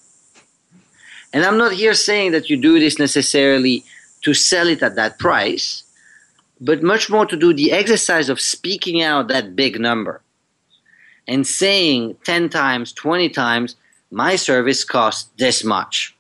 And 1.34 1.44
I'm 1.44 1.58
not 1.58 1.74
here 1.74 1.94
saying 1.94 2.32
that 2.32 2.50
you 2.50 2.58
do 2.58 2.80
this 2.80 2.98
necessarily 2.98 3.84
to 4.22 4.34
sell 4.34 4.68
it 4.68 4.82
at 4.82 4.96
that 4.96 5.20
price, 5.20 5.84
but 6.60 6.82
much 6.82 7.10
more 7.10 7.26
to 7.26 7.38
do 7.38 7.54
the 7.54 7.72
exercise 7.72 8.30
of 8.30 8.40
speaking 8.40 9.02
out 9.02 9.28
that 9.28 9.56
big 9.56 9.80
number 9.80 10.22
and 11.28 11.46
saying 11.46 12.16
10 12.24 12.50
times, 12.50 12.94
20 12.94 13.30
times, 13.30 13.76
my 14.16 14.38
service 14.38 14.86
costs 14.86 15.30
this 15.38 15.64
much. 15.64 16.16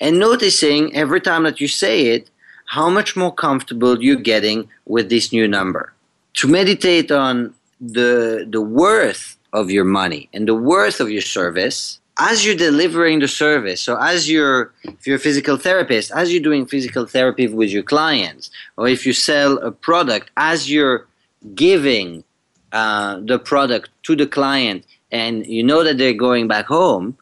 And 0.00 0.20
noticing 0.20 0.94
every 0.94 1.20
time 1.20 1.42
that 1.42 1.60
you 1.60 1.66
say 1.66 1.96
it, 2.14 2.30
how 2.66 2.88
much 2.88 3.16
more 3.16 3.34
comfortable 3.34 4.00
you're 4.00 4.26
getting 4.32 4.68
with 4.86 5.10
this 5.10 5.32
new 5.32 5.48
number. 5.48 5.92
To 6.34 6.48
meditate 6.48 7.10
on 7.10 7.54
the, 7.80 8.46
the 8.48 8.60
worth 8.60 9.36
of 9.52 9.70
your 9.70 9.84
money 9.84 10.28
and 10.32 10.46
the 10.46 10.54
worth 10.54 11.00
of 11.00 11.10
your 11.10 11.22
service 11.22 11.98
as 12.20 12.46
you're 12.46 12.54
delivering 12.54 13.18
the 13.18 13.28
service. 13.28 13.82
So 13.82 13.96
as 13.96 14.30
you're, 14.30 14.72
if 14.84 15.06
you're 15.06 15.16
a 15.16 15.26
physical 15.28 15.56
therapist, 15.56 16.12
as 16.12 16.32
you're 16.32 16.42
doing 16.42 16.66
physical 16.66 17.04
therapy 17.04 17.48
with 17.48 17.70
your 17.70 17.82
clients, 17.82 18.50
or 18.76 18.86
if 18.86 19.04
you 19.04 19.12
sell 19.12 19.58
a 19.58 19.72
product, 19.72 20.30
as 20.36 20.70
you're 20.70 21.08
giving 21.54 22.22
uh, 22.70 23.18
the 23.20 23.38
product 23.40 23.90
to 24.04 24.14
the 24.14 24.26
client 24.26 24.84
and 25.12 25.46
you 25.46 25.62
know 25.62 25.84
that 25.84 25.98
they're 25.98 26.14
going 26.14 26.48
back 26.48 26.66
home, 26.66 27.16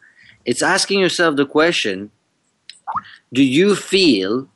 it's 0.45 0.63
asking 0.63 1.01
yourself 1.01 1.37
the 1.37 1.45
question 1.45 2.11
do 3.33 3.45
you 3.45 3.77
feel 3.77 4.49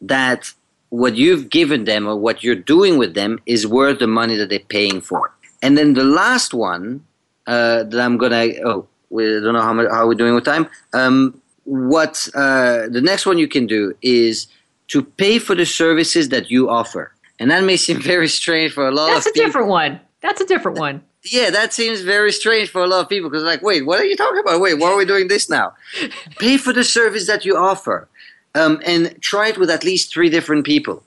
that 0.00 0.52
what 0.88 1.16
you've 1.16 1.50
given 1.50 1.84
them 1.84 2.06
or 2.06 2.16
what 2.16 2.42
you're 2.42 2.54
doing 2.54 2.96
with 2.96 3.14
them 3.14 3.38
is 3.44 3.66
worth 3.66 3.98
the 3.98 4.06
money 4.06 4.36
that 4.36 4.48
they're 4.48 4.58
paying 4.60 5.00
for? 5.02 5.34
And 5.60 5.76
then 5.76 5.92
the 5.92 6.04
last 6.04 6.54
one 6.54 7.04
uh, 7.46 7.82
that 7.84 8.00
I'm 8.00 8.16
gonna 8.16 8.46
oh 8.64 8.86
we 9.10 9.24
don't 9.40 9.54
know 9.54 9.62
how 9.62 9.72
much, 9.72 9.88
how 9.90 10.06
we're 10.06 10.14
doing 10.14 10.34
with 10.34 10.44
time. 10.44 10.68
Um, 10.92 11.40
what 11.64 12.28
uh, 12.34 12.88
the 12.88 13.00
next 13.02 13.26
one 13.26 13.38
you 13.38 13.48
can 13.48 13.66
do 13.66 13.94
is 14.02 14.46
to 14.88 15.02
pay 15.02 15.38
for 15.38 15.54
the 15.54 15.66
services 15.66 16.28
that 16.30 16.50
you 16.50 16.70
offer, 16.70 17.12
and 17.38 17.50
that 17.50 17.64
may 17.64 17.76
seem 17.76 18.00
very 18.14 18.28
strange 18.28 18.72
for 18.72 18.86
a 18.86 18.90
lot 18.90 19.08
That's 19.08 19.26
of 19.26 19.32
people. 19.34 19.42
That's 19.42 19.44
a 19.44 19.46
different 19.46 19.68
one. 19.68 20.00
That's 20.22 20.40
a 20.40 20.46
different 20.46 20.78
one 20.78 21.02
yeah, 21.32 21.50
that 21.50 21.72
seems 21.72 22.00
very 22.00 22.32
strange 22.32 22.70
for 22.70 22.82
a 22.82 22.86
lot 22.86 23.00
of 23.00 23.08
people 23.08 23.30
because, 23.30 23.42
like, 23.42 23.62
wait, 23.62 23.86
what 23.86 24.00
are 24.00 24.04
you 24.04 24.16
talking 24.16 24.40
about? 24.40 24.60
Wait, 24.60 24.78
why 24.78 24.90
are 24.90 24.96
we 24.96 25.04
doing 25.04 25.28
this 25.28 25.48
now? 25.48 25.74
Pay 26.38 26.56
for 26.56 26.72
the 26.72 26.84
service 26.84 27.26
that 27.26 27.44
you 27.44 27.56
offer, 27.56 28.08
um, 28.54 28.80
and 28.84 29.16
try 29.20 29.48
it 29.48 29.58
with 29.58 29.70
at 29.70 29.84
least 29.84 30.12
three 30.12 30.30
different 30.30 30.64
people. 30.64 31.02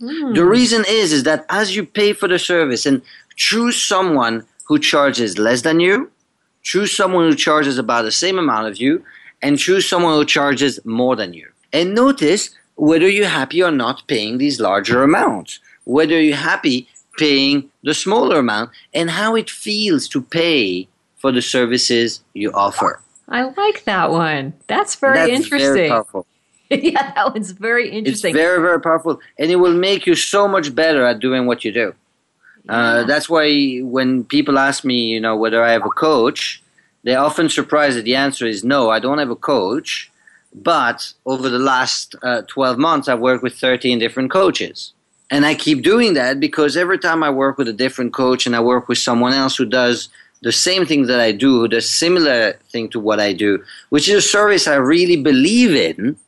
Mm. 0.00 0.34
The 0.34 0.44
reason 0.44 0.84
is 0.88 1.12
is 1.12 1.22
that 1.24 1.46
as 1.48 1.76
you 1.76 1.86
pay 1.86 2.12
for 2.12 2.28
the 2.28 2.38
service 2.38 2.86
and 2.86 3.02
choose 3.36 3.80
someone 3.80 4.44
who 4.64 4.78
charges 4.78 5.38
less 5.38 5.62
than 5.62 5.78
you, 5.78 6.10
choose 6.62 6.96
someone 6.96 7.28
who 7.28 7.36
charges 7.36 7.78
about 7.78 8.02
the 8.02 8.12
same 8.12 8.38
amount 8.38 8.66
of 8.66 8.78
you, 8.78 9.04
and 9.42 9.58
choose 9.58 9.88
someone 9.88 10.14
who 10.14 10.24
charges 10.24 10.80
more 10.84 11.14
than 11.16 11.32
you. 11.32 11.48
And 11.72 11.94
notice 11.94 12.50
whether 12.76 13.08
you're 13.08 13.28
happy 13.28 13.62
or 13.62 13.70
not 13.70 14.02
paying 14.08 14.38
these 14.38 14.60
larger 14.60 15.02
amounts. 15.02 15.60
Whether 15.84 16.20
you're 16.20 16.36
happy 16.36 16.88
paying 17.18 17.70
the 17.82 17.94
smaller 17.94 18.38
amount 18.38 18.70
and 18.94 19.10
how 19.10 19.36
it 19.36 19.50
feels 19.50 20.08
to 20.08 20.22
pay 20.22 20.88
for 21.16 21.32
the 21.32 21.42
services 21.42 22.22
you 22.34 22.50
offer. 22.52 23.00
I 23.28 23.44
like 23.44 23.84
that 23.84 24.10
one. 24.10 24.54
That's 24.66 24.94
very 24.96 25.16
That's 25.16 25.32
interesting. 25.32 25.74
Very 25.74 25.88
powerful. 25.88 26.26
yeah, 26.70 27.12
that 27.14 27.32
one's 27.32 27.52
very 27.52 27.90
interesting. 27.90 28.30
It's 28.30 28.36
very, 28.36 28.60
very 28.60 28.80
powerful, 28.80 29.20
and 29.38 29.50
it 29.50 29.56
will 29.56 29.74
make 29.74 30.06
you 30.06 30.14
so 30.14 30.48
much 30.48 30.74
better 30.74 31.04
at 31.04 31.20
doing 31.20 31.46
what 31.46 31.64
you 31.64 31.72
do. 31.72 31.94
Uh, 32.68 33.02
that's 33.04 33.28
why 33.28 33.78
when 33.80 34.24
people 34.24 34.58
ask 34.58 34.84
me, 34.84 35.08
you 35.08 35.20
know, 35.20 35.36
whether 35.36 35.62
I 35.62 35.72
have 35.72 35.84
a 35.84 35.90
coach, 35.90 36.62
they're 37.02 37.18
often 37.18 37.48
surprised 37.48 37.96
that 37.98 38.04
the 38.04 38.14
answer 38.14 38.46
is 38.46 38.62
no, 38.62 38.90
I 38.90 39.00
don't 39.00 39.18
have 39.18 39.30
a 39.30 39.36
coach. 39.36 40.10
But 40.54 41.14
over 41.24 41.48
the 41.48 41.58
last 41.58 42.14
uh, 42.22 42.42
12 42.42 42.78
months, 42.78 43.08
I've 43.08 43.20
worked 43.20 43.42
with 43.42 43.58
13 43.58 43.98
different 43.98 44.30
coaches. 44.30 44.92
And 45.32 45.46
I 45.46 45.54
keep 45.54 45.82
doing 45.82 46.12
that 46.12 46.38
because 46.38 46.76
every 46.76 46.98
time 46.98 47.22
I 47.22 47.30
work 47.30 47.56
with 47.56 47.66
a 47.66 47.72
different 47.72 48.12
coach 48.12 48.44
and 48.44 48.54
I 48.54 48.60
work 48.60 48.86
with 48.86 48.98
someone 48.98 49.32
else 49.32 49.56
who 49.56 49.64
does 49.64 50.10
the 50.42 50.52
same 50.52 50.84
thing 50.84 51.06
that 51.06 51.20
I 51.20 51.32
do, 51.32 51.66
the 51.66 51.80
similar 51.80 52.52
thing 52.70 52.90
to 52.90 53.00
what 53.00 53.18
I 53.18 53.32
do, 53.32 53.64
which 53.88 54.10
is 54.10 54.14
a 54.14 54.28
service 54.28 54.68
I 54.68 54.74
really 54.74 55.16
believe 55.16 55.74
in, 55.74 56.18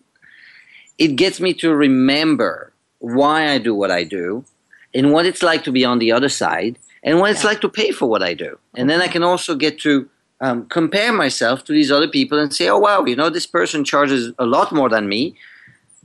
it 0.97 1.17
gets 1.17 1.39
me 1.39 1.53
to 1.55 1.75
remember 1.75 2.73
why 3.01 3.51
I 3.51 3.59
do 3.59 3.75
what 3.75 3.91
I 3.91 4.05
do 4.05 4.47
and 4.95 5.13
what 5.13 5.27
it's 5.27 5.43
like 5.43 5.65
to 5.65 5.73
be 5.73 5.85
on 5.85 5.99
the 5.99 6.11
other 6.11 6.31
side 6.31 6.79
and 7.03 7.21
what 7.21 7.31
it's 7.31 7.45
like 7.45 7.61
to 7.61 7.69
pay 7.69 7.91
for 7.91 8.09
what 8.09 8.23
I 8.23 8.33
do. 8.33 8.59
And 8.75 8.89
then 8.89 9.03
I 9.03 9.09
can 9.09 9.23
also 9.23 9.55
get 9.55 9.79
to 9.81 10.09
um, 10.41 10.65
compare 10.67 11.13
myself 11.13 11.63
to 11.65 11.75
these 11.75 11.93
other 11.93 12.09
people 12.09 12.39
and 12.39 12.55
say, 12.55 12.71
oh, 12.71 12.79
wow, 12.79 13.05
you 13.05 13.17
know, 13.17 13.29
this 13.29 13.47
person 13.47 13.85
charges 13.85 14.33
a 14.39 14.47
lot 14.47 14.73
more 14.73 14.89
than 14.89 15.11
me. 15.11 15.35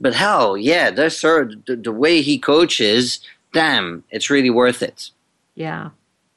But 0.00 0.14
hell, 0.14 0.56
yeah, 0.56 0.90
there's 0.90 1.18
the, 1.66 1.76
the 1.76 1.92
way 1.92 2.22
he 2.22 2.38
coaches, 2.38 3.20
damn, 3.52 4.02
it's 4.10 4.30
really 4.30 4.50
worth 4.50 4.82
it. 4.82 5.10
Yeah. 5.54 5.90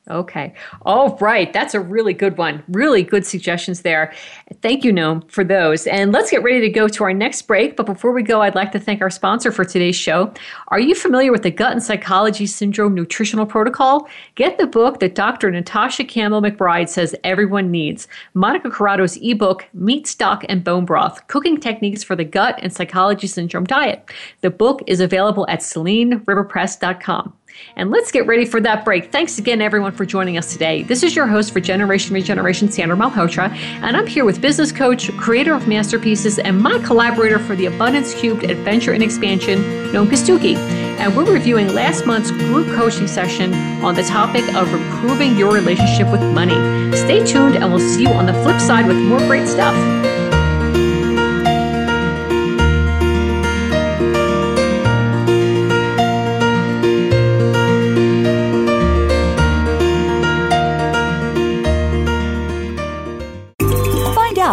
Okay. 0.10 0.54
All 0.82 1.18
right. 1.22 1.54
That's 1.54 1.74
a 1.74 1.80
really 1.80 2.14
good 2.14 2.38
one. 2.38 2.62
Really 2.68 3.04
good 3.04 3.26
suggestions 3.26 3.84
there. 3.84 4.14
Thank 4.62 4.84
you, 4.84 4.92
Noam, 4.92 5.30
for 5.32 5.46
those. 5.46 5.88
And 5.88 6.12
let's 6.12 6.30
get 6.30 6.44
ready 6.44 6.60
to 6.60 6.70
go 6.70 6.90
to 6.90 7.04
our 7.06 7.14
next 7.14 7.44
break. 7.44 7.78
But 7.78 7.86
before 7.86 8.12
we 8.12 8.22
go, 8.22 8.42
I'd 8.42 8.54
like 8.54 8.74
to 8.74 8.80
thank 8.80 9.02
our 9.02 9.10
sponsor 9.10 9.50
for 9.50 9.64
today's 9.64 9.96
show. 9.96 10.34
Are 10.68 10.80
you 10.80 10.94
familiar 10.94 11.32
with 11.32 11.44
the 11.44 11.52
Gut 11.52 11.72
and 11.72 11.82
Psychology 11.82 12.46
Syndrome 12.46 12.94
Nutritional 12.94 13.46
Protocol? 13.46 14.10
Get 14.36 14.58
the 14.58 14.68
book 14.68 15.00
that 15.00 15.16
Dr. 15.16 15.50
Natasha 15.50 16.04
Campbell 16.04 16.42
McBride 16.42 16.90
says 16.90 17.16
everyone 17.24 17.72
needs. 17.72 18.10
Monica 18.34 18.70
Corrado's 18.70 19.18
ebook, 19.22 19.70
Meat, 19.74 20.06
Stock, 20.06 20.44
and 20.50 20.66
Bone 20.66 20.84
Broth 20.84 21.26
Cooking 21.28 21.62
Techniques 21.62 22.04
for 22.04 22.18
the 22.18 22.26
Gut 22.26 22.60
and 22.62 22.74
Psychology 22.74 23.28
Syndrome 23.28 23.64
Diet. 23.64 24.12
The 24.42 24.50
book 24.50 24.82
is 24.86 25.00
available 25.00 25.46
at 25.48 25.62
SeleneRiverPress.com. 25.62 27.34
And 27.76 27.90
let's 27.90 28.12
get 28.12 28.28
ready 28.28 28.46
for 28.46 28.62
that 28.62 28.86
break. 28.86 29.12
Thanks 29.12 29.38
again, 29.38 29.62
everyone, 29.62 29.92
for 29.94 30.06
joining 30.06 30.38
us 30.38 30.52
today. 30.52 30.84
This 30.84 31.04
is 31.04 31.16
your 31.16 31.28
host 31.28 31.52
for 31.52 31.60
Generation 31.60 32.14
Regeneration, 32.14 32.70
Sandra 32.70 32.96
Malhotra, 32.96 33.50
and 33.52 33.98
I'm 33.98 34.08
here 34.08 34.26
with 34.26 34.42
business 34.42 34.72
coach, 34.72 35.12
creator 35.18 35.54
of 35.54 35.68
Masterpieces, 35.68 36.40
and 36.40 36.62
my 36.62 36.80
collaborator 36.80 37.40
for 37.40 37.56
the 37.56 37.66
Abundance 37.66 38.14
Cubed 38.14 38.44
Adventure 38.44 38.94
and 38.94 39.04
Expansion, 39.04 39.60
Noam 39.92 40.08
Kostucki. 40.08 40.56
And 41.00 41.16
we're 41.18 41.32
reviewing 41.32 41.74
last 41.74 42.06
month's 42.06 42.32
group 42.32 42.68
coaching 42.76 43.08
session 43.08 43.54
on 43.84 43.96
the 43.96 44.04
topic 44.04 44.44
of 44.56 44.72
improving 44.72 45.36
your 45.36 45.54
relationship 45.54 46.12
with 46.12 46.22
money. 46.34 46.56
Stay 46.96 47.26
tuned, 47.26 47.56
and 47.56 47.72
we'll 47.72 47.80
see 47.80 48.04
you 48.04 48.10
on 48.10 48.26
the 48.26 48.34
flip 48.34 48.62
side 48.62 48.88
with 48.88 48.98
more 48.98 49.20
great 49.20 49.48
stuff. 49.48 49.74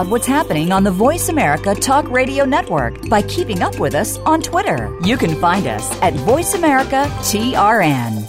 Out 0.01 0.09
what's 0.09 0.27
happening 0.27 0.73
on 0.73 0.83
the 0.83 0.91
Voice 0.91 1.29
America 1.29 1.75
Talk 1.75 2.09
Radio 2.11 2.47
Network 2.47 3.07
by 3.11 3.21
keeping 3.21 3.61
up 3.61 3.79
with 3.79 3.95
us 3.95 4.17
on 4.21 4.41
Twitter. 4.41 4.99
You 5.05 5.19
can 5.19 5.39
find 5.39 5.67
us 5.67 5.93
at 6.01 6.15
Voice 6.15 6.55
America 6.55 7.05
TRN. 7.19 8.27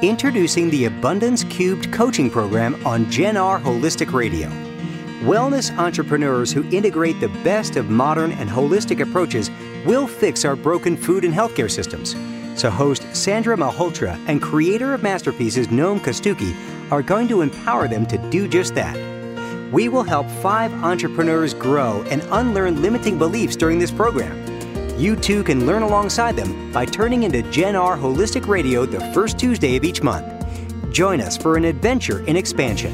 Introducing 0.00 0.70
the 0.70 0.86
Abundance 0.86 1.44
Cubed 1.44 1.92
coaching 1.92 2.30
program 2.30 2.74
on 2.86 3.10
Gen 3.10 3.36
R 3.36 3.60
Holistic 3.60 4.14
Radio. 4.14 4.48
Wellness 5.24 5.76
entrepreneurs 5.76 6.50
who 6.50 6.66
integrate 6.70 7.20
the 7.20 7.28
best 7.44 7.76
of 7.76 7.90
modern 7.90 8.32
and 8.32 8.48
holistic 8.48 9.00
approaches 9.00 9.50
will 9.84 10.06
fix 10.06 10.46
our 10.46 10.56
broken 10.56 10.96
food 10.96 11.26
and 11.26 11.34
healthcare 11.34 11.70
systems. 11.70 12.16
So, 12.58 12.70
host 12.70 13.04
Sandra 13.14 13.58
Malhotra 13.58 14.18
and 14.26 14.40
creator 14.40 14.94
of 14.94 15.02
Masterpieces 15.02 15.66
Noam 15.66 16.00
Kostucki 16.00 16.56
are 16.90 17.02
going 17.02 17.28
to 17.28 17.42
empower 17.42 17.88
them 17.88 18.06
to 18.06 18.16
do 18.30 18.48
just 18.48 18.74
that 18.74 19.19
we 19.72 19.88
will 19.88 20.02
help 20.02 20.28
five 20.42 20.72
entrepreneurs 20.84 21.54
grow 21.54 22.02
and 22.10 22.22
unlearn 22.30 22.82
limiting 22.82 23.18
beliefs 23.18 23.56
during 23.56 23.78
this 23.78 23.90
program. 23.90 24.36
You 24.98 25.16
too 25.16 25.42
can 25.42 25.66
learn 25.66 25.82
alongside 25.82 26.36
them 26.36 26.72
by 26.72 26.84
turning 26.84 27.22
into 27.22 27.42
Gen 27.50 27.76
R 27.76 27.96
Holistic 27.96 28.46
Radio 28.46 28.84
the 28.84 29.00
first 29.14 29.38
Tuesday 29.38 29.76
of 29.76 29.84
each 29.84 30.02
month. 30.02 30.26
Join 30.92 31.20
us 31.20 31.36
for 31.36 31.56
an 31.56 31.64
adventure 31.64 32.24
in 32.26 32.36
expansion. 32.36 32.92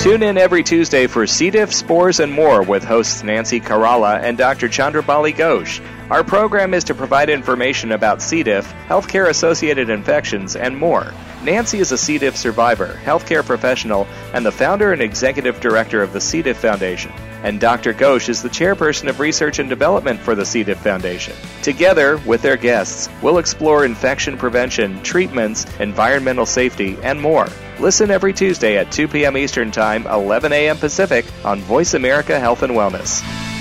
Tune 0.00 0.22
in 0.22 0.38
every 0.38 0.62
Tuesday 0.62 1.08
for 1.08 1.26
C. 1.26 1.50
diff, 1.50 1.72
spores, 1.72 2.20
and 2.20 2.32
more 2.32 2.62
with 2.62 2.84
hosts 2.84 3.22
Nancy 3.24 3.60
Caralla 3.60 4.20
and 4.22 4.38
Dr. 4.38 4.68
Chandrabali 4.68 5.34
Ghosh. 5.34 5.80
Our 6.08 6.22
program 6.22 6.72
is 6.72 6.84
to 6.84 6.94
provide 6.94 7.28
information 7.28 7.90
about 7.90 8.22
C. 8.22 8.44
diff, 8.44 8.72
healthcare 8.86 9.28
associated 9.28 9.90
infections, 9.90 10.54
and 10.54 10.76
more. 10.76 11.12
Nancy 11.42 11.80
is 11.80 11.90
a 11.90 11.98
C. 11.98 12.16
diff 12.16 12.36
survivor, 12.36 12.96
healthcare 13.02 13.44
professional, 13.44 14.06
and 14.32 14.46
the 14.46 14.52
founder 14.52 14.92
and 14.92 15.02
executive 15.02 15.58
director 15.58 16.02
of 16.02 16.12
the 16.12 16.20
C. 16.20 16.42
diff 16.42 16.58
Foundation. 16.58 17.10
And 17.42 17.58
Dr. 17.58 17.92
Ghosh 17.92 18.28
is 18.28 18.40
the 18.40 18.48
chairperson 18.48 19.08
of 19.08 19.18
research 19.18 19.58
and 19.58 19.68
development 19.68 20.20
for 20.20 20.36
the 20.36 20.46
C. 20.46 20.62
diff 20.62 20.78
Foundation. 20.78 21.34
Together, 21.62 22.18
with 22.18 22.40
their 22.40 22.56
guests, 22.56 23.08
we'll 23.20 23.38
explore 23.38 23.84
infection 23.84 24.38
prevention, 24.38 25.02
treatments, 25.02 25.66
environmental 25.80 26.46
safety, 26.46 26.96
and 27.02 27.20
more. 27.20 27.48
Listen 27.80 28.12
every 28.12 28.32
Tuesday 28.32 28.78
at 28.78 28.92
2 28.92 29.08
p.m. 29.08 29.36
Eastern 29.36 29.72
Time, 29.72 30.06
11 30.06 30.52
a.m. 30.52 30.76
Pacific 30.76 31.26
on 31.44 31.60
Voice 31.62 31.94
America 31.94 32.38
Health 32.38 32.62
and 32.62 32.74
Wellness. 32.74 33.55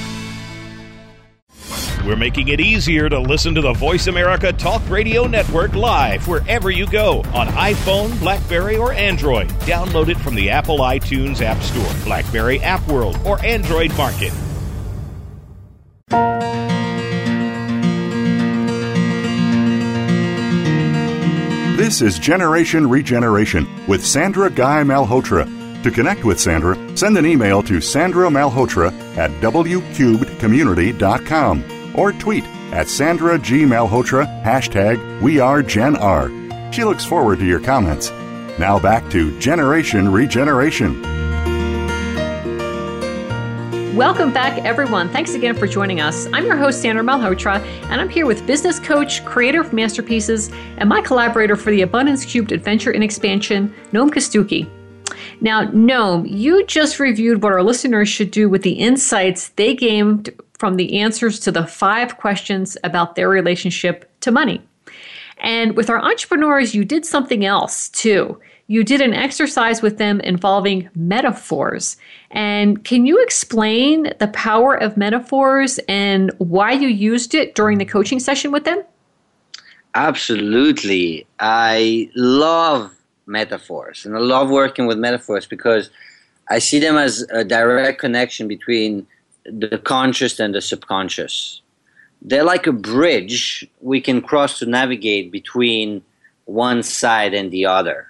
We're 2.06 2.15
making 2.15 2.48
it 2.50 2.62
easier 2.62 3.10
to 3.10 3.20
listen 3.20 3.56
to 3.56 3.62
the 3.62 3.74
Voice 3.74 4.06
America 4.06 4.54
Talk 4.54 4.88
Radio 4.91 5.26
Network 5.26 5.74
live 5.74 6.28
wherever 6.28 6.70
you 6.70 6.86
go 6.86 7.24
on 7.34 7.48
iPhone, 7.48 8.20
Blackberry, 8.20 8.78
or 8.78 8.94
Android. 8.94 9.48
Download 9.62 10.10
it 10.10 10.18
from 10.18 10.36
the 10.36 10.52
Apple 10.52 10.78
iTunes 10.80 11.41
App 11.41 11.60
Store, 11.63 11.91
Blackberry 12.04 12.60
App 12.60 12.88
World, 12.88 13.18
or 13.26 13.44
Android 13.44 13.98
Market. 13.98 14.32
This 21.76 22.04
is 22.04 22.20
Generation 22.20 22.88
Regeneration 22.88 23.68
with 23.88 24.06
Sandra 24.06 24.52
Guy 24.52 24.84
Malhotra. 24.84 25.52
To 25.82 25.89
connect 25.89 26.24
with 26.24 26.39
Sandra, 26.39 26.78
send 26.96 27.18
an 27.18 27.26
email 27.26 27.63
to 27.63 27.82
Sandra 27.82 28.30
Malhotra 28.30 28.94
at 29.18 29.32
wcubedcommunity.com 29.41 31.74
or 31.95 32.12
tweet 32.12 32.45
at 32.71 32.88
Sandra 32.88 33.38
G. 33.39 33.63
Malhotra, 33.63 34.43
hashtag 34.43 35.21
We 35.21 35.39
Are 35.39 35.63
Gen 35.63 35.95
R. 35.95 36.29
She 36.71 36.84
looks 36.84 37.05
forward 37.05 37.39
to 37.39 37.45
your 37.45 37.60
comments. 37.60 38.12
Now 38.60 38.79
back 38.79 39.10
to 39.12 39.38
Generation 39.39 40.12
Regeneration. 40.12 41.01
Welcome 43.95 44.34
back, 44.34 44.58
everyone. 44.65 45.08
Thanks 45.08 45.36
again 45.36 45.55
for 45.55 45.67
joining 45.67 46.01
us. 46.01 46.27
I'm 46.34 46.45
your 46.45 46.58
host, 46.58 46.81
Sandra 46.81 47.01
Malhotra, 47.01 47.62
and 47.89 48.01
I'm 48.01 48.10
here 48.10 48.25
with 48.25 48.45
business 48.45 48.77
coach, 48.77 49.23
creator 49.23 49.62
of 49.62 49.71
Masterpieces, 49.71 50.51
and 50.77 50.89
my 50.89 50.99
collaborator 50.99 51.55
for 51.55 51.71
the 51.71 51.81
Abundance 51.81 52.25
Cubed 52.25 52.51
Adventure 52.51 52.91
in 52.91 53.01
Expansion, 53.01 53.73
Noam 53.93 54.10
Kostucki. 54.10 54.69
Now, 55.39 55.67
Noam, 55.67 56.29
you 56.29 56.65
just 56.65 56.99
reviewed 56.99 57.41
what 57.41 57.53
our 57.53 57.63
listeners 57.63 58.10
should 58.10 58.31
do 58.31 58.49
with 58.49 58.63
the 58.63 58.73
insights 58.73 59.47
they 59.49 59.73
gained 59.73 60.29
from 60.65 60.78
the 60.78 60.97
answers 60.97 61.39
to 61.39 61.51
the 61.51 61.67
five 61.67 62.17
questions 62.17 62.75
about 62.84 63.13
their 63.13 63.30
relationship 63.30 64.10
to 64.19 64.32
money. 64.32 64.60
And 65.38 65.78
with 65.78 65.91
our 65.91 66.01
entrepreneurs, 66.01 66.73
you 66.73 66.84
did 66.84 67.06
something 67.06 67.45
else 67.45 67.88
too. 67.89 68.41
You 68.65 68.84
did 68.84 68.99
an 68.99 69.13
exercise 69.13 69.84
with 69.84 69.99
them 69.99 70.19
involving 70.21 70.89
metaphors. 70.95 71.97
And 72.32 72.84
can 72.84 73.06
you 73.06 73.21
explain 73.21 74.12
the 74.19 74.30
power 74.30 74.73
of 74.73 74.97
metaphors 74.97 75.78
and 75.88 76.32
why 76.39 76.71
you 76.71 76.88
used 76.88 77.36
it 77.36 77.54
during 77.54 77.78
the 77.78 77.86
coaching 77.86 78.19
session 78.19 78.51
with 78.51 78.63
them? 78.63 78.82
Absolutely. 79.93 81.28
I 81.39 82.10
love 82.15 82.91
metaphors 83.28 84.04
and 84.04 84.15
I 84.15 84.19
love 84.19 84.49
working 84.49 84.88
with 84.88 84.97
metaphors 84.97 85.45
because 85.45 85.91
I 86.49 86.58
see 86.58 86.80
them 86.80 86.97
as 86.97 87.22
a 87.30 87.43
direct 87.43 87.99
connection 87.99 88.47
between 88.47 89.05
the 89.46 89.78
conscious 89.78 90.39
and 90.39 90.56
the 90.56 90.62
subconscious. 90.62 91.62
They're 92.22 92.43
like 92.43 92.68
a 92.68 92.72
bridge 92.72 93.68
we 93.82 94.02
can 94.02 94.22
cross 94.22 94.60
to 94.60 94.66
navigate 94.66 95.32
between 95.32 96.02
one 96.46 96.84
side 96.84 97.34
and 97.34 97.52
the 97.52 97.66
other. 97.66 98.08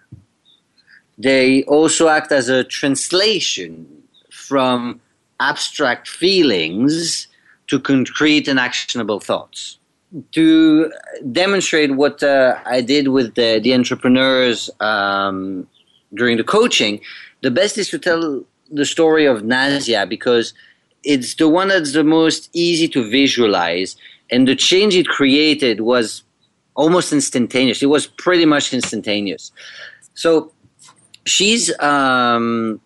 They 1.18 1.64
also 1.64 2.08
act 2.10 2.32
as 2.32 2.50
a 2.50 2.64
translation 2.64 4.04
from 4.30 5.02
abstract 5.40 6.08
feelings 6.08 7.28
to 7.68 7.80
concrete 7.80 8.48
and 8.48 8.60
actionable 8.60 9.20
thoughts. 9.20 9.80
To 10.32 10.92
demonstrate 11.32 11.96
what 11.96 12.24
uh, 12.24 12.58
I 12.66 12.82
did 12.82 13.10
with 13.10 13.36
the, 13.36 13.60
the 13.62 13.74
entrepreneurs 13.74 14.70
um, 14.80 15.68
during 16.14 16.38
the 16.38 16.44
coaching, 16.44 17.02
the 17.42 17.52
best 17.52 17.78
is 17.78 17.90
to 17.90 18.00
tell 18.00 18.44
the 18.72 18.86
story 18.86 19.26
of 19.26 19.42
Nasia 19.42 20.08
because 20.08 20.54
it's 21.06 21.36
the 21.36 21.47
one 21.47 21.70
that's 21.70 21.93
the 21.93 22.03
most 22.03 22.49
easy 22.53 22.88
to 22.89 23.10
visualize, 23.10 23.95
and 24.32 24.47
the 24.47 24.56
change 24.56 24.95
it 24.95 25.08
created 25.08 25.82
was 25.82 26.24
almost 26.76 27.14
instantaneous. 27.14 27.82
It 27.82 27.88
was 27.88 28.08
pretty 28.08 28.45
much 28.45 28.74
instantaneous. 28.74 29.51
So 30.16 30.51
she's 31.26 31.78
um, 31.80 32.82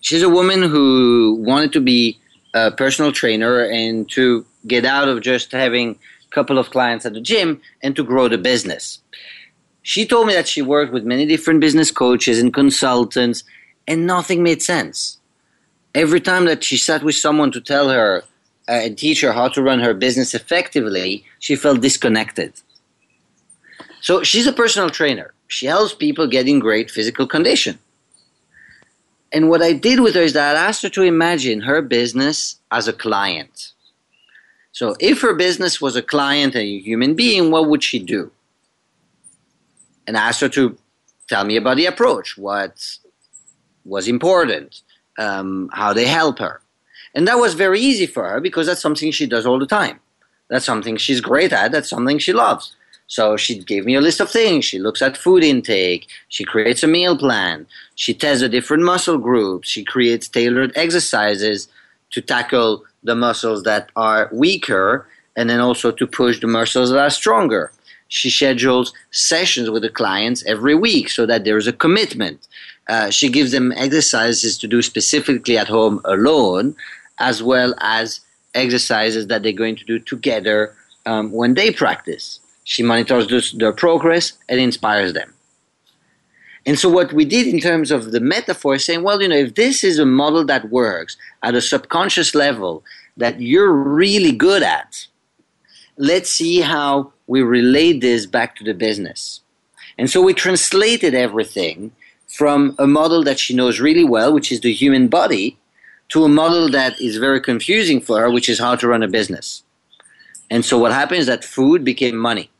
she's 0.00 0.22
a 0.22 0.28
woman 0.28 0.62
who 0.62 1.36
wanted 1.40 1.72
to 1.72 1.80
be 1.80 2.18
a 2.54 2.70
personal 2.70 3.12
trainer 3.12 3.64
and 3.64 4.08
to 4.10 4.46
get 4.66 4.84
out 4.84 5.08
of 5.08 5.20
just 5.20 5.52
having 5.52 5.98
a 6.30 6.34
couple 6.34 6.58
of 6.58 6.70
clients 6.70 7.04
at 7.04 7.12
the 7.12 7.20
gym 7.20 7.60
and 7.82 7.94
to 7.96 8.04
grow 8.04 8.28
the 8.28 8.38
business. 8.38 9.00
She 9.82 10.06
told 10.06 10.26
me 10.26 10.34
that 10.34 10.48
she 10.48 10.62
worked 10.62 10.92
with 10.92 11.04
many 11.04 11.26
different 11.26 11.60
business 11.60 11.90
coaches 11.90 12.40
and 12.40 12.52
consultants, 12.52 13.44
and 13.86 14.06
nothing 14.06 14.42
made 14.42 14.62
sense. 14.62 15.18
Every 15.96 16.20
time 16.20 16.44
that 16.44 16.62
she 16.62 16.76
sat 16.76 17.02
with 17.02 17.14
someone 17.14 17.50
to 17.52 17.60
tell 17.60 17.88
her 17.88 18.22
uh, 18.68 18.72
and 18.84 18.98
teach 18.98 19.22
her 19.22 19.32
how 19.32 19.48
to 19.48 19.62
run 19.62 19.80
her 19.80 19.94
business 19.94 20.34
effectively, 20.34 21.24
she 21.38 21.56
felt 21.56 21.80
disconnected. 21.80 22.52
So 24.02 24.22
she's 24.22 24.46
a 24.46 24.52
personal 24.52 24.90
trainer. 24.90 25.32
She 25.48 25.64
helps 25.64 25.94
people 25.94 26.26
get 26.26 26.46
in 26.48 26.58
great 26.58 26.90
physical 26.90 27.26
condition. 27.26 27.78
And 29.32 29.48
what 29.48 29.62
I 29.62 29.72
did 29.72 30.00
with 30.00 30.14
her 30.16 30.20
is 30.20 30.34
that 30.34 30.54
I 30.54 30.68
asked 30.68 30.82
her 30.82 30.90
to 30.90 31.02
imagine 31.02 31.62
her 31.62 31.80
business 31.80 32.60
as 32.70 32.86
a 32.88 32.92
client. 32.92 33.72
So 34.72 34.96
if 35.00 35.22
her 35.22 35.32
business 35.32 35.80
was 35.80 35.96
a 35.96 36.02
client 36.02 36.54
and 36.54 36.64
a 36.64 36.78
human 36.78 37.14
being, 37.14 37.50
what 37.50 37.70
would 37.70 37.82
she 37.82 38.00
do? 38.00 38.30
And 40.06 40.18
I 40.18 40.28
asked 40.28 40.42
her 40.42 40.50
to 40.50 40.76
tell 41.26 41.44
me 41.46 41.56
about 41.56 41.78
the 41.78 41.86
approach, 41.86 42.36
what 42.36 42.98
was 43.86 44.08
important, 44.08 44.82
um, 45.18 45.70
how 45.72 45.92
they 45.92 46.06
help 46.06 46.38
her. 46.38 46.60
And 47.14 47.26
that 47.28 47.36
was 47.36 47.54
very 47.54 47.80
easy 47.80 48.06
for 48.06 48.28
her 48.28 48.40
because 48.40 48.66
that's 48.66 48.82
something 48.82 49.10
she 49.10 49.26
does 49.26 49.46
all 49.46 49.58
the 49.58 49.66
time. 49.66 50.00
That's 50.48 50.64
something 50.64 50.96
she's 50.96 51.20
great 51.20 51.52
at. 51.52 51.72
That's 51.72 51.88
something 51.88 52.18
she 52.18 52.32
loves. 52.32 52.76
So 53.08 53.36
she 53.36 53.58
gave 53.60 53.84
me 53.84 53.94
a 53.94 54.00
list 54.00 54.20
of 54.20 54.30
things. 54.30 54.64
She 54.64 54.78
looks 54.78 55.00
at 55.00 55.16
food 55.16 55.44
intake. 55.44 56.08
She 56.28 56.44
creates 56.44 56.82
a 56.82 56.88
meal 56.88 57.16
plan. 57.16 57.66
She 57.94 58.14
tests 58.14 58.42
the 58.42 58.48
different 58.48 58.82
muscle 58.82 59.18
groups. 59.18 59.68
She 59.68 59.84
creates 59.84 60.28
tailored 60.28 60.72
exercises 60.76 61.68
to 62.10 62.20
tackle 62.20 62.84
the 63.02 63.14
muscles 63.14 63.62
that 63.62 63.90
are 63.96 64.28
weaker 64.32 65.06
and 65.36 65.48
then 65.48 65.60
also 65.60 65.92
to 65.92 66.06
push 66.06 66.40
the 66.40 66.46
muscles 66.46 66.90
that 66.90 66.98
are 66.98 67.10
stronger. 67.10 67.72
She 68.08 68.30
schedules 68.30 68.92
sessions 69.10 69.70
with 69.70 69.82
the 69.82 69.90
clients 69.90 70.44
every 70.46 70.74
week 70.74 71.10
so 71.10 71.26
that 71.26 71.44
there 71.44 71.58
is 71.58 71.66
a 71.66 71.72
commitment. 71.72 72.46
Uh, 72.88 73.10
she 73.10 73.28
gives 73.28 73.52
them 73.52 73.72
exercises 73.72 74.56
to 74.58 74.68
do 74.68 74.80
specifically 74.80 75.58
at 75.58 75.68
home 75.68 76.00
alone, 76.04 76.76
as 77.18 77.42
well 77.42 77.74
as 77.80 78.20
exercises 78.54 79.26
that 79.26 79.42
they're 79.42 79.52
going 79.52 79.76
to 79.76 79.84
do 79.84 79.98
together 79.98 80.74
um, 81.04 81.32
when 81.32 81.54
they 81.54 81.70
practice. 81.70 82.40
She 82.64 82.82
monitors 82.82 83.52
their 83.52 83.72
progress 83.72 84.32
and 84.48 84.60
inspires 84.60 85.12
them. 85.12 85.32
And 86.66 86.76
so, 86.76 86.88
what 86.88 87.12
we 87.12 87.24
did 87.24 87.46
in 87.46 87.60
terms 87.60 87.92
of 87.92 88.10
the 88.10 88.18
metaphor 88.18 88.74
is 88.74 88.84
saying, 88.84 89.04
well, 89.04 89.22
you 89.22 89.28
know, 89.28 89.36
if 89.36 89.54
this 89.54 89.84
is 89.84 90.00
a 90.00 90.06
model 90.06 90.44
that 90.46 90.68
works 90.68 91.16
at 91.44 91.54
a 91.54 91.60
subconscious 91.60 92.34
level 92.34 92.82
that 93.16 93.40
you're 93.40 93.72
really 93.72 94.32
good 94.32 94.64
at, 94.64 95.06
let's 95.96 96.28
see 96.28 96.60
how 96.60 97.12
we 97.28 97.40
relate 97.40 98.00
this 98.00 98.26
back 98.26 98.56
to 98.56 98.64
the 98.64 98.74
business. 98.74 99.40
And 99.96 100.10
so, 100.10 100.20
we 100.20 100.34
translated 100.34 101.14
everything 101.14 101.92
from 102.28 102.74
a 102.78 102.86
model 102.86 103.22
that 103.24 103.38
she 103.38 103.54
knows 103.54 103.80
really 103.80 104.04
well, 104.04 104.32
which 104.32 104.50
is 104.52 104.60
the 104.60 104.72
human 104.72 105.08
body, 105.08 105.56
to 106.08 106.24
a 106.24 106.28
model 106.28 106.70
that 106.70 107.00
is 107.00 107.16
very 107.16 107.40
confusing 107.40 108.00
for 108.00 108.20
her, 108.20 108.30
which 108.30 108.48
is 108.48 108.58
how 108.58 108.76
to 108.76 108.88
run 108.88 109.02
a 109.02 109.08
business. 109.08 109.62
And 110.50 110.64
so, 110.64 110.78
what 110.78 110.92
happened 110.92 111.20
is 111.20 111.26
that 111.26 111.44
food 111.44 111.84
became 111.84 112.16
money 112.16 112.50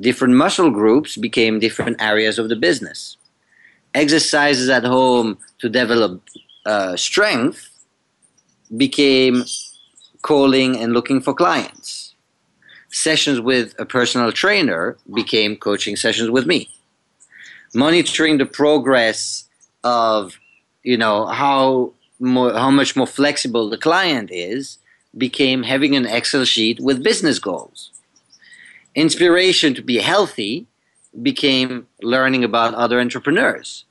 different 0.00 0.34
muscle 0.34 0.70
groups 0.70 1.16
became 1.16 1.58
different 1.58 2.00
areas 2.00 2.38
of 2.38 2.48
the 2.48 2.56
business. 2.56 3.16
Exercises 3.94 4.68
at 4.68 4.84
home 4.84 5.38
to 5.58 5.68
develop 5.68 6.22
uh, 6.64 6.96
strength 6.96 7.68
became 8.76 9.44
calling 10.22 10.78
and 10.78 10.92
looking 10.92 11.20
for 11.20 11.34
clients. 11.34 12.14
Sessions 12.90 13.40
with 13.40 13.74
a 13.78 13.84
personal 13.84 14.32
trainer 14.32 14.96
became 15.12 15.56
coaching 15.56 15.96
sessions 15.96 16.30
with 16.30 16.46
me. 16.46 16.68
Monitoring 17.74 18.38
the 18.38 18.46
progress 18.46 19.48
of, 19.82 20.38
you 20.82 20.96
know, 20.96 21.26
how 21.26 21.92
more, 22.20 22.52
how 22.52 22.70
much 22.70 22.94
more 22.96 23.06
flexible 23.06 23.70
the 23.70 23.78
client 23.78 24.30
is 24.30 24.78
became 25.16 25.62
having 25.62 25.96
an 25.96 26.06
Excel 26.06 26.44
sheet 26.44 26.80
with 26.80 27.02
business 27.02 27.38
goals 27.38 27.92
inspiration 28.94 29.74
to 29.74 29.82
be 29.82 29.98
healthy 29.98 30.66
became 31.20 31.86
learning 32.02 32.44
about 32.44 32.74
other 32.74 33.00
entrepreneurs. 33.00 33.84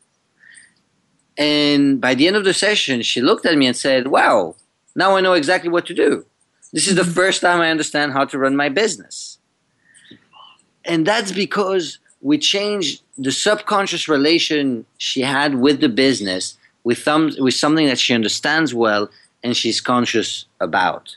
And 1.37 2.01
by 2.01 2.15
the 2.15 2.27
end 2.27 2.35
of 2.35 2.43
the 2.43 2.53
session, 2.53 3.01
she 3.01 3.21
looked 3.21 3.45
at 3.45 3.57
me 3.57 3.67
and 3.67 3.75
said, 3.75 4.07
Wow, 4.07 4.55
now 4.95 5.15
I 5.15 5.21
know 5.21 5.33
exactly 5.33 5.69
what 5.69 5.85
to 5.87 5.93
do. 5.93 6.25
This 6.73 6.87
is 6.87 6.95
the 6.95 7.01
mm-hmm. 7.01 7.11
first 7.11 7.41
time 7.41 7.61
I 7.61 7.69
understand 7.69 8.13
how 8.13 8.25
to 8.25 8.37
run 8.37 8.55
my 8.55 8.69
business. 8.69 9.39
And 10.83 11.05
that's 11.05 11.31
because 11.31 11.99
we 12.21 12.37
changed 12.37 13.01
the 13.17 13.31
subconscious 13.31 14.07
relation 14.07 14.85
she 14.97 15.21
had 15.21 15.55
with 15.55 15.81
the 15.81 15.89
business 15.89 16.57
with, 16.83 17.05
with 17.39 17.53
something 17.53 17.87
that 17.87 17.99
she 17.99 18.13
understands 18.13 18.73
well 18.73 19.09
and 19.43 19.55
she's 19.55 19.81
conscious 19.81 20.45
about. 20.59 21.15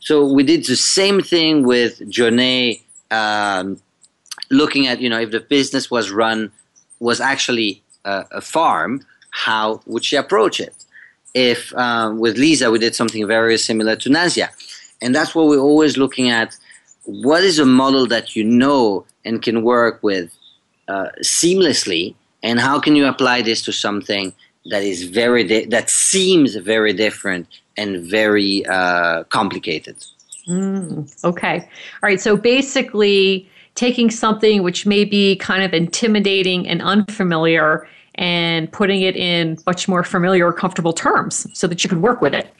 So 0.00 0.24
we 0.32 0.42
did 0.42 0.64
the 0.66 0.76
same 0.76 1.20
thing 1.20 1.66
with 1.66 2.08
Journey 2.08 2.82
um, 3.10 3.80
looking 4.50 4.86
at 4.86 5.00
you 5.00 5.08
know 5.08 5.20
if 5.20 5.30
the 5.30 5.40
business 5.40 5.90
was 5.90 6.10
run 6.10 6.52
was 7.00 7.20
actually 7.20 7.82
a, 8.04 8.40
farm, 8.40 9.04
how 9.30 9.80
would 9.86 10.04
she 10.04 10.16
approach 10.16 10.60
it? 10.60 10.74
If 11.34 11.74
um, 11.74 12.18
with 12.18 12.38
Lisa 12.38 12.70
we 12.70 12.78
did 12.78 12.94
something 12.94 13.26
very 13.26 13.58
similar 13.58 13.96
to 13.96 14.08
Nasia, 14.08 14.48
and 15.02 15.14
that's 15.14 15.34
what 15.34 15.46
we're 15.48 15.58
always 15.58 15.96
looking 15.96 16.30
at. 16.30 16.56
What 17.04 17.44
is 17.44 17.58
a 17.58 17.66
model 17.66 18.06
that 18.06 18.34
you 18.34 18.44
know 18.44 19.04
and 19.26 19.42
can 19.42 19.62
work 19.62 20.02
with 20.02 20.30
uh, 20.88 21.08
seamlessly, 21.22 22.14
and 22.42 22.60
how 22.60 22.80
can 22.80 22.96
you 22.96 23.06
apply 23.06 23.42
this 23.42 23.62
to 23.62 23.72
something 23.72 24.32
that 24.70 24.82
is 24.82 25.04
very 25.04 25.44
di- 25.44 25.66
that 25.66 25.90
seems 25.90 26.54
very 26.56 26.92
different 26.92 27.46
and 27.76 27.98
very 27.98 28.64
uh, 28.66 29.24
complicated? 29.24 29.96
Mm, 30.48 31.24
okay. 31.24 31.60
All 31.60 32.08
right. 32.08 32.20
So 32.20 32.36
basically, 32.36 33.48
taking 33.74 34.10
something 34.10 34.62
which 34.62 34.86
may 34.86 35.04
be 35.04 35.36
kind 35.36 35.62
of 35.62 35.74
intimidating 35.74 36.66
and 36.68 36.80
unfamiliar 36.82 37.88
and 38.14 38.70
putting 38.72 39.02
it 39.02 39.16
in 39.16 39.58
much 39.66 39.88
more 39.88 40.02
familiar 40.02 40.46
or 40.46 40.52
comfortable 40.52 40.92
terms 40.92 41.46
so 41.52 41.66
that 41.66 41.84
you 41.84 41.90
can 41.90 42.00
work 42.00 42.20
with 42.20 42.34
it. 42.34 42.52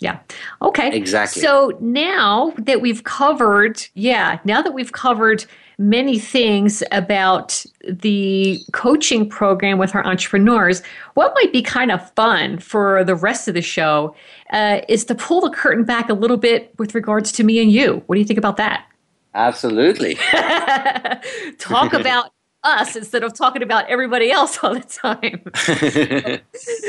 Yeah. 0.00 0.20
Okay. 0.62 0.94
Exactly. 0.94 1.42
So 1.42 1.76
now 1.80 2.52
that 2.58 2.80
we've 2.80 3.02
covered, 3.02 3.82
yeah, 3.94 4.38
now 4.44 4.62
that 4.62 4.72
we've 4.72 4.92
covered 4.92 5.44
many 5.78 6.18
things 6.18 6.82
about 6.90 7.64
the 7.88 8.58
coaching 8.72 9.28
program 9.28 9.78
with 9.78 9.94
our 9.94 10.04
entrepreneurs, 10.04 10.82
what 11.14 11.32
might 11.36 11.52
be 11.52 11.62
kind 11.62 11.92
of 11.92 12.10
fun 12.12 12.58
for 12.58 13.04
the 13.04 13.14
rest 13.14 13.46
of 13.46 13.54
the 13.54 13.62
show 13.62 14.14
uh, 14.52 14.80
is 14.88 15.04
to 15.04 15.14
pull 15.14 15.40
the 15.40 15.50
curtain 15.50 15.84
back 15.84 16.08
a 16.08 16.14
little 16.14 16.36
bit 16.36 16.76
with 16.78 16.94
regards 16.94 17.30
to 17.32 17.44
me 17.44 17.60
and 17.60 17.70
you. 17.70 18.02
What 18.06 18.16
do 18.16 18.20
you 18.20 18.26
think 18.26 18.38
about 18.38 18.56
that? 18.56 18.86
Absolutely. 19.34 20.14
Talk 21.58 21.92
about 21.92 22.32
us 22.64 22.96
instead 22.96 23.22
of 23.22 23.34
talking 23.34 23.62
about 23.62 23.88
everybody 23.88 24.30
else 24.30 24.58
all 24.62 24.74
the 24.74 24.80
time. 24.80 25.42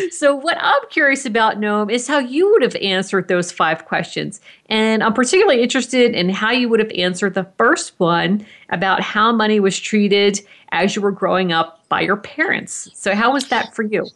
so, 0.12 0.36
what 0.36 0.58
I'm 0.60 0.82
curious 0.90 1.26
about, 1.26 1.58
Noam, 1.60 1.92
is 1.92 2.08
how 2.08 2.20
you 2.20 2.52
would 2.52 2.62
have 2.62 2.76
answered 2.78 3.28
those 3.28 3.52
five 3.52 3.86
questions. 3.86 4.42
And 4.68 5.04
I'm 5.04 5.14
particularly 5.14 5.62
interested 5.62 6.14
in 6.14 6.30
how 6.30 6.52
you 6.52 6.70
would 6.70 6.80
have 6.80 6.92
answered 6.96 7.34
the 7.36 7.48
first 7.58 7.94
one 8.00 8.46
about 8.70 9.02
how 9.02 9.32
money 9.32 9.60
was 9.60 9.80
treated 9.80 10.42
as 10.72 10.96
you 10.96 11.02
were 11.02 11.12
growing 11.12 11.52
up 11.52 11.88
by 11.90 12.02
your 12.02 12.18
parents. 12.18 12.90
So, 12.94 13.16
how 13.16 13.34
was 13.34 13.48
that 13.50 13.76
for 13.76 13.84
you? 13.84 14.08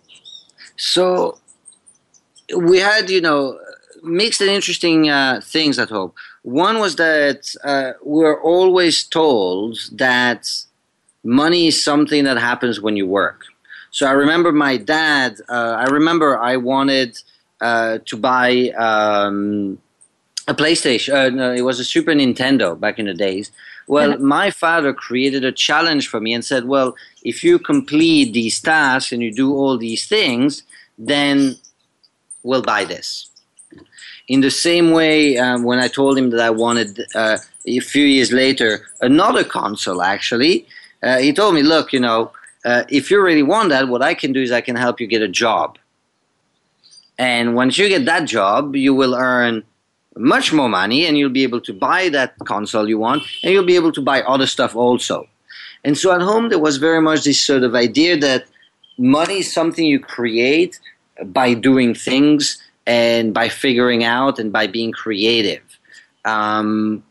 So, 0.76 1.39
we 2.56 2.80
had, 2.80 3.10
you 3.10 3.22
know, 3.22 3.60
mixed 4.01 4.41
and 4.41 4.49
interesting 4.49 5.10
uh, 5.10 5.41
things 5.43 5.80
at 5.80 5.89
home. 5.89 6.12
One 6.41 6.80
was 6.80 6.97
that 6.97 7.56
uh, 7.64 7.93
we 8.04 8.24
were 8.24 8.41
always 8.41 9.04
told 9.04 9.80
that 9.93 10.66
money 11.24 11.67
is 11.67 11.82
something 11.82 12.24
that 12.26 12.38
happens 12.38 12.82
when 12.82 12.97
you 12.97 13.07
work. 13.07 13.45
So 13.91 14.07
I 14.07 14.11
remember 14.11 14.51
my 14.51 14.78
dad. 14.78 15.39
Uh, 15.47 15.76
I 15.78 15.86
remember 15.86 16.38
I 16.38 16.57
wanted 16.57 17.19
uh, 17.61 17.99
to 18.05 18.17
buy 18.17 18.69
um, 18.71 19.78
a 20.47 20.53
PlayStation. 20.53 21.13
Uh, 21.13 21.30
no, 21.30 21.53
it 21.53 21.61
was 21.61 21.80
a 21.80 21.86
Super 21.86 22.11
Nintendo 22.11 22.78
back 22.78 22.99
in 22.99 23.05
the 23.05 23.13
days. 23.13 23.51
Well, 23.86 24.17
my 24.17 24.49
father 24.49 24.93
created 24.93 25.43
a 25.43 25.51
challenge 25.51 26.07
for 26.07 26.19
me 26.19 26.34
and 26.34 26.43
said, 26.43 26.65
"Well, 26.65 26.95
if 27.24 27.43
you 27.43 27.59
complete 27.59 28.34
these 28.34 28.59
tasks 28.61 29.11
and 29.11 29.21
you 29.21 29.34
do 29.34 29.53
all 29.53 29.78
these 29.78 30.07
things, 30.07 30.63
then 30.97 31.57
we'll 32.43 32.61
buy 32.61 32.86
this." 32.86 33.30
In 34.30 34.39
the 34.41 34.51
same 34.51 34.91
way, 34.91 35.38
um, 35.38 35.63
when 35.63 35.80
I 35.80 35.89
told 35.89 36.17
him 36.17 36.30
that 36.30 36.39
I 36.39 36.49
wanted 36.49 37.05
uh, 37.13 37.38
a 37.67 37.80
few 37.80 38.05
years 38.05 38.32
later 38.32 38.88
another 39.01 39.43
console, 39.43 40.01
actually, 40.01 40.65
uh, 41.04 41.18
he 41.18 41.34
told 41.34 41.56
me, 41.56 41.62
"Look, 41.64 41.93
you 41.93 41.99
know, 41.99 42.32
uh, 42.66 42.84
if 42.89 43.12
you 43.12 43.22
really 43.22 43.43
want 43.43 43.70
that, 43.70 43.88
what 43.88 44.01
I 44.01 44.14
can 44.14 44.34
do 44.34 44.41
is 44.41 44.51
I 44.51 44.62
can 44.62 44.76
help 44.76 44.99
you 44.99 45.08
get 45.08 45.22
a 45.22 45.28
job." 45.28 45.78
And 47.18 47.56
once 47.56 47.78
you 47.78 47.88
get 47.89 48.06
that 48.06 48.26
job, 48.26 48.76
you 48.76 48.93
will 48.93 49.16
earn 49.16 49.64
much 50.16 50.54
more 50.54 50.70
money 50.70 51.06
and 51.06 51.18
you'll 51.18 51.30
be 51.30 51.43
able 51.43 51.62
to 51.62 51.74
buy 51.74 52.10
that 52.10 52.38
console 52.39 52.88
you 52.88 52.97
want 52.97 53.24
and 53.43 53.51
you'll 53.51 53.66
be 53.66 53.76
able 53.76 53.91
to 53.91 54.01
buy 54.01 54.22
other 54.24 54.45
stuff 54.45 54.76
also. 54.76 55.28
And 55.84 55.97
so 55.97 56.12
at 56.14 56.22
home, 56.22 56.49
there 56.49 56.60
was 56.60 56.78
very 56.78 57.01
much 57.01 57.24
this 57.24 57.39
sort 57.39 57.64
of 57.64 57.76
idea 57.76 58.18
that 58.18 58.45
money 58.97 59.39
is 59.39 59.51
something 59.51 59.86
you 59.86 59.99
create 59.99 60.80
by 61.26 61.54
doing 61.54 61.93
things 61.93 62.62
and 62.86 63.34
by 63.34 63.49
figuring 63.49 64.04
out 64.04 64.39
and 64.39 64.51
by 64.51 64.68
being 64.68 64.91
creative. 64.91 65.62
Um, 66.26 67.04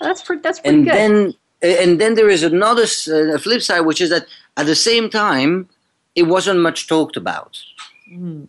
that's, 0.00 0.22
pretty, 0.22 0.42
that's 0.42 0.60
pretty 0.60 0.78
and 0.78 0.84
good. 0.84 0.94
Then, 0.94 1.34
and 1.62 2.00
then 2.00 2.14
there 2.14 2.28
is 2.28 2.42
another 2.42 2.84
uh, 2.84 3.38
flip 3.38 3.62
side, 3.62 3.80
which 3.80 4.00
is 4.00 4.10
that 4.10 4.26
at 4.56 4.66
the 4.66 4.74
same 4.74 5.10
time, 5.10 5.68
it 6.14 6.24
wasn't 6.24 6.60
much 6.60 6.88
talked 6.88 7.16
about. 7.16 7.62
Mm. 8.10 8.46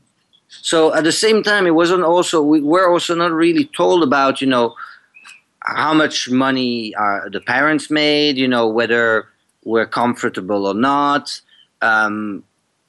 So 0.47 0.93
at 0.93 1.03
the 1.03 1.11
same 1.11 1.43
time, 1.43 1.65
it 1.65 1.75
wasn't 1.75 2.03
also 2.03 2.41
we 2.41 2.61
were 2.61 2.89
also 2.89 3.15
not 3.15 3.31
really 3.31 3.65
told 3.65 4.03
about 4.03 4.41
you 4.41 4.47
know 4.47 4.75
how 5.63 5.93
much 5.93 6.29
money 6.29 6.93
uh, 6.95 7.29
the 7.29 7.41
parents 7.41 7.89
made, 7.89 8.37
you 8.37 8.47
know 8.47 8.67
whether 8.67 9.27
we're 9.63 9.85
comfortable 9.85 10.65
or 10.65 10.73
not. 10.73 11.39
Um, 11.81 12.43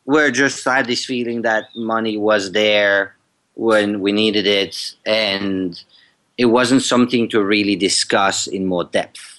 we're 0.04 0.30
just 0.30 0.64
had 0.64 0.86
this 0.86 1.04
feeling 1.04 1.42
that 1.42 1.66
money 1.76 2.16
was 2.16 2.52
there 2.52 3.14
when 3.54 4.00
we 4.00 4.12
needed 4.12 4.46
it, 4.46 4.94
and 5.06 5.82
it 6.36 6.46
wasn't 6.46 6.82
something 6.82 7.28
to 7.28 7.42
really 7.42 7.76
discuss 7.76 8.46
in 8.46 8.66
more 8.66 8.84
depth. 8.84 9.31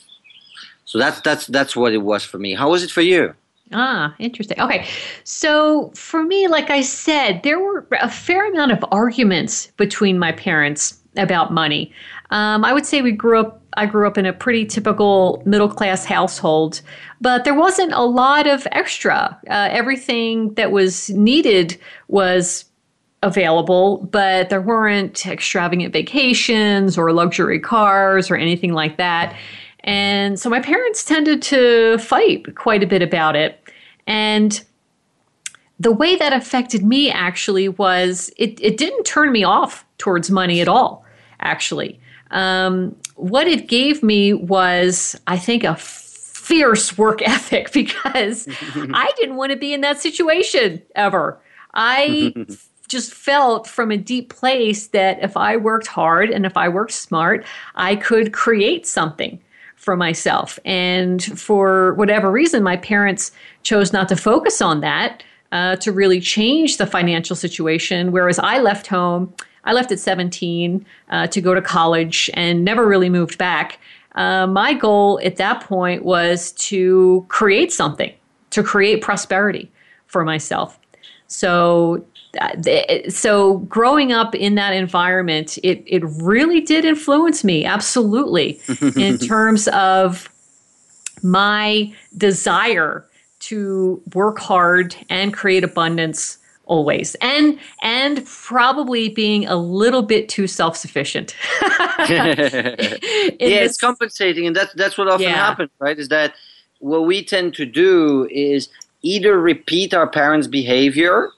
So 0.94 1.00
that's 1.00 1.22
that's 1.22 1.48
that's 1.48 1.76
what 1.76 1.91
it 1.91 2.04
was 2.04 2.24
for 2.24 2.38
me. 2.38 2.54
How 2.54 2.70
was 2.70 2.84
it 2.84 2.91
for 2.91 3.02
you? 3.02 3.34
Ah, 3.72 4.14
interesting. 4.20 4.60
Okay. 4.60 4.86
So 5.24 5.91
for 5.96 6.24
me, 6.24 6.48
like 6.48 6.70
I 6.70 6.82
said, 6.84 7.41
there 7.41 7.60
were 7.60 7.88
a 8.00 8.12
fair 8.12 8.48
amount 8.48 8.74
of 8.74 8.86
arguments 8.91 9.72
between 9.78 10.20
my 10.20 10.34
parents 10.34 11.00
about 11.18 11.52
money. 11.52 11.91
Um, 12.30 12.64
I 12.64 12.74
would 12.74 12.86
say 12.86 13.02
we 13.02 13.12
grew 13.12 13.39
up, 13.39 13.60
I 13.76 13.88
grew 13.88 14.06
up 14.06 14.20
in 14.20 14.28
a 14.28 14.34
pretty 14.34 14.68
typical 14.68 15.41
middle 15.48 15.68
class 15.68 16.06
household, 16.06 16.82
but 17.20 17.44
there 17.44 17.56
wasn't 17.56 17.94
a 17.94 18.04
lot 18.04 18.46
of 18.46 18.68
extra. 18.72 19.36
Uh, 19.50 19.70
everything 19.72 20.54
that 20.54 20.72
was 20.72 21.10
needed 21.10 21.76
was 22.08 22.66
available, 23.24 24.08
but 24.12 24.52
there 24.52 24.62
weren't 24.62 25.26
extravagant 25.26 25.91
vacations 25.91 27.00
or 27.00 27.12
luxury 27.14 27.60
cars 27.60 28.30
or 28.30 28.36
anything 28.36 28.74
like 28.74 28.98
that. 28.98 29.36
And 29.84 30.40
so 30.40 30.50
my 30.50 30.62
parents 30.62 31.04
tended 31.04 31.42
to 31.44 31.98
fight 31.98 32.56
quite 32.56 32.84
a 32.84 32.88
bit 32.88 33.02
about 33.02 33.36
it. 33.36 33.60
And 34.08 34.64
the 35.80 35.92
way 35.92 36.16
that 36.16 36.34
affected 36.34 36.86
me 36.86 37.12
actually 37.12 37.68
was 37.68 38.32
it, 38.38 38.60
it 38.62 38.78
didn't 38.78 39.04
turn 39.04 39.32
me 39.32 39.44
off 39.44 39.86
towards 39.98 40.32
money 40.32 40.62
at 40.62 40.68
all, 40.68 41.06
actually. 41.40 42.00
Um, 42.32 42.96
what 43.16 43.48
it 43.48 43.68
gave 43.68 44.02
me 44.02 44.34
was, 44.34 45.20
I 45.28 45.38
think, 45.38 45.64
a 45.64 45.76
fierce 45.76 46.98
work 46.98 47.22
ethic 47.28 47.72
because 47.74 48.48
I 48.76 49.12
didn't 49.18 49.36
want 49.36 49.52
to 49.52 49.58
be 49.58 49.74
in 49.74 49.82
that 49.82 50.00
situation 50.00 50.82
ever. 50.96 51.40
I 51.74 52.34
just 52.88 53.14
felt 53.14 53.68
from 53.68 53.92
a 53.92 53.98
deep 53.98 54.34
place 54.34 54.88
that 54.88 55.22
if 55.22 55.36
I 55.36 55.58
worked 55.58 55.88
hard 55.88 56.30
and 56.30 56.46
if 56.46 56.56
I 56.56 56.70
worked 56.70 56.92
smart, 56.92 57.46
I 57.76 57.96
could 57.96 58.32
create 58.32 58.86
something 58.88 59.40
for 59.84 59.98
myself. 59.98 60.58
And 60.64 61.22
for 61.38 61.94
whatever 61.96 62.32
reason, 62.32 62.64
my 62.64 62.78
parents 62.78 63.34
chose 63.64 63.92
not 63.92 64.08
to 64.08 64.16
focus 64.16 64.62
on 64.62 64.80
that 64.80 65.24
uh, 65.52 65.76
to 65.78 65.92
really 65.92 66.22
change 66.22 66.78
the 66.78 66.86
financial 66.86 67.36
situation. 67.36 68.14
Whereas 68.14 68.40
I 68.40 68.60
left 68.60 68.88
home, 68.88 69.34
I 69.66 69.74
left 69.74 69.92
at 69.92 70.00
17 70.00 70.86
uh, 71.10 71.28
to 71.28 71.42
go 71.42 71.54
to 71.54 71.62
college 71.62 72.30
and 72.34 72.64
never 72.64 72.88
really 72.88 73.10
moved 73.10 73.38
back. 73.38 73.78
Uh, 74.16 74.48
my 74.48 74.74
goal 74.74 75.20
at 75.22 75.36
that 75.36 75.62
point 75.62 76.06
was 76.06 76.54
to 76.54 77.26
create 77.28 77.74
something, 77.74 78.14
to 78.52 78.64
create 78.64 79.02
prosperity 79.02 79.70
for 80.08 80.24
myself. 80.24 80.80
So 81.28 82.06
so 83.10 83.58
growing 83.60 84.12
up 84.12 84.34
in 84.34 84.56
that 84.56 84.74
environment, 84.74 85.58
it, 85.64 85.84
it 85.86 86.04
really 86.22 86.62
did 86.62 86.86
influence 86.86 87.44
me, 87.44 87.66
absolutely, 87.66 88.60
in 88.96 89.18
terms 89.18 89.68
of 89.70 90.30
my 91.22 91.94
desire 92.18 93.08
to 93.40 94.02
work 94.14 94.40
hard 94.40 94.96
and 95.10 95.34
create 95.34 95.64
abundance 95.64 96.38
always 96.66 97.14
and 97.16 97.60
and 97.82 98.26
probably 98.26 99.10
being 99.10 99.46
a 99.46 99.56
little 99.56 100.02
bit 100.02 100.30
too 100.30 100.48
self-sufficient 100.48 101.36
yeah 101.62 102.76
it's 103.38 103.78
compensating 103.78 104.48
and 104.48 104.56
that's 104.56 104.74
that's 104.76 104.98
what 104.98 105.10
often 105.10 105.24
yeah. 105.24 105.36
happens 105.36 105.70
right 105.80 106.00
is 106.00 106.08
that 106.08 106.34
what 106.80 107.02
we 107.02 107.22
tend 107.22 107.54
to 107.54 107.66
do 107.66 108.30
is 108.32 108.70
either 109.02 109.38
repeat 109.40 109.94
our 109.94 110.08
parents 110.08 110.48
behavior 110.48 111.32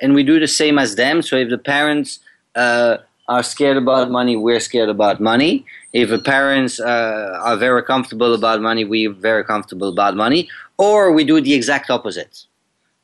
and 0.00 0.14
we 0.14 0.22
do 0.22 0.40
the 0.40 0.48
same 0.48 0.78
as 0.78 0.96
them. 0.96 1.22
So 1.22 1.36
if 1.36 1.50
the 1.50 1.58
parents 1.58 2.20
uh, 2.54 2.98
are 3.28 3.42
scared 3.42 3.76
about 3.76 4.10
money, 4.10 4.36
we're 4.36 4.60
scared 4.60 4.88
about 4.88 5.20
money. 5.20 5.64
If 5.92 6.08
the 6.10 6.18
parents 6.18 6.80
uh, 6.80 7.38
are 7.42 7.56
very 7.56 7.82
comfortable 7.82 8.34
about 8.34 8.60
money, 8.60 8.84
we're 8.84 9.12
very 9.12 9.44
comfortable 9.44 9.88
about 9.88 10.16
money. 10.16 10.48
Or 10.78 11.12
we 11.12 11.24
do 11.24 11.40
the 11.40 11.54
exact 11.54 11.90
opposite. 11.90 12.44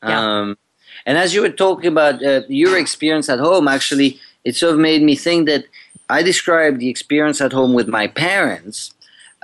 Yeah. 0.03 0.19
Um, 0.19 0.57
and 1.05 1.17
as 1.17 1.33
you 1.33 1.41
were 1.41 1.49
talking 1.49 1.91
about 1.91 2.23
uh, 2.23 2.41
your 2.47 2.77
experience 2.77 3.29
at 3.29 3.39
home, 3.39 3.67
actually, 3.67 4.19
it 4.43 4.55
sort 4.55 4.73
of 4.73 4.79
made 4.79 5.01
me 5.03 5.15
think 5.15 5.47
that 5.47 5.65
I 6.09 6.23
described 6.23 6.79
the 6.79 6.89
experience 6.89 7.41
at 7.41 7.53
home 7.53 7.73
with 7.73 7.87
my 7.87 8.07
parents. 8.07 8.93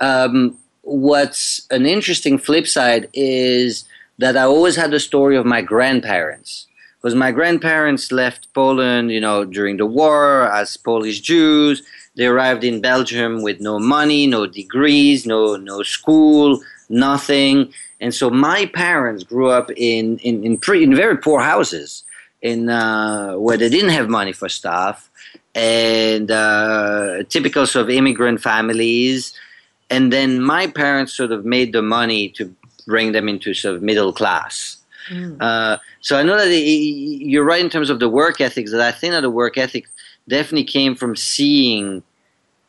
Um, 0.00 0.58
what's 0.82 1.66
an 1.70 1.86
interesting 1.86 2.38
flip 2.38 2.66
side 2.66 3.08
is 3.12 3.84
that 4.18 4.36
I 4.36 4.42
always 4.42 4.76
had 4.76 4.90
the 4.90 5.00
story 5.00 5.36
of 5.36 5.46
my 5.46 5.60
grandparents 5.60 6.66
because 7.04 7.14
my 7.14 7.30
grandparents 7.32 8.10
left 8.10 8.50
Poland, 8.54 9.12
you 9.12 9.20
know, 9.20 9.44
during 9.44 9.76
the 9.76 9.84
war 9.84 10.50
as 10.50 10.74
Polish 10.78 11.20
Jews. 11.20 11.82
They 12.16 12.24
arrived 12.24 12.64
in 12.64 12.80
Belgium 12.80 13.42
with 13.42 13.60
no 13.60 13.78
money, 13.78 14.26
no 14.26 14.46
degrees, 14.46 15.26
no 15.26 15.56
no 15.56 15.82
school, 15.82 16.62
nothing. 16.88 17.74
And 18.00 18.14
so 18.14 18.30
my 18.30 18.64
parents 18.72 19.22
grew 19.22 19.50
up 19.50 19.70
in 19.76 20.16
in 20.20 20.44
in, 20.44 20.56
pre, 20.56 20.82
in 20.82 20.96
very 20.96 21.18
poor 21.18 21.42
houses, 21.42 22.04
in 22.40 22.70
uh, 22.70 23.34
where 23.34 23.58
they 23.58 23.68
didn't 23.68 23.90
have 23.90 24.08
money 24.08 24.32
for 24.32 24.48
stuff, 24.48 25.10
and 25.54 26.30
uh, 26.30 27.22
typical 27.28 27.66
sort 27.66 27.82
of 27.82 27.90
immigrant 27.90 28.40
families. 28.40 29.34
And 29.90 30.10
then 30.10 30.40
my 30.40 30.68
parents 30.68 31.12
sort 31.12 31.32
of 31.32 31.44
made 31.44 31.74
the 31.74 31.82
money 31.82 32.30
to 32.30 32.50
bring 32.86 33.12
them 33.12 33.28
into 33.28 33.52
sort 33.52 33.76
of 33.76 33.82
middle 33.82 34.14
class. 34.14 34.78
Mm. 35.10 35.36
Uh, 35.40 35.78
so 36.00 36.18
I 36.18 36.22
know 36.22 36.36
that 36.36 36.50
you're 36.54 37.44
right 37.44 37.60
in 37.60 37.70
terms 37.70 37.90
of 37.90 38.00
the 38.00 38.08
work 38.08 38.40
ethics. 38.40 38.70
That 38.70 38.80
I 38.80 38.92
think 38.92 39.12
that 39.12 39.20
the 39.20 39.30
work 39.30 39.58
ethic 39.58 39.86
definitely 40.28 40.64
came 40.64 40.94
from 40.94 41.16
seeing 41.16 42.02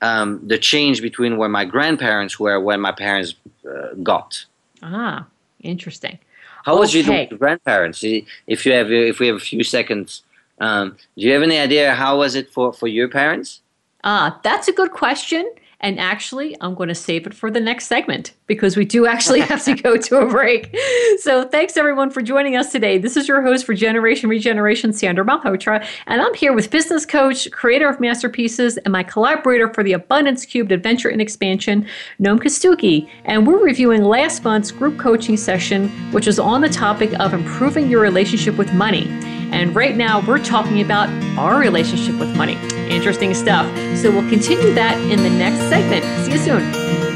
um, 0.01 0.45
the 0.45 0.57
change 0.57 1.01
between 1.01 1.37
where 1.37 1.49
my 1.49 1.65
grandparents 1.65 2.39
were, 2.39 2.59
when 2.59 2.81
my 2.81 2.91
parents 2.91 3.35
uh, 3.67 3.93
got. 4.03 4.45
Ah, 4.83 5.25
interesting. 5.61 6.19
How 6.65 6.73
okay. 6.73 6.79
was 6.79 6.95
your 6.95 7.25
grandparents? 7.37 8.03
If 8.03 8.65
you 8.65 8.73
have, 8.73 8.91
if 8.91 9.19
we 9.19 9.27
have 9.27 9.37
a 9.37 9.39
few 9.39 9.63
seconds, 9.63 10.23
um, 10.59 10.97
do 11.17 11.25
you 11.25 11.33
have 11.33 11.43
any 11.43 11.59
idea 11.59 11.93
how 11.93 12.17
was 12.17 12.35
it 12.35 12.49
for 12.49 12.73
for 12.73 12.87
your 12.87 13.07
parents? 13.07 13.61
Ah, 14.03 14.39
that's 14.43 14.67
a 14.67 14.73
good 14.73 14.91
question. 14.91 15.49
And 15.85 15.99
actually, 15.99 16.57
I'm 16.61 16.73
going 16.73 16.89
to 16.89 16.95
save 16.95 17.27
it 17.27 17.35
for 17.35 17.51
the 17.51 17.59
next 17.59 17.85
segment 17.85 18.33
because 18.47 18.75
we 18.75 18.85
do 18.85 19.05
actually 19.05 19.41
have 19.41 19.63
to 19.65 19.75
go 19.75 19.95
to 19.95 20.17
a 20.17 20.25
break. 20.25 20.75
So 21.19 21.47
thanks 21.47 21.77
everyone 21.77 22.09
for 22.09 22.23
joining 22.23 22.55
us 22.55 22.71
today. 22.71 22.97
This 22.97 23.15
is 23.15 23.27
your 23.27 23.43
host 23.43 23.67
for 23.67 23.75
Generation 23.75 24.27
Regeneration, 24.27 24.93
Sandra 24.93 25.23
Malhotra, 25.23 25.85
and 26.07 26.23
I'm 26.23 26.33
here 26.33 26.53
with 26.53 26.71
business 26.71 27.05
coach, 27.05 27.51
creator 27.51 27.87
of 27.87 27.99
Masterpieces, 27.99 28.77
and 28.77 28.91
my 28.91 29.03
collaborator 29.03 29.71
for 29.75 29.83
the 29.83 29.93
Abundance 29.93 30.43
Cubed 30.43 30.71
Adventure 30.71 31.09
and 31.09 31.21
Expansion, 31.21 31.85
Noam 32.19 32.39
Kostucki. 32.39 33.07
And 33.25 33.45
we're 33.45 33.63
reviewing 33.63 34.03
last 34.03 34.43
month's 34.43 34.71
group 34.71 34.97
coaching 34.97 35.37
session, 35.37 35.89
which 36.11 36.25
is 36.25 36.39
on 36.39 36.61
the 36.61 36.69
topic 36.69 37.13
of 37.19 37.35
improving 37.35 37.91
your 37.91 38.01
relationship 38.01 38.57
with 38.57 38.73
money. 38.73 39.34
And 39.51 39.75
right 39.75 39.95
now, 39.95 40.21
we're 40.25 40.43
talking 40.43 40.81
about 40.81 41.09
our 41.37 41.57
relationship 41.59 42.15
with 42.15 42.35
money. 42.35 42.55
Interesting 42.89 43.33
stuff. 43.33 43.65
So 43.97 44.11
we'll 44.11 44.29
continue 44.29 44.73
that 44.73 44.97
in 45.09 45.23
the 45.23 45.29
next 45.29 45.59
segment. 45.69 46.03
See 46.25 46.33
you 46.33 46.37
soon. 46.37 47.14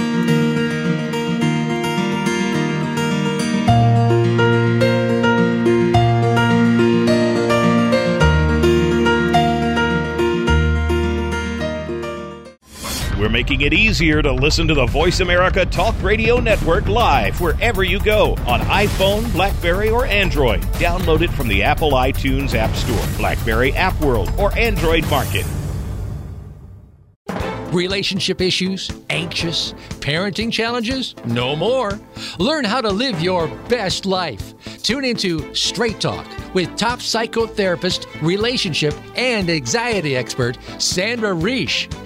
Making 13.49 13.65
it 13.65 13.73
easier 13.73 14.21
to 14.21 14.31
listen 14.31 14.67
to 14.67 14.75
the 14.75 14.85
Voice 14.85 15.21
America 15.21 15.65
Talk 15.65 15.95
Radio 16.03 16.39
Network 16.39 16.87
live 16.87 17.41
wherever 17.41 17.83
you 17.83 17.99
go 17.99 18.33
on 18.45 18.59
iPhone, 18.59 19.31
Blackberry, 19.33 19.89
or 19.89 20.05
Android. 20.05 20.61
Download 20.73 21.21
it 21.21 21.31
from 21.31 21.47
the 21.47 21.63
Apple 21.63 21.93
iTunes 21.93 22.53
App 22.53 22.75
Store, 22.75 23.17
Blackberry 23.17 23.73
App 23.73 23.99
World, 24.01 24.31
or 24.37 24.55
Android 24.55 25.09
Market. 25.09 25.47
Relationship 27.71 28.39
issues? 28.39 28.91
Anxious? 29.09 29.73
Parenting 29.99 30.51
challenges? 30.51 31.15
No 31.25 31.55
more. 31.55 31.99
Learn 32.37 32.65
how 32.65 32.81
to 32.81 32.89
live 32.89 33.19
your 33.19 33.47
best 33.67 34.05
life. 34.05 34.53
Tune 34.83 35.05
into 35.05 35.53
Straight 35.53 35.99
Talk 35.99 36.25
with 36.53 36.75
top 36.77 36.99
psychotherapist, 36.99 38.07
relationship, 38.21 38.95
and 39.15 39.49
anxiety 39.49 40.15
expert 40.15 40.57
Sandra 40.79 41.31
Reish. 41.31 41.91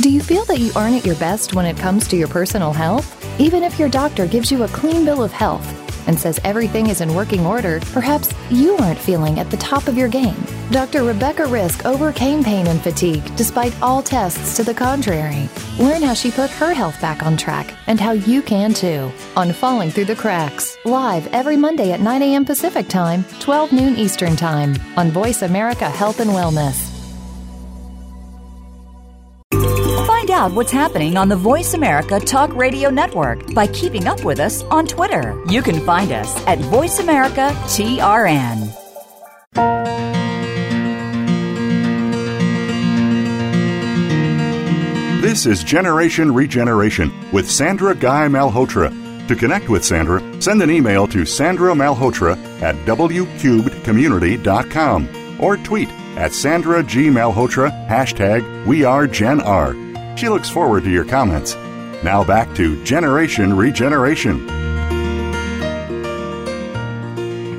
Do 0.00 0.08
you 0.08 0.22
feel 0.22 0.46
that 0.46 0.60
you 0.60 0.72
aren't 0.74 0.96
at 0.96 1.04
your 1.04 1.16
best 1.16 1.54
when 1.54 1.66
it 1.66 1.76
comes 1.76 2.08
to 2.08 2.16
your 2.16 2.26
personal 2.26 2.72
health? 2.72 3.06
Even 3.38 3.62
if 3.62 3.78
your 3.78 3.90
doctor 3.90 4.26
gives 4.26 4.50
you 4.50 4.62
a 4.62 4.68
clean 4.68 5.04
bill 5.04 5.22
of 5.22 5.30
health 5.30 5.66
and 6.08 6.18
says 6.18 6.40
everything 6.42 6.86
is 6.86 7.02
in 7.02 7.14
working 7.14 7.44
order, 7.44 7.80
perhaps 7.92 8.32
you 8.48 8.78
aren't 8.78 8.98
feeling 8.98 9.38
at 9.38 9.50
the 9.50 9.58
top 9.58 9.88
of 9.88 9.98
your 9.98 10.08
game. 10.08 10.42
Dr. 10.70 11.04
Rebecca 11.04 11.44
Risk 11.44 11.84
overcame 11.84 12.42
pain 12.42 12.66
and 12.68 12.80
fatigue 12.80 13.22
despite 13.36 13.78
all 13.82 14.02
tests 14.02 14.56
to 14.56 14.62
the 14.62 14.72
contrary. 14.72 15.50
Learn 15.78 16.00
how 16.00 16.14
she 16.14 16.30
put 16.30 16.48
her 16.48 16.72
health 16.72 16.98
back 17.02 17.22
on 17.22 17.36
track 17.36 17.74
and 17.86 18.00
how 18.00 18.12
you 18.12 18.40
can 18.40 18.72
too 18.72 19.12
on 19.36 19.52
Falling 19.52 19.90
Through 19.90 20.06
the 20.06 20.16
Cracks, 20.16 20.78
live 20.86 21.26
every 21.26 21.58
Monday 21.58 21.92
at 21.92 22.00
9 22.00 22.22
a.m. 22.22 22.46
Pacific 22.46 22.88
Time, 22.88 23.22
12 23.40 23.72
noon 23.72 23.96
Eastern 23.96 24.34
Time 24.34 24.76
on 24.96 25.10
Voice 25.10 25.42
America 25.42 25.90
Health 25.90 26.20
and 26.20 26.30
Wellness. 26.30 26.89
Find 30.30 30.42
out 30.42 30.54
what's 30.54 30.70
happening 30.70 31.16
on 31.16 31.28
the 31.28 31.34
Voice 31.34 31.74
America 31.74 32.20
Talk 32.20 32.54
Radio 32.54 32.88
Network 32.88 33.52
by 33.52 33.66
keeping 33.66 34.06
up 34.06 34.24
with 34.24 34.38
us 34.38 34.62
on 34.64 34.86
Twitter. 34.86 35.36
You 35.48 35.60
can 35.60 35.84
find 35.84 36.12
us 36.12 36.36
at 36.46 36.60
Voice 36.60 37.00
America 37.00 37.50
TRN. 37.66 38.72
This 45.20 45.46
is 45.46 45.64
Generation 45.64 46.32
Regeneration 46.32 47.12
with 47.32 47.50
Sandra 47.50 47.96
Guy 47.96 48.28
Malhotra. 48.28 49.26
To 49.26 49.34
connect 49.34 49.68
with 49.68 49.84
Sandra, 49.84 50.22
send 50.40 50.62
an 50.62 50.70
email 50.70 51.08
to 51.08 51.26
Sandra 51.26 51.72
Malhotra 51.72 52.36
at 52.62 52.76
wcubedcommunity.com 52.86 55.08
or 55.40 55.56
tweet 55.56 55.88
at 56.16 56.32
Sandra 56.32 56.84
G. 56.84 57.08
Malhotra, 57.08 57.88
hashtag 57.88 58.64
We 58.64 58.84
Are 58.84 59.08
Gen 59.08 59.40
R. 59.40 59.74
She 60.20 60.28
looks 60.28 60.50
forward 60.50 60.84
to 60.84 60.90
your 60.90 61.06
comments. 61.06 61.54
Now 62.04 62.22
back 62.22 62.54
to 62.56 62.84
Generation 62.84 63.56
Regeneration. 63.56 64.50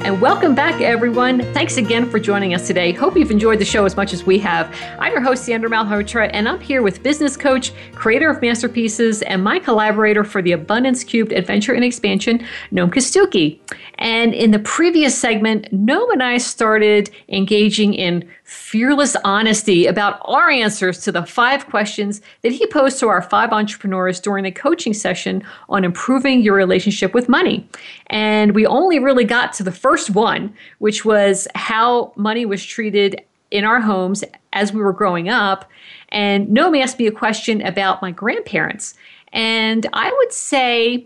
And 0.04 0.22
welcome 0.22 0.54
back, 0.54 0.80
everyone. 0.80 1.42
Thanks 1.54 1.78
again 1.78 2.08
for 2.08 2.20
joining 2.20 2.54
us 2.54 2.68
today. 2.68 2.92
Hope 2.92 3.18
you've 3.18 3.32
enjoyed 3.32 3.58
the 3.58 3.66
show 3.66 3.86
as 3.86 3.96
much 3.96 4.14
as 4.14 4.26
we 4.26 4.38
have. 4.40 4.76
I'm 5.00 5.12
your 5.12 5.22
host, 5.22 5.44
Sandra 5.44 5.72
Malhotra, 5.72 6.30
and 6.34 6.48
I'm 6.48 6.60
here 6.60 6.84
with 6.84 7.02
business 7.02 7.36
coach, 7.36 7.72
creator 7.94 8.30
of 8.30 8.42
Masterpieces, 8.42 9.24
and 9.24 9.44
my 9.44 9.58
collaborator 9.58 10.24
for 10.24 10.44
the 10.44 10.52
Abundance 10.52 11.04
Cubed 11.04 11.32
Adventure 11.32 11.74
and 11.74 11.84
Expansion, 11.84 12.46
Noam 12.72 12.92
Kostucki. 12.92 13.60
And 13.98 14.36
in 14.36 14.52
the 14.52 14.60
previous 14.60 15.18
segment, 15.18 15.72
Noam 15.72 16.12
and 16.14 16.22
I 16.22 16.38
started 16.38 17.10
engaging 17.30 17.96
in 17.96 18.28
fearless 18.52 19.16
honesty 19.24 19.86
about 19.86 20.20
our 20.26 20.50
answers 20.50 21.00
to 21.00 21.10
the 21.10 21.26
five 21.26 21.68
questions 21.68 22.22
that 22.42 22.52
he 22.52 22.68
posed 22.68 23.00
to 23.00 23.08
our 23.08 23.22
five 23.22 23.54
entrepreneurs 23.54 24.20
during 24.20 24.44
the 24.44 24.52
coaching 24.52 24.94
session 24.94 25.42
on 25.70 25.86
improving 25.86 26.42
your 26.42 26.54
relationship 26.54 27.14
with 27.14 27.30
money. 27.30 27.66
And 28.08 28.54
we 28.54 28.66
only 28.66 29.00
really 29.00 29.24
got 29.24 29.54
to 29.54 29.64
the 29.64 29.72
first 29.72 30.10
one, 30.10 30.54
which 30.80 31.06
was 31.06 31.48
how 31.56 32.12
money 32.18 32.46
was 32.46 32.62
treated 32.62 33.24
in 33.52 33.64
our 33.64 33.80
homes 33.80 34.22
as 34.52 34.74
we 34.74 34.82
were 34.82 34.92
growing 34.92 35.30
up. 35.30 35.70
And 36.10 36.50
Noam 36.50 36.78
asked 36.82 37.00
me 37.00 37.08
a 37.08 37.12
question 37.12 37.62
about 37.62 38.02
my 38.02 38.12
grandparents. 38.12 38.96
And 39.32 39.88
I 39.94 40.12
would 40.12 40.34
say, 40.34 41.06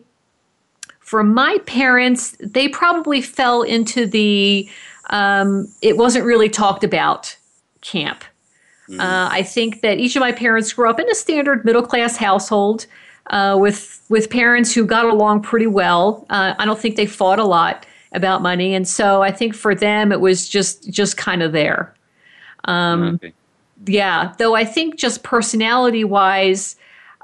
for 0.99 1.23
my 1.23 1.59
parents, 1.67 2.35
they 2.39 2.67
probably 2.67 3.21
fell 3.21 3.61
into 3.61 4.07
the 4.07 4.67
um, 5.09 5.67
it 5.81 5.97
wasn't 5.97 6.25
really 6.25 6.49
talked 6.49 6.83
about 6.83 7.35
camp. 7.81 8.23
Mm. 8.89 8.99
Uh, 8.99 9.29
I 9.31 9.43
think 9.43 9.81
that 9.81 9.99
each 9.99 10.15
of 10.15 10.19
my 10.19 10.31
parents 10.31 10.73
grew 10.73 10.89
up 10.89 10.99
in 10.99 11.09
a 11.09 11.15
standard 11.15 11.65
middle 11.65 11.81
class 11.81 12.17
household 12.17 12.85
uh, 13.27 13.57
with 13.59 14.03
with 14.09 14.29
parents 14.29 14.73
who 14.73 14.85
got 14.85 15.05
along 15.05 15.41
pretty 15.41 15.67
well. 15.67 16.25
Uh, 16.29 16.53
I 16.57 16.65
don't 16.65 16.79
think 16.79 16.95
they 16.95 17.05
fought 17.05 17.39
a 17.39 17.45
lot 17.45 17.85
about 18.11 18.41
money, 18.41 18.75
and 18.75 18.87
so 18.87 19.23
I 19.23 19.31
think 19.31 19.55
for 19.55 19.73
them 19.73 20.11
it 20.11 20.21
was 20.21 20.47
just 20.47 20.89
just 20.89 21.17
kind 21.17 21.41
of 21.41 21.51
there. 21.51 21.93
Um, 22.65 23.15
okay. 23.15 23.33
Yeah, 23.85 24.33
though 24.37 24.55
I 24.55 24.65
think 24.65 24.97
just 24.97 25.23
personality 25.23 26.03
wise, 26.03 26.75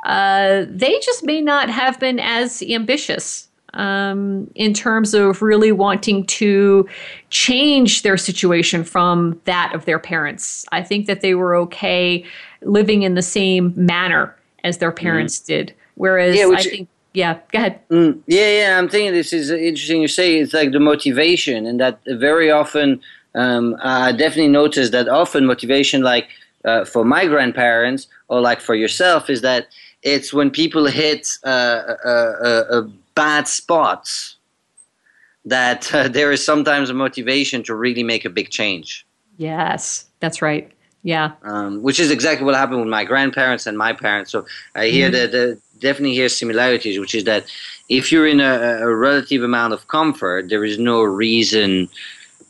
uh, 0.05 0.65
they 0.67 0.99
just 0.99 1.23
may 1.23 1.41
not 1.41 1.69
have 1.69 1.99
been 1.99 2.19
as 2.19 2.61
ambitious 2.61 3.47
um, 3.74 4.49
in 4.55 4.74
terms 4.74 5.13
of 5.13 5.41
really 5.41 5.72
wanting 5.72 6.26
to 6.26 6.88
change 7.30 8.01
their 8.03 8.17
situation 8.17 8.84
from 8.84 9.39
that 9.45 9.74
of 9.74 9.86
their 9.86 9.99
parents. 9.99 10.65
I 10.72 10.84
think 10.84 11.07
that 11.07 11.22
they 11.22 11.36
were 11.36 11.55
okay 11.55 12.26
living 12.61 13.03
in 13.03 13.15
the 13.15 13.22
same 13.22 13.74
manner 13.76 14.36
as 14.63 14.78
their 14.78 14.91
mm-hmm. 14.91 15.03
parents 15.03 15.39
mm. 15.39 15.45
did. 15.45 15.74
Whereas 15.95 16.36
yeah, 16.36 16.49
I 16.53 16.61
think, 16.61 16.89
yeah, 17.13 17.39
go 17.51 17.59
ahead. 17.59 17.80
Mm, 17.89 18.22
yeah, 18.28 18.59
yeah, 18.59 18.78
I'm 18.78 18.89
thinking 18.89 19.13
this 19.13 19.34
is 19.34 19.51
interesting. 19.51 20.01
You 20.01 20.07
say 20.07 20.38
it's 20.38 20.53
like 20.53 20.72
the 20.72 20.80
motivation, 20.80 21.65
and 21.65 21.80
that 21.80 21.99
very 22.07 22.49
often, 22.49 23.01
um, 23.36 23.76
I 23.84 24.11
definitely 24.11 24.51
noticed 24.51 24.91
that 24.93 25.07
often 25.07 25.45
motivation, 25.45 26.01
like 26.01 26.28
uh, 26.65 26.86
for 26.86 27.03
my 27.03 27.28
grandparents 27.28 28.07
or 28.30 28.41
like 28.41 28.61
for 28.61 28.76
yourself, 28.76 29.30
is 29.30 29.41
that 29.41 29.67
it's 30.03 30.34
when 30.34 30.49
people 30.49 30.86
hit 30.86 31.28
uh, 31.45 31.95
a, 32.05 32.09
a, 32.09 32.80
a 32.80 32.91
bad 33.16 33.47
spots 33.47 34.38
that 35.45 35.93
uh, 35.93 36.07
there 36.18 36.32
is 36.32 36.43
sometimes 36.43 36.89
a 36.89 36.93
motivation 36.93 37.64
to 37.64 37.76
really 37.76 38.03
make 38.03 38.26
a 38.26 38.30
big 38.30 38.49
change. 38.49 39.05
Yes, 39.38 40.05
that's 40.20 40.41
right. 40.41 40.72
Yeah. 41.03 41.32
Um, 41.43 41.82
which 41.82 41.99
is 41.99 42.12
exactly 42.12 42.45
what 42.45 42.55
happened 42.55 42.80
with 42.80 42.89
my 42.89 43.03
grandparents 43.03 43.66
and 43.66 43.78
my 43.78 43.91
parents. 43.91 44.32
So 44.32 44.45
I 44.76 44.88
hear 44.88 45.09
mm. 45.09 45.14
that 45.14 45.34
uh, 45.34 45.55
definitely 45.80 46.14
hear 46.14 46.30
similarities, 46.30 46.99
which 46.99 47.16
is 47.16 47.24
that 47.24 47.45
if 47.89 48.12
you're 48.12 48.28
in 48.28 48.39
a, 48.39 48.82
a, 48.82 48.95
relative 48.95 49.41
amount 49.41 49.74
of 49.74 49.88
comfort, 49.88 50.49
there 50.49 50.64
is 50.64 50.78
no 50.78 51.01
reason 51.01 51.89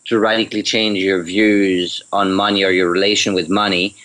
to 0.05 0.19
radically 0.19 0.61
change 0.61 0.99
your 0.99 1.23
views 1.23 2.03
on 2.11 2.33
money 2.33 2.63
or 2.63 2.71
your 2.71 2.91
relation 2.91 3.33
with 3.33 3.49
money 3.49 3.95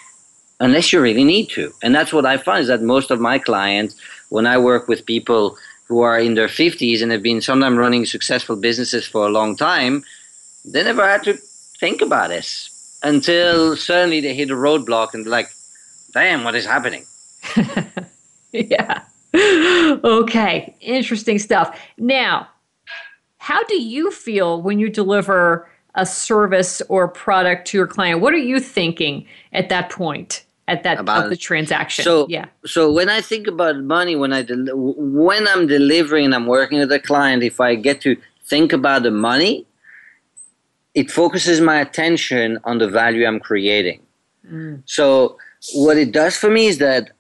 unless 0.61 0.93
you 0.93 1.01
really 1.01 1.25
need 1.25 1.47
to. 1.51 1.73
And 1.83 1.95
that's 1.95 2.13
what 2.13 2.25
I 2.25 2.37
find 2.37 2.63
is 2.63 2.69
that 2.69 2.83
most 2.83 3.11
of 3.11 3.21
my 3.21 3.39
clients, 3.39 3.97
when 4.29 4.47
I 4.47 4.59
work 4.59 4.89
with 4.89 5.05
people 5.07 5.57
who 5.89 6.01
are 6.01 6.19
in 6.19 6.35
their 6.35 6.49
50s 6.49 7.03
and 7.03 7.13
have 7.13 7.23
been 7.23 7.41
sometimes 7.41 7.79
running 7.79 8.07
successful 8.07 8.57
businesses 8.57 9.07
for 9.07 9.27
a 9.27 9.31
long 9.31 9.57
time, 9.57 10.05
they 10.65 10.83
never 10.83 11.07
had 11.07 11.23
to 11.25 11.35
think 11.79 12.01
about 12.01 12.29
this 12.29 12.99
until 13.03 13.77
suddenly 13.77 14.21
they 14.21 14.35
hit 14.35 14.51
a 14.51 14.55
roadblock 14.55 15.15
and 15.15 15.27
like, 15.27 15.49
damn, 16.13 16.45
what 16.45 16.55
is 16.55 16.67
happening? 16.67 17.05
yeah. 18.53 19.03
Okay, 19.35 20.75
interesting 20.81 21.39
stuff. 21.39 21.79
Now, 21.99 22.49
how 23.39 23.63
do 23.65 23.81
you 23.81 24.11
feel 24.11 24.63
when 24.63 24.79
you 24.79 24.89
deliver 24.89 25.69
a 25.95 26.07
service 26.07 26.83
or 26.89 27.07
product 27.07 27.69
to 27.69 27.77
your 27.77 27.87
client? 27.87 28.21
What 28.21 28.35
are 28.35 28.39
you 28.39 28.59
thinking 28.61 29.27
at 29.53 29.69
that 29.69 29.91
point? 29.91 30.46
At 30.69 30.83
that 30.83 30.99
About 30.99 31.25
of 31.25 31.31
the 31.31 31.37
transaction. 31.37 32.05
So 32.05 32.27
yeah. 32.29 32.47
So 32.65 32.91
when 32.91 33.09
I 33.09 33.21
think 33.21 33.47
about 33.47 33.77
money, 33.79 34.17
when 34.17 34.33
I 34.33 34.43
del- 34.43 34.75
when 34.75 35.47
I'm 35.47 35.67
delivering 35.67 36.27
and 36.27 36.35
I'm 36.35 36.47
working 36.47 36.79
with 36.79 36.91
a 36.91 36.99
client, 36.99 37.43
if 37.43 37.61
I 37.61 37.77
get 37.77 38.01
to 38.03 38.17
think 38.45 38.73
about 38.73 39.05
the 39.05 39.11
money, 39.11 39.67
it 40.95 41.11
focuses 41.11 41.61
my 41.61 41.81
attention 41.81 42.59
on 42.65 42.79
the 42.79 42.89
value 42.89 43.27
I'm 43.27 43.39
creating. 43.39 44.01
Mm. 44.51 44.83
So 44.87 45.39
what 45.75 45.97
it 45.97 46.13
does 46.13 46.37
for 46.37 46.51
me 46.51 46.67
is 46.67 46.79
that 46.79 47.11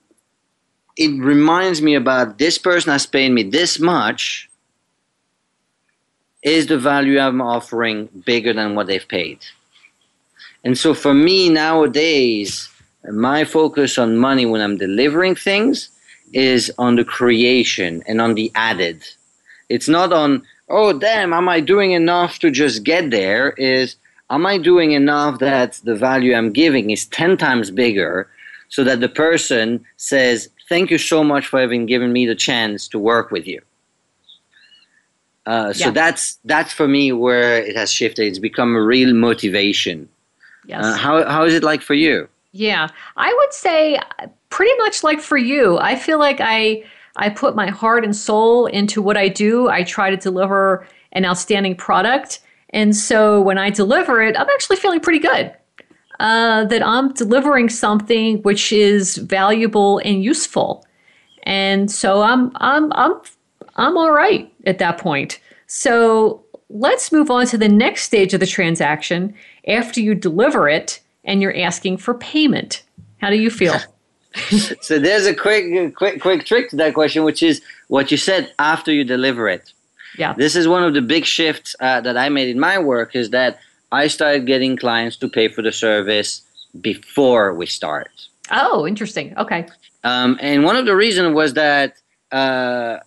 it 0.96 1.10
reminds 1.20 1.82
me 1.82 1.94
about 1.94 2.38
this 2.38 2.58
person 2.58 2.90
has 2.90 3.06
paid 3.06 3.30
me 3.30 3.42
this 3.42 3.78
much. 3.78 4.48
Is 6.42 6.68
the 6.68 6.78
value 6.78 7.18
I'm 7.18 7.40
offering 7.40 8.08
bigger 8.24 8.52
than 8.52 8.76
what 8.76 8.86
they've 8.86 9.06
paid? 9.06 9.40
And 10.62 10.78
so 10.78 10.94
for 10.94 11.12
me 11.12 11.48
nowadays, 11.48 12.68
my 13.12 13.44
focus 13.44 13.98
on 13.98 14.16
money 14.16 14.46
when 14.46 14.60
I'm 14.60 14.76
delivering 14.76 15.34
things 15.34 15.90
is 16.32 16.72
on 16.78 16.96
the 16.96 17.04
creation 17.04 18.02
and 18.06 18.20
on 18.20 18.34
the 18.34 18.50
added. 18.54 19.02
It's 19.68 19.88
not 19.88 20.12
on, 20.12 20.42
oh, 20.68 20.92
damn, 20.98 21.32
am 21.32 21.48
I 21.48 21.60
doing 21.60 21.92
enough 21.92 22.38
to 22.40 22.50
just 22.50 22.82
get 22.84 23.10
there? 23.10 23.50
Is, 23.50 23.96
am 24.30 24.44
I 24.46 24.58
doing 24.58 24.92
enough 24.92 25.38
that 25.40 25.80
the 25.84 25.94
value 25.94 26.34
I'm 26.34 26.52
giving 26.52 26.90
is 26.90 27.06
10 27.06 27.36
times 27.36 27.70
bigger 27.70 28.28
so 28.68 28.82
that 28.84 29.00
the 29.00 29.08
person 29.08 29.84
says, 29.96 30.48
thank 30.68 30.90
you 30.90 30.98
so 30.98 31.22
much 31.22 31.46
for 31.46 31.60
having 31.60 31.86
given 31.86 32.12
me 32.12 32.26
the 32.26 32.34
chance 32.34 32.88
to 32.88 32.98
work 32.98 33.30
with 33.30 33.46
you? 33.46 33.60
Uh, 35.46 35.72
so 35.72 35.86
Yeah. 35.86 35.90
that's 35.92 36.38
that's 36.44 36.72
for 36.72 36.88
me 36.88 37.12
where 37.12 37.62
it 37.62 37.76
has 37.76 37.92
shifted. 37.92 38.26
It's 38.26 38.40
become 38.40 38.74
a 38.74 38.82
real 38.82 39.14
motivation. 39.14 40.08
Yes. 40.66 40.84
Uh, 40.84 40.96
how 40.96 41.24
how 41.28 41.44
is 41.44 41.54
it 41.54 41.62
like 41.62 41.82
for 41.82 41.94
you? 41.94 42.28
Yeah, 42.56 42.88
I 43.18 43.34
would 43.34 43.52
say 43.52 43.96
uh, 43.96 44.28
pretty 44.48 44.74
much 44.78 45.04
like 45.04 45.20
for 45.20 45.36
you. 45.36 45.78
I 45.78 45.94
feel 45.94 46.18
like 46.18 46.38
I 46.40 46.84
I 47.16 47.28
put 47.28 47.54
my 47.54 47.68
heart 47.68 48.02
and 48.02 48.16
soul 48.16 48.64
into 48.66 49.02
what 49.02 49.16
I 49.18 49.28
do. 49.28 49.68
I 49.68 49.82
try 49.82 50.08
to 50.08 50.16
deliver 50.16 50.86
an 51.12 51.26
outstanding 51.26 51.76
product, 51.76 52.40
and 52.70 52.96
so 52.96 53.42
when 53.42 53.58
I 53.58 53.68
deliver 53.68 54.22
it, 54.22 54.38
I'm 54.38 54.48
actually 54.48 54.76
feeling 54.76 55.00
pretty 55.00 55.18
good. 55.18 55.54
Uh, 56.18 56.64
that 56.64 56.82
I'm 56.82 57.12
delivering 57.12 57.68
something 57.68 58.40
which 58.40 58.72
is 58.72 59.18
valuable 59.18 59.98
and 59.98 60.24
useful, 60.24 60.86
and 61.42 61.90
so 61.90 62.22
I'm 62.22 62.52
I'm 62.56 62.90
I'm 62.94 63.20
I'm 63.76 63.98
all 63.98 64.12
right 64.12 64.50
at 64.64 64.78
that 64.78 64.96
point. 64.96 65.40
So 65.66 66.42
let's 66.70 67.12
move 67.12 67.30
on 67.30 67.44
to 67.48 67.58
the 67.58 67.68
next 67.68 68.04
stage 68.04 68.32
of 68.32 68.40
the 68.40 68.46
transaction 68.46 69.34
after 69.68 70.00
you 70.00 70.14
deliver 70.14 70.70
it 70.70 71.00
and 71.26 71.42
you're 71.42 71.56
asking 71.56 71.98
for 71.98 72.14
payment. 72.14 72.82
How 73.18 73.30
do 73.30 73.36
you 73.36 73.50
feel? 73.50 73.74
So 74.82 74.98
there's 74.98 75.24
a 75.24 75.34
quick 75.34 75.94
quick 75.94 76.20
quick 76.20 76.44
trick 76.44 76.68
to 76.68 76.76
that 76.76 76.92
question, 76.92 77.24
which 77.24 77.42
is 77.42 77.62
what 77.88 78.10
you 78.10 78.18
said 78.18 78.52
after 78.58 78.92
you 78.92 79.02
deliver 79.02 79.48
it. 79.48 79.72
Yeah. 80.18 80.34
This 80.34 80.54
is 80.56 80.68
one 80.68 80.84
of 80.84 80.92
the 80.92 81.00
big 81.00 81.24
shifts 81.24 81.74
uh, 81.80 82.02
that 82.02 82.18
I 82.18 82.28
made 82.28 82.50
in 82.50 82.60
my 82.60 82.78
work 82.78 83.16
is 83.16 83.30
that 83.30 83.58
I 83.92 84.08
started 84.08 84.46
getting 84.46 84.76
clients 84.76 85.16
to 85.18 85.28
pay 85.28 85.48
for 85.48 85.62
the 85.62 85.72
service 85.72 86.42
before 86.82 87.54
we 87.54 87.64
start. 87.64 88.10
Oh, 88.50 88.86
interesting. 88.86 89.34
Okay. 89.38 89.66
Um, 90.04 90.38
and 90.40 90.64
one 90.64 90.76
of 90.76 90.84
the 90.84 90.94
reasons 90.94 91.34
was 91.34 91.54
that 91.54 91.96
uh, 92.30 92.98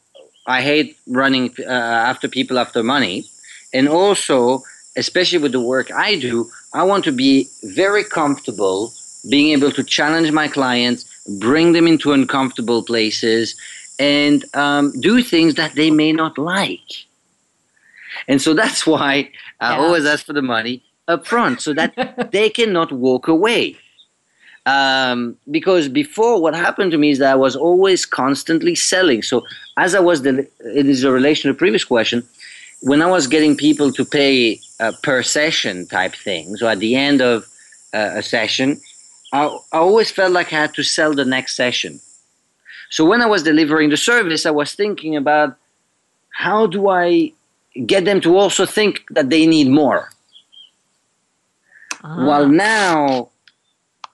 I 0.47 0.61
hate 0.61 0.97
running 1.07 1.53
uh, 1.59 1.71
after 2.09 2.27
people 2.27 2.57
after 2.57 2.83
money. 2.83 3.25
And 3.73 3.87
also, 3.87 4.63
especially 4.97 5.37
with 5.37 5.51
the 5.51 5.61
work 5.61 5.91
I 5.91 6.15
do, 6.15 6.49
I 6.73 6.83
want 6.83 7.03
to 7.05 7.11
be 7.11 7.47
very 7.63 8.03
comfortable 8.03 8.93
being 9.29 9.51
able 9.51 9.71
to 9.71 9.83
challenge 9.83 10.31
my 10.31 10.47
clients, 10.47 11.05
bring 11.39 11.73
them 11.73 11.87
into 11.87 12.13
uncomfortable 12.13 12.83
places, 12.83 13.55
and 13.99 14.45
um, 14.55 14.93
do 15.01 15.21
things 15.21 15.55
that 15.55 15.73
they 15.75 15.91
may 15.91 16.11
not 16.13 16.37
like. 16.37 16.89
And 18.27 18.41
so 18.41 18.53
that's 18.53 18.85
why 18.85 19.29
I 19.59 19.71
Yeah. 19.71 19.77
always 19.77 20.05
ask 20.05 20.25
for 20.25 20.33
the 20.33 20.41
money 20.41 20.83
up 21.07 21.25
front 21.27 21.61
so 21.61 21.73
that 21.73 21.93
they 22.31 22.49
cannot 22.49 22.91
walk 22.91 23.27
away. 23.27 23.75
Um, 24.65 25.35
because 25.49 25.89
before, 25.89 26.39
what 26.41 26.53
happened 26.53 26.91
to 26.91 26.97
me 26.97 27.09
is 27.11 27.17
that 27.19 27.31
I 27.31 27.35
was 27.35 27.55
always 27.55 28.05
constantly 28.05 28.75
selling. 28.75 29.23
So, 29.23 29.45
as 29.77 29.95
I 29.95 29.99
was, 29.99 30.23
it 30.25 30.51
is 30.59 31.03
a 31.03 31.11
relation 31.11 31.49
to 31.49 31.53
the 31.53 31.57
previous 31.57 31.83
question. 31.83 32.23
When 32.81 33.01
I 33.01 33.07
was 33.07 33.27
getting 33.27 33.55
people 33.57 33.91
to 33.91 34.05
pay 34.05 34.59
uh, 34.79 34.93
per 35.03 35.21
session 35.23 35.85
type 35.85 36.15
thing, 36.15 36.55
so 36.55 36.67
at 36.67 36.79
the 36.79 36.95
end 36.95 37.21
of 37.21 37.45
uh, 37.93 38.11
a 38.15 38.23
session, 38.23 38.79
I, 39.33 39.45
I 39.45 39.77
always 39.77 40.11
felt 40.11 40.31
like 40.31 40.53
I 40.53 40.61
had 40.61 40.73
to 40.75 40.83
sell 40.83 41.13
the 41.13 41.25
next 41.25 41.55
session. 41.55 41.99
So, 42.89 43.05
when 43.05 43.21
I 43.21 43.27
was 43.27 43.43
delivering 43.43 43.89
the 43.89 43.97
service, 43.97 44.45
I 44.45 44.51
was 44.51 44.73
thinking 44.73 45.15
about 45.15 45.55
how 46.31 46.65
do 46.65 46.89
I 46.89 47.33
get 47.85 48.05
them 48.05 48.21
to 48.21 48.37
also 48.37 48.65
think 48.65 49.03
that 49.11 49.29
they 49.29 49.45
need 49.45 49.69
more. 49.69 50.09
Ah, 52.03 52.25
While 52.25 52.47
now 52.47 53.29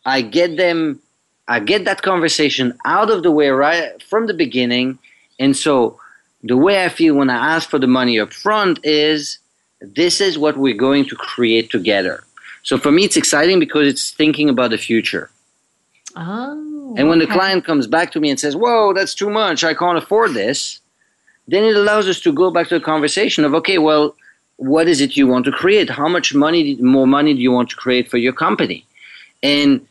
I 0.06 0.22
get 0.22 0.58
them, 0.58 1.00
I 1.48 1.60
get 1.60 1.86
that 1.86 2.02
conversation 2.02 2.74
out 2.86 3.10
of 3.10 3.24
the 3.24 3.32
way 3.32 3.50
right 3.50 4.02
from 4.04 4.28
the 4.28 4.34
beginning. 4.34 5.00
And 5.40 5.56
so 5.56 6.00
the 6.46 6.56
way 6.56 6.86
I 6.86 6.90
feel 6.90 7.16
when 7.16 7.30
I 7.30 7.56
ask 7.56 7.70
for 7.70 7.80
the 7.80 7.88
money 7.88 8.20
up 8.20 8.32
front 8.32 8.80
is 8.84 9.40
this 9.82 10.22
is 10.22 10.38
what 10.38 10.58
we're 10.58 10.76
going 10.76 11.06
to 11.06 11.16
create 11.16 11.72
together. 11.72 12.24
So 12.62 12.78
for 12.78 12.92
me, 12.92 13.04
it's 13.04 13.18
exciting 13.18 13.60
because 13.60 13.88
it's 13.88 14.12
thinking 14.12 14.48
about 14.50 14.70
the 14.70 14.78
future. 14.78 15.30
oh, 16.16 16.94
And 16.98 17.10
when 17.10 17.20
the 17.20 17.28
client 17.28 17.66
comes 17.66 17.88
back 17.88 18.12
to 18.12 18.20
me 18.20 18.30
and 18.30 18.40
says, 18.40 18.56
Whoa, 18.56 18.94
that's 18.94 19.16
too 19.16 19.30
much, 19.30 19.64
I 19.64 19.74
can't 19.74 19.98
afford 19.98 20.34
this, 20.34 20.80
then 21.48 21.64
it 21.64 21.76
allows 21.76 22.08
us 22.08 22.20
to 22.22 22.32
go 22.32 22.52
back 22.52 22.68
to 22.70 22.80
the 22.80 22.86
conversation 22.86 23.44
of, 23.44 23.54
okay, 23.56 23.80
well, 23.80 24.16
what 24.58 24.88
is 24.88 25.02
it 25.02 25.18
you 25.18 25.28
want 25.28 25.46
to 25.46 25.52
create? 25.52 25.90
How 25.90 26.08
much 26.08 26.34
money, 26.34 26.76
more 26.76 27.08
money 27.08 27.34
do 27.34 27.42
you 27.42 27.52
want 27.52 27.70
to 27.72 27.76
create 27.76 28.10
for 28.10 28.18
your 28.18 28.34
company? 28.34 28.86
And 29.44 29.86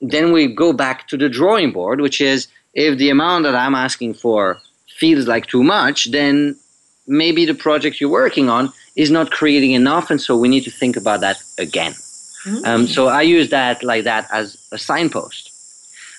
then 0.00 0.32
we 0.32 0.46
go 0.46 0.72
back 0.72 1.08
to 1.08 1.16
the 1.16 1.28
drawing 1.28 1.72
board, 1.72 2.00
which 2.00 2.20
is 2.20 2.48
if 2.74 2.98
the 2.98 3.10
amount 3.10 3.44
that 3.44 3.54
I'm 3.54 3.74
asking 3.74 4.14
for 4.14 4.60
feels 4.96 5.26
like 5.26 5.46
too 5.46 5.62
much, 5.62 6.10
then 6.10 6.56
maybe 7.06 7.44
the 7.44 7.54
project 7.54 8.00
you're 8.00 8.10
working 8.10 8.48
on 8.48 8.72
is 8.96 9.10
not 9.10 9.30
creating 9.30 9.72
enough. 9.72 10.10
And 10.10 10.20
so 10.20 10.36
we 10.36 10.48
need 10.48 10.64
to 10.64 10.70
think 10.70 10.96
about 10.96 11.20
that 11.20 11.42
again. 11.58 11.94
Um, 12.64 12.86
so 12.86 13.08
I 13.08 13.22
use 13.22 13.48
that 13.50 13.82
like 13.82 14.04
that 14.04 14.28
as 14.30 14.56
a 14.70 14.78
signpost. 14.78 15.50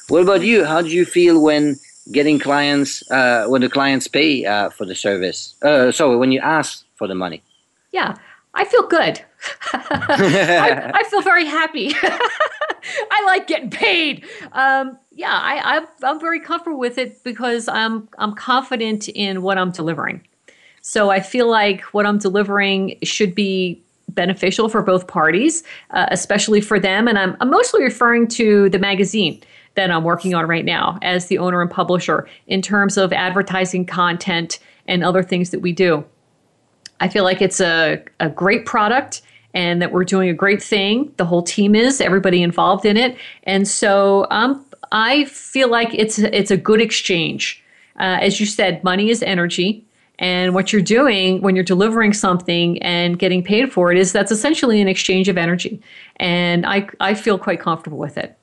What 0.09 0.21
about 0.21 0.41
you? 0.41 0.65
How 0.65 0.81
do 0.81 0.89
you 0.89 1.05
feel 1.05 1.41
when 1.41 1.77
getting 2.11 2.39
clients, 2.39 3.09
uh, 3.11 3.45
when 3.47 3.61
the 3.61 3.69
clients 3.69 4.07
pay 4.07 4.45
uh, 4.45 4.69
for 4.71 4.85
the 4.85 4.95
service? 4.95 5.53
Uh, 5.61 5.91
sorry, 5.91 6.17
when 6.17 6.31
you 6.31 6.39
ask 6.39 6.83
for 6.95 7.07
the 7.07 7.15
money. 7.15 7.43
Yeah, 7.91 8.15
I 8.55 8.65
feel 8.65 8.87
good. 8.87 9.21
I, 9.73 10.91
I 10.93 11.03
feel 11.09 11.21
very 11.21 11.45
happy. 11.45 11.91
I 13.11 13.23
like 13.25 13.47
getting 13.47 13.69
paid. 13.69 14.25
Um, 14.51 14.97
yeah, 15.15 15.31
I, 15.31 15.77
I'm, 15.77 15.87
I'm 16.03 16.19
very 16.19 16.39
comfortable 16.39 16.77
with 16.77 16.97
it 16.97 17.23
because 17.23 17.67
I'm 17.67 18.07
I'm 18.17 18.35
confident 18.35 19.07
in 19.09 19.41
what 19.41 19.57
I'm 19.57 19.71
delivering. 19.71 20.21
So 20.81 21.09
I 21.09 21.19
feel 21.19 21.49
like 21.49 21.81
what 21.93 22.05
I'm 22.05 22.19
delivering 22.19 22.97
should 23.01 23.33
be 23.33 23.81
beneficial 24.09 24.69
for 24.69 24.83
both 24.83 25.07
parties, 25.07 25.63
uh, 25.91 26.05
especially 26.11 26.61
for 26.61 26.79
them. 26.79 27.07
And 27.07 27.17
I'm, 27.17 27.35
I'm 27.39 27.49
mostly 27.49 27.83
referring 27.83 28.27
to 28.29 28.69
the 28.69 28.77
magazine 28.77 29.41
that 29.75 29.89
I'm 29.89 30.03
working 30.03 30.35
on 30.35 30.47
right 30.47 30.63
now 30.63 30.99
as 31.01 31.25
the 31.27 31.37
owner 31.37 31.61
and 31.61 31.71
publisher 31.71 32.27
in 32.47 32.61
terms 32.61 32.97
of 32.97 33.11
advertising 33.11 33.85
content 33.85 34.59
and 34.87 35.03
other 35.03 35.23
things 35.23 35.49
that 35.49 35.59
we 35.59 35.71
do. 35.71 36.05
I 36.99 37.09
feel 37.09 37.23
like 37.23 37.41
it's 37.41 37.59
a, 37.59 38.03
a 38.19 38.29
great 38.29 38.65
product 38.65 39.21
and 39.53 39.81
that 39.81 39.91
we're 39.91 40.03
doing 40.03 40.29
a 40.29 40.33
great 40.33 40.61
thing. 40.61 41.11
The 41.17 41.25
whole 41.25 41.41
team 41.41 41.75
is, 41.75 42.01
everybody 42.01 42.43
involved 42.43 42.85
in 42.85 42.97
it. 42.97 43.17
And 43.43 43.67
so 43.67 44.27
um, 44.29 44.64
I 44.95 45.25
feel 45.25 45.67
like 45.67 45.93
it's, 45.93 46.19
it's 46.19 46.51
a 46.51 46.57
good 46.57 46.79
exchange. 46.79 47.61
Uh, 47.99 48.17
as 48.21 48.39
you 48.39 48.45
said, 48.45 48.81
money 48.81 49.09
is 49.09 49.21
energy. 49.21 49.85
And 50.19 50.53
what 50.53 50.71
you're 50.71 50.81
doing 50.81 51.41
when 51.41 51.53
you're 51.53 51.65
delivering 51.65 52.13
something 52.13 52.81
and 52.81 53.19
getting 53.19 53.43
paid 53.43 53.73
for 53.73 53.91
it 53.91 53.97
is 53.97 54.13
that's 54.13 54.31
essentially 54.31 54.79
an 54.79 54.87
exchange 54.87 55.27
of 55.27 55.37
energy. 55.37 55.81
And 56.15 56.65
I, 56.65 56.87
I 57.01 57.13
feel 57.13 57.37
quite 57.37 57.59
comfortable 57.59 57.97
with 57.97 58.17
it. 58.17 58.37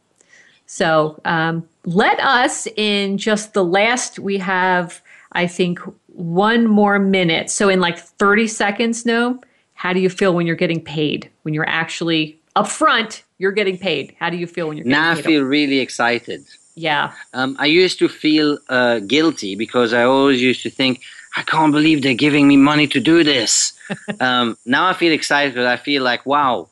So 0.66 1.18
um, 1.24 1.66
let 1.86 2.20
us, 2.20 2.68
in 2.76 3.16
just 3.16 3.54
the 3.54 3.64
last, 3.64 4.18
we 4.18 4.36
have, 4.36 5.00
I 5.32 5.46
think, 5.46 5.78
one 6.08 6.66
more 6.66 6.98
minute. 6.98 7.48
So 7.48 7.70
in 7.70 7.80
like 7.80 7.98
30 7.98 8.46
seconds, 8.46 9.04
Noam, 9.04 9.42
how 9.72 9.94
do 9.94 10.00
you 10.00 10.10
feel 10.10 10.34
when 10.34 10.46
you're 10.46 10.54
getting 10.54 10.82
paid? 10.82 11.30
When 11.42 11.54
you're 11.54 11.68
actually 11.68 12.38
up 12.56 12.68
front, 12.68 13.22
you're 13.42 13.50
getting 13.60 13.76
paid. 13.76 14.14
How 14.20 14.30
do 14.30 14.36
you 14.36 14.46
feel 14.46 14.68
when 14.68 14.76
you're 14.76 14.84
getting 14.84 15.02
Now 15.02 15.10
I 15.10 15.20
feel 15.20 15.42
really 15.42 15.80
excited. 15.80 16.44
yeah. 16.76 17.12
Um, 17.34 17.56
I 17.58 17.66
used 17.66 17.98
to 17.98 18.08
feel 18.08 18.56
uh, 18.68 19.00
guilty 19.00 19.56
because 19.56 19.92
I 19.92 20.04
always 20.04 20.40
used 20.40 20.62
to 20.62 20.70
think, 20.70 21.02
I 21.36 21.42
can't 21.42 21.72
believe 21.72 22.02
they're 22.02 22.14
giving 22.14 22.46
me 22.46 22.56
money 22.56 22.86
to 22.86 23.00
do 23.00 23.24
this. 23.24 23.72
um, 24.20 24.56
now 24.64 24.86
I 24.86 24.92
feel 24.92 25.12
excited 25.12 25.54
because 25.54 25.66
I 25.66 25.76
feel 25.76 26.04
like, 26.04 26.24
wow, 26.24 26.68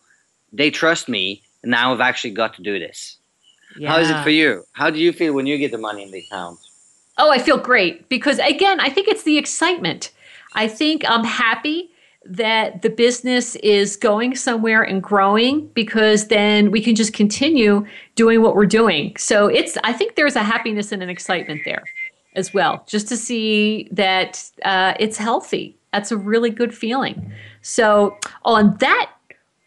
they 0.53 0.71
trust 0.71 1.09
me. 1.09 1.43
And 1.63 1.73
now 1.73 1.93
I've 1.93 2.01
actually 2.01 2.35
got 2.43 2.55
to 2.55 2.63
do 2.63 2.79
this. 2.79 3.17
Yeah. 3.77 3.91
How 3.91 3.99
is 3.99 4.09
it 4.09 4.23
for 4.23 4.31
you? 4.31 4.65
How 4.73 4.91
do 4.91 5.01
you 5.01 5.13
feel 5.13 5.33
when 5.35 5.47
you 5.47 5.59
get 5.59 5.73
the 5.73 5.79
money 5.89 6.05
in 6.05 6.13
the 6.13 6.21
account? 6.21 6.61
Oh, 7.19 7.31
I 7.33 7.39
feel 7.39 7.59
great 7.59 8.09
because 8.09 8.39
again, 8.39 8.79
I 8.79 8.91
think 8.91 9.09
it's 9.09 9.25
the 9.25 9.39
excitement. 9.39 10.13
I 10.55 10.69
think 10.69 11.05
I'm 11.09 11.25
happy 11.25 11.91
that 12.25 12.83
the 12.83 12.91
business 12.91 13.57
is 13.57 13.97
going 13.97 14.37
somewhere 14.37 14.83
and 14.83 15.03
growing 15.03 15.67
because 15.69 16.29
then 16.29 16.71
we 16.71 16.81
can 16.81 16.95
just 16.95 17.13
continue 17.13 17.87
doing 18.15 18.43
what 18.43 18.55
we're 18.55 18.67
doing. 18.67 19.17
So 19.17 19.47
it's 19.47 19.79
I 19.85 19.93
think 19.93 20.17
there's 20.17 20.37
a 20.37 20.43
happiness 20.43 20.93
and 20.93 21.03
an 21.03 21.09
excitement 21.09 21.63
there 21.65 21.85
as 22.37 22.55
well, 22.55 22.85
just 22.87 23.09
to 23.09 23.17
see 23.17 23.89
that 23.93 24.43
uh, 24.65 24.95
it's 25.01 25.17
healthy. 25.17 25.77
That's 25.93 26.13
a 26.13 26.17
really 26.17 26.51
good 26.51 26.75
feeling. 26.75 27.33
So 27.63 28.17
on 28.45 28.77
that 28.79 29.11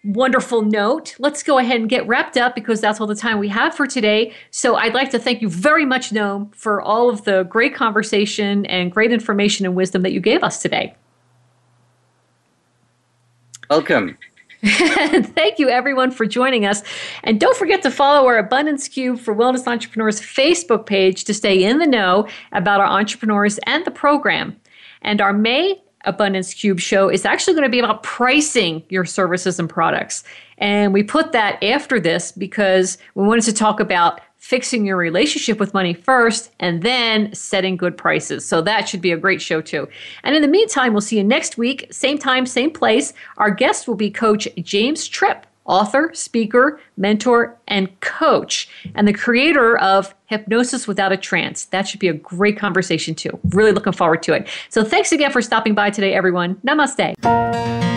wonderful 0.05 0.61
note, 0.61 1.15
let's 1.19 1.43
go 1.43 1.57
ahead 1.57 1.79
and 1.79 1.89
get 1.89 2.07
wrapped 2.07 2.37
up 2.37 2.55
because 2.55 2.81
that's 2.81 2.99
all 3.01 3.07
the 3.07 3.15
time 3.15 3.39
we 3.39 3.47
have 3.49 3.73
for 3.73 3.87
today. 3.87 4.33
So 4.51 4.75
I'd 4.75 4.93
like 4.93 5.09
to 5.11 5.19
thank 5.19 5.41
you 5.41 5.49
very 5.49 5.85
much, 5.85 6.11
Noam, 6.11 6.53
for 6.55 6.81
all 6.81 7.09
of 7.09 7.23
the 7.23 7.43
great 7.43 7.73
conversation 7.73 8.65
and 8.67 8.91
great 8.91 9.11
information 9.11 9.65
and 9.65 9.75
wisdom 9.75 10.01
that 10.03 10.11
you 10.11 10.19
gave 10.19 10.43
us 10.43 10.61
today. 10.61 10.95
Welcome. 13.69 14.17
Thank 14.63 15.59
you, 15.59 15.67
everyone, 15.67 16.11
for 16.11 16.25
joining 16.25 16.65
us. 16.65 16.83
And 17.23 17.39
don't 17.39 17.57
forget 17.57 17.81
to 17.83 17.91
follow 17.91 18.25
our 18.27 18.37
Abundance 18.37 18.87
Cubed 18.87 19.19
for 19.19 19.35
Wellness 19.35 19.67
Entrepreneurs 19.67 20.21
Facebook 20.21 20.85
page 20.85 21.25
to 21.25 21.33
stay 21.33 21.63
in 21.63 21.79
the 21.79 21.87
know 21.87 22.27
about 22.53 22.79
our 22.79 22.87
entrepreneurs 22.87 23.59
and 23.65 23.83
the 23.83 23.91
program. 23.91 24.55
And 25.01 25.19
our 25.19 25.33
May 25.33 25.81
Abundance 26.05 26.53
Cubed 26.53 26.81
show 26.81 27.09
is 27.09 27.25
actually 27.25 27.53
going 27.55 27.65
to 27.65 27.69
be 27.69 27.79
about 27.79 28.03
pricing 28.03 28.83
your 28.87 29.03
services 29.03 29.59
and 29.59 29.69
products. 29.69 30.23
And 30.57 30.93
we 30.93 31.03
put 31.03 31.33
that 31.33 31.61
after 31.61 31.99
this 31.99 32.31
because 32.31 32.97
we 33.15 33.25
wanted 33.25 33.43
to 33.45 33.53
talk 33.53 33.81
about 33.81 34.21
fixing 34.43 34.85
your 34.85 34.97
relationship 34.97 35.57
with 35.57 35.73
money 35.73 35.93
first 35.93 36.51
and 36.59 36.83
then 36.83 37.33
setting 37.33 37.77
good 37.77 37.97
prices. 37.97 38.45
So 38.45 38.61
that 38.63 38.89
should 38.89 38.99
be 38.99 39.13
a 39.13 39.17
great 39.17 39.41
show 39.41 39.61
too. 39.61 39.87
And 40.23 40.35
in 40.35 40.41
the 40.41 40.49
meantime, 40.49 40.91
we'll 40.91 40.99
see 40.99 41.15
you 41.15 41.23
next 41.23 41.57
week, 41.57 41.87
same 41.91 42.17
time, 42.17 42.45
same 42.45 42.69
place. 42.69 43.13
Our 43.37 43.51
guest 43.51 43.87
will 43.87 43.95
be 43.95 44.11
Coach 44.11 44.49
James 44.57 45.07
Tripp 45.07 45.47
author, 45.65 46.11
speaker, 46.13 46.77
mentor, 46.97 47.57
and 47.69 47.97
coach, 48.01 48.67
and 48.95 49.07
the 49.07 49.13
creator 49.13 49.77
of 49.77 50.13
Hypnosis 50.25 50.89
Without 50.89 51.13
a 51.13 51.17
Trance. 51.17 51.63
That 51.67 51.87
should 51.87 52.01
be 52.01 52.09
a 52.09 52.13
great 52.13 52.57
conversation, 52.57 53.15
too. 53.15 53.39
Really 53.51 53.71
looking 53.71 53.93
forward 53.93 54.21
to 54.23 54.33
it. 54.33 54.49
So, 54.67 54.83
thanks 54.83 55.13
again 55.13 55.31
for 55.31 55.41
stopping 55.41 55.73
by 55.73 55.89
today, 55.89 56.13
everyone. 56.13 56.55
Namaste. 56.67 57.92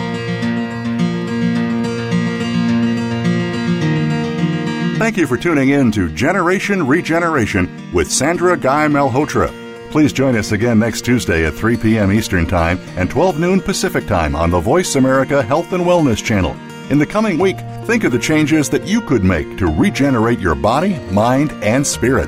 Thank 4.97 5.15
you 5.15 5.27
for 5.27 5.37
tuning 5.37 5.69
in 5.69 5.91
to 5.91 6.09
Generation 6.09 6.85
Regeneration 6.85 7.93
with 7.93 8.11
Sandra 8.11 8.57
Guy 8.57 8.87
Malhotra. 8.87 9.47
Please 9.91 10.11
join 10.11 10.35
us 10.35 10.53
again 10.53 10.79
next 10.79 11.05
Tuesday 11.05 11.45
at 11.45 11.53
3 11.53 11.77
p.m. 11.77 12.11
Eastern 12.11 12.47
Time 12.47 12.79
and 12.97 13.07
12 13.07 13.39
noon 13.39 13.61
Pacific 13.61 14.07
Time 14.07 14.35
on 14.35 14.49
the 14.49 14.59
Voice 14.59 14.95
America 14.95 15.43
Health 15.43 15.71
and 15.73 15.83
Wellness 15.83 16.21
Channel. 16.23 16.57
In 16.91 16.97
the 16.97 17.05
coming 17.05 17.37
week, 17.37 17.57
think 17.85 18.05
of 18.05 18.11
the 18.11 18.17
changes 18.17 18.71
that 18.71 18.87
you 18.87 19.01
could 19.01 19.23
make 19.23 19.59
to 19.59 19.67
regenerate 19.67 20.39
your 20.39 20.55
body, 20.55 20.97
mind, 21.11 21.51
and 21.63 21.85
spirit. 21.85 22.27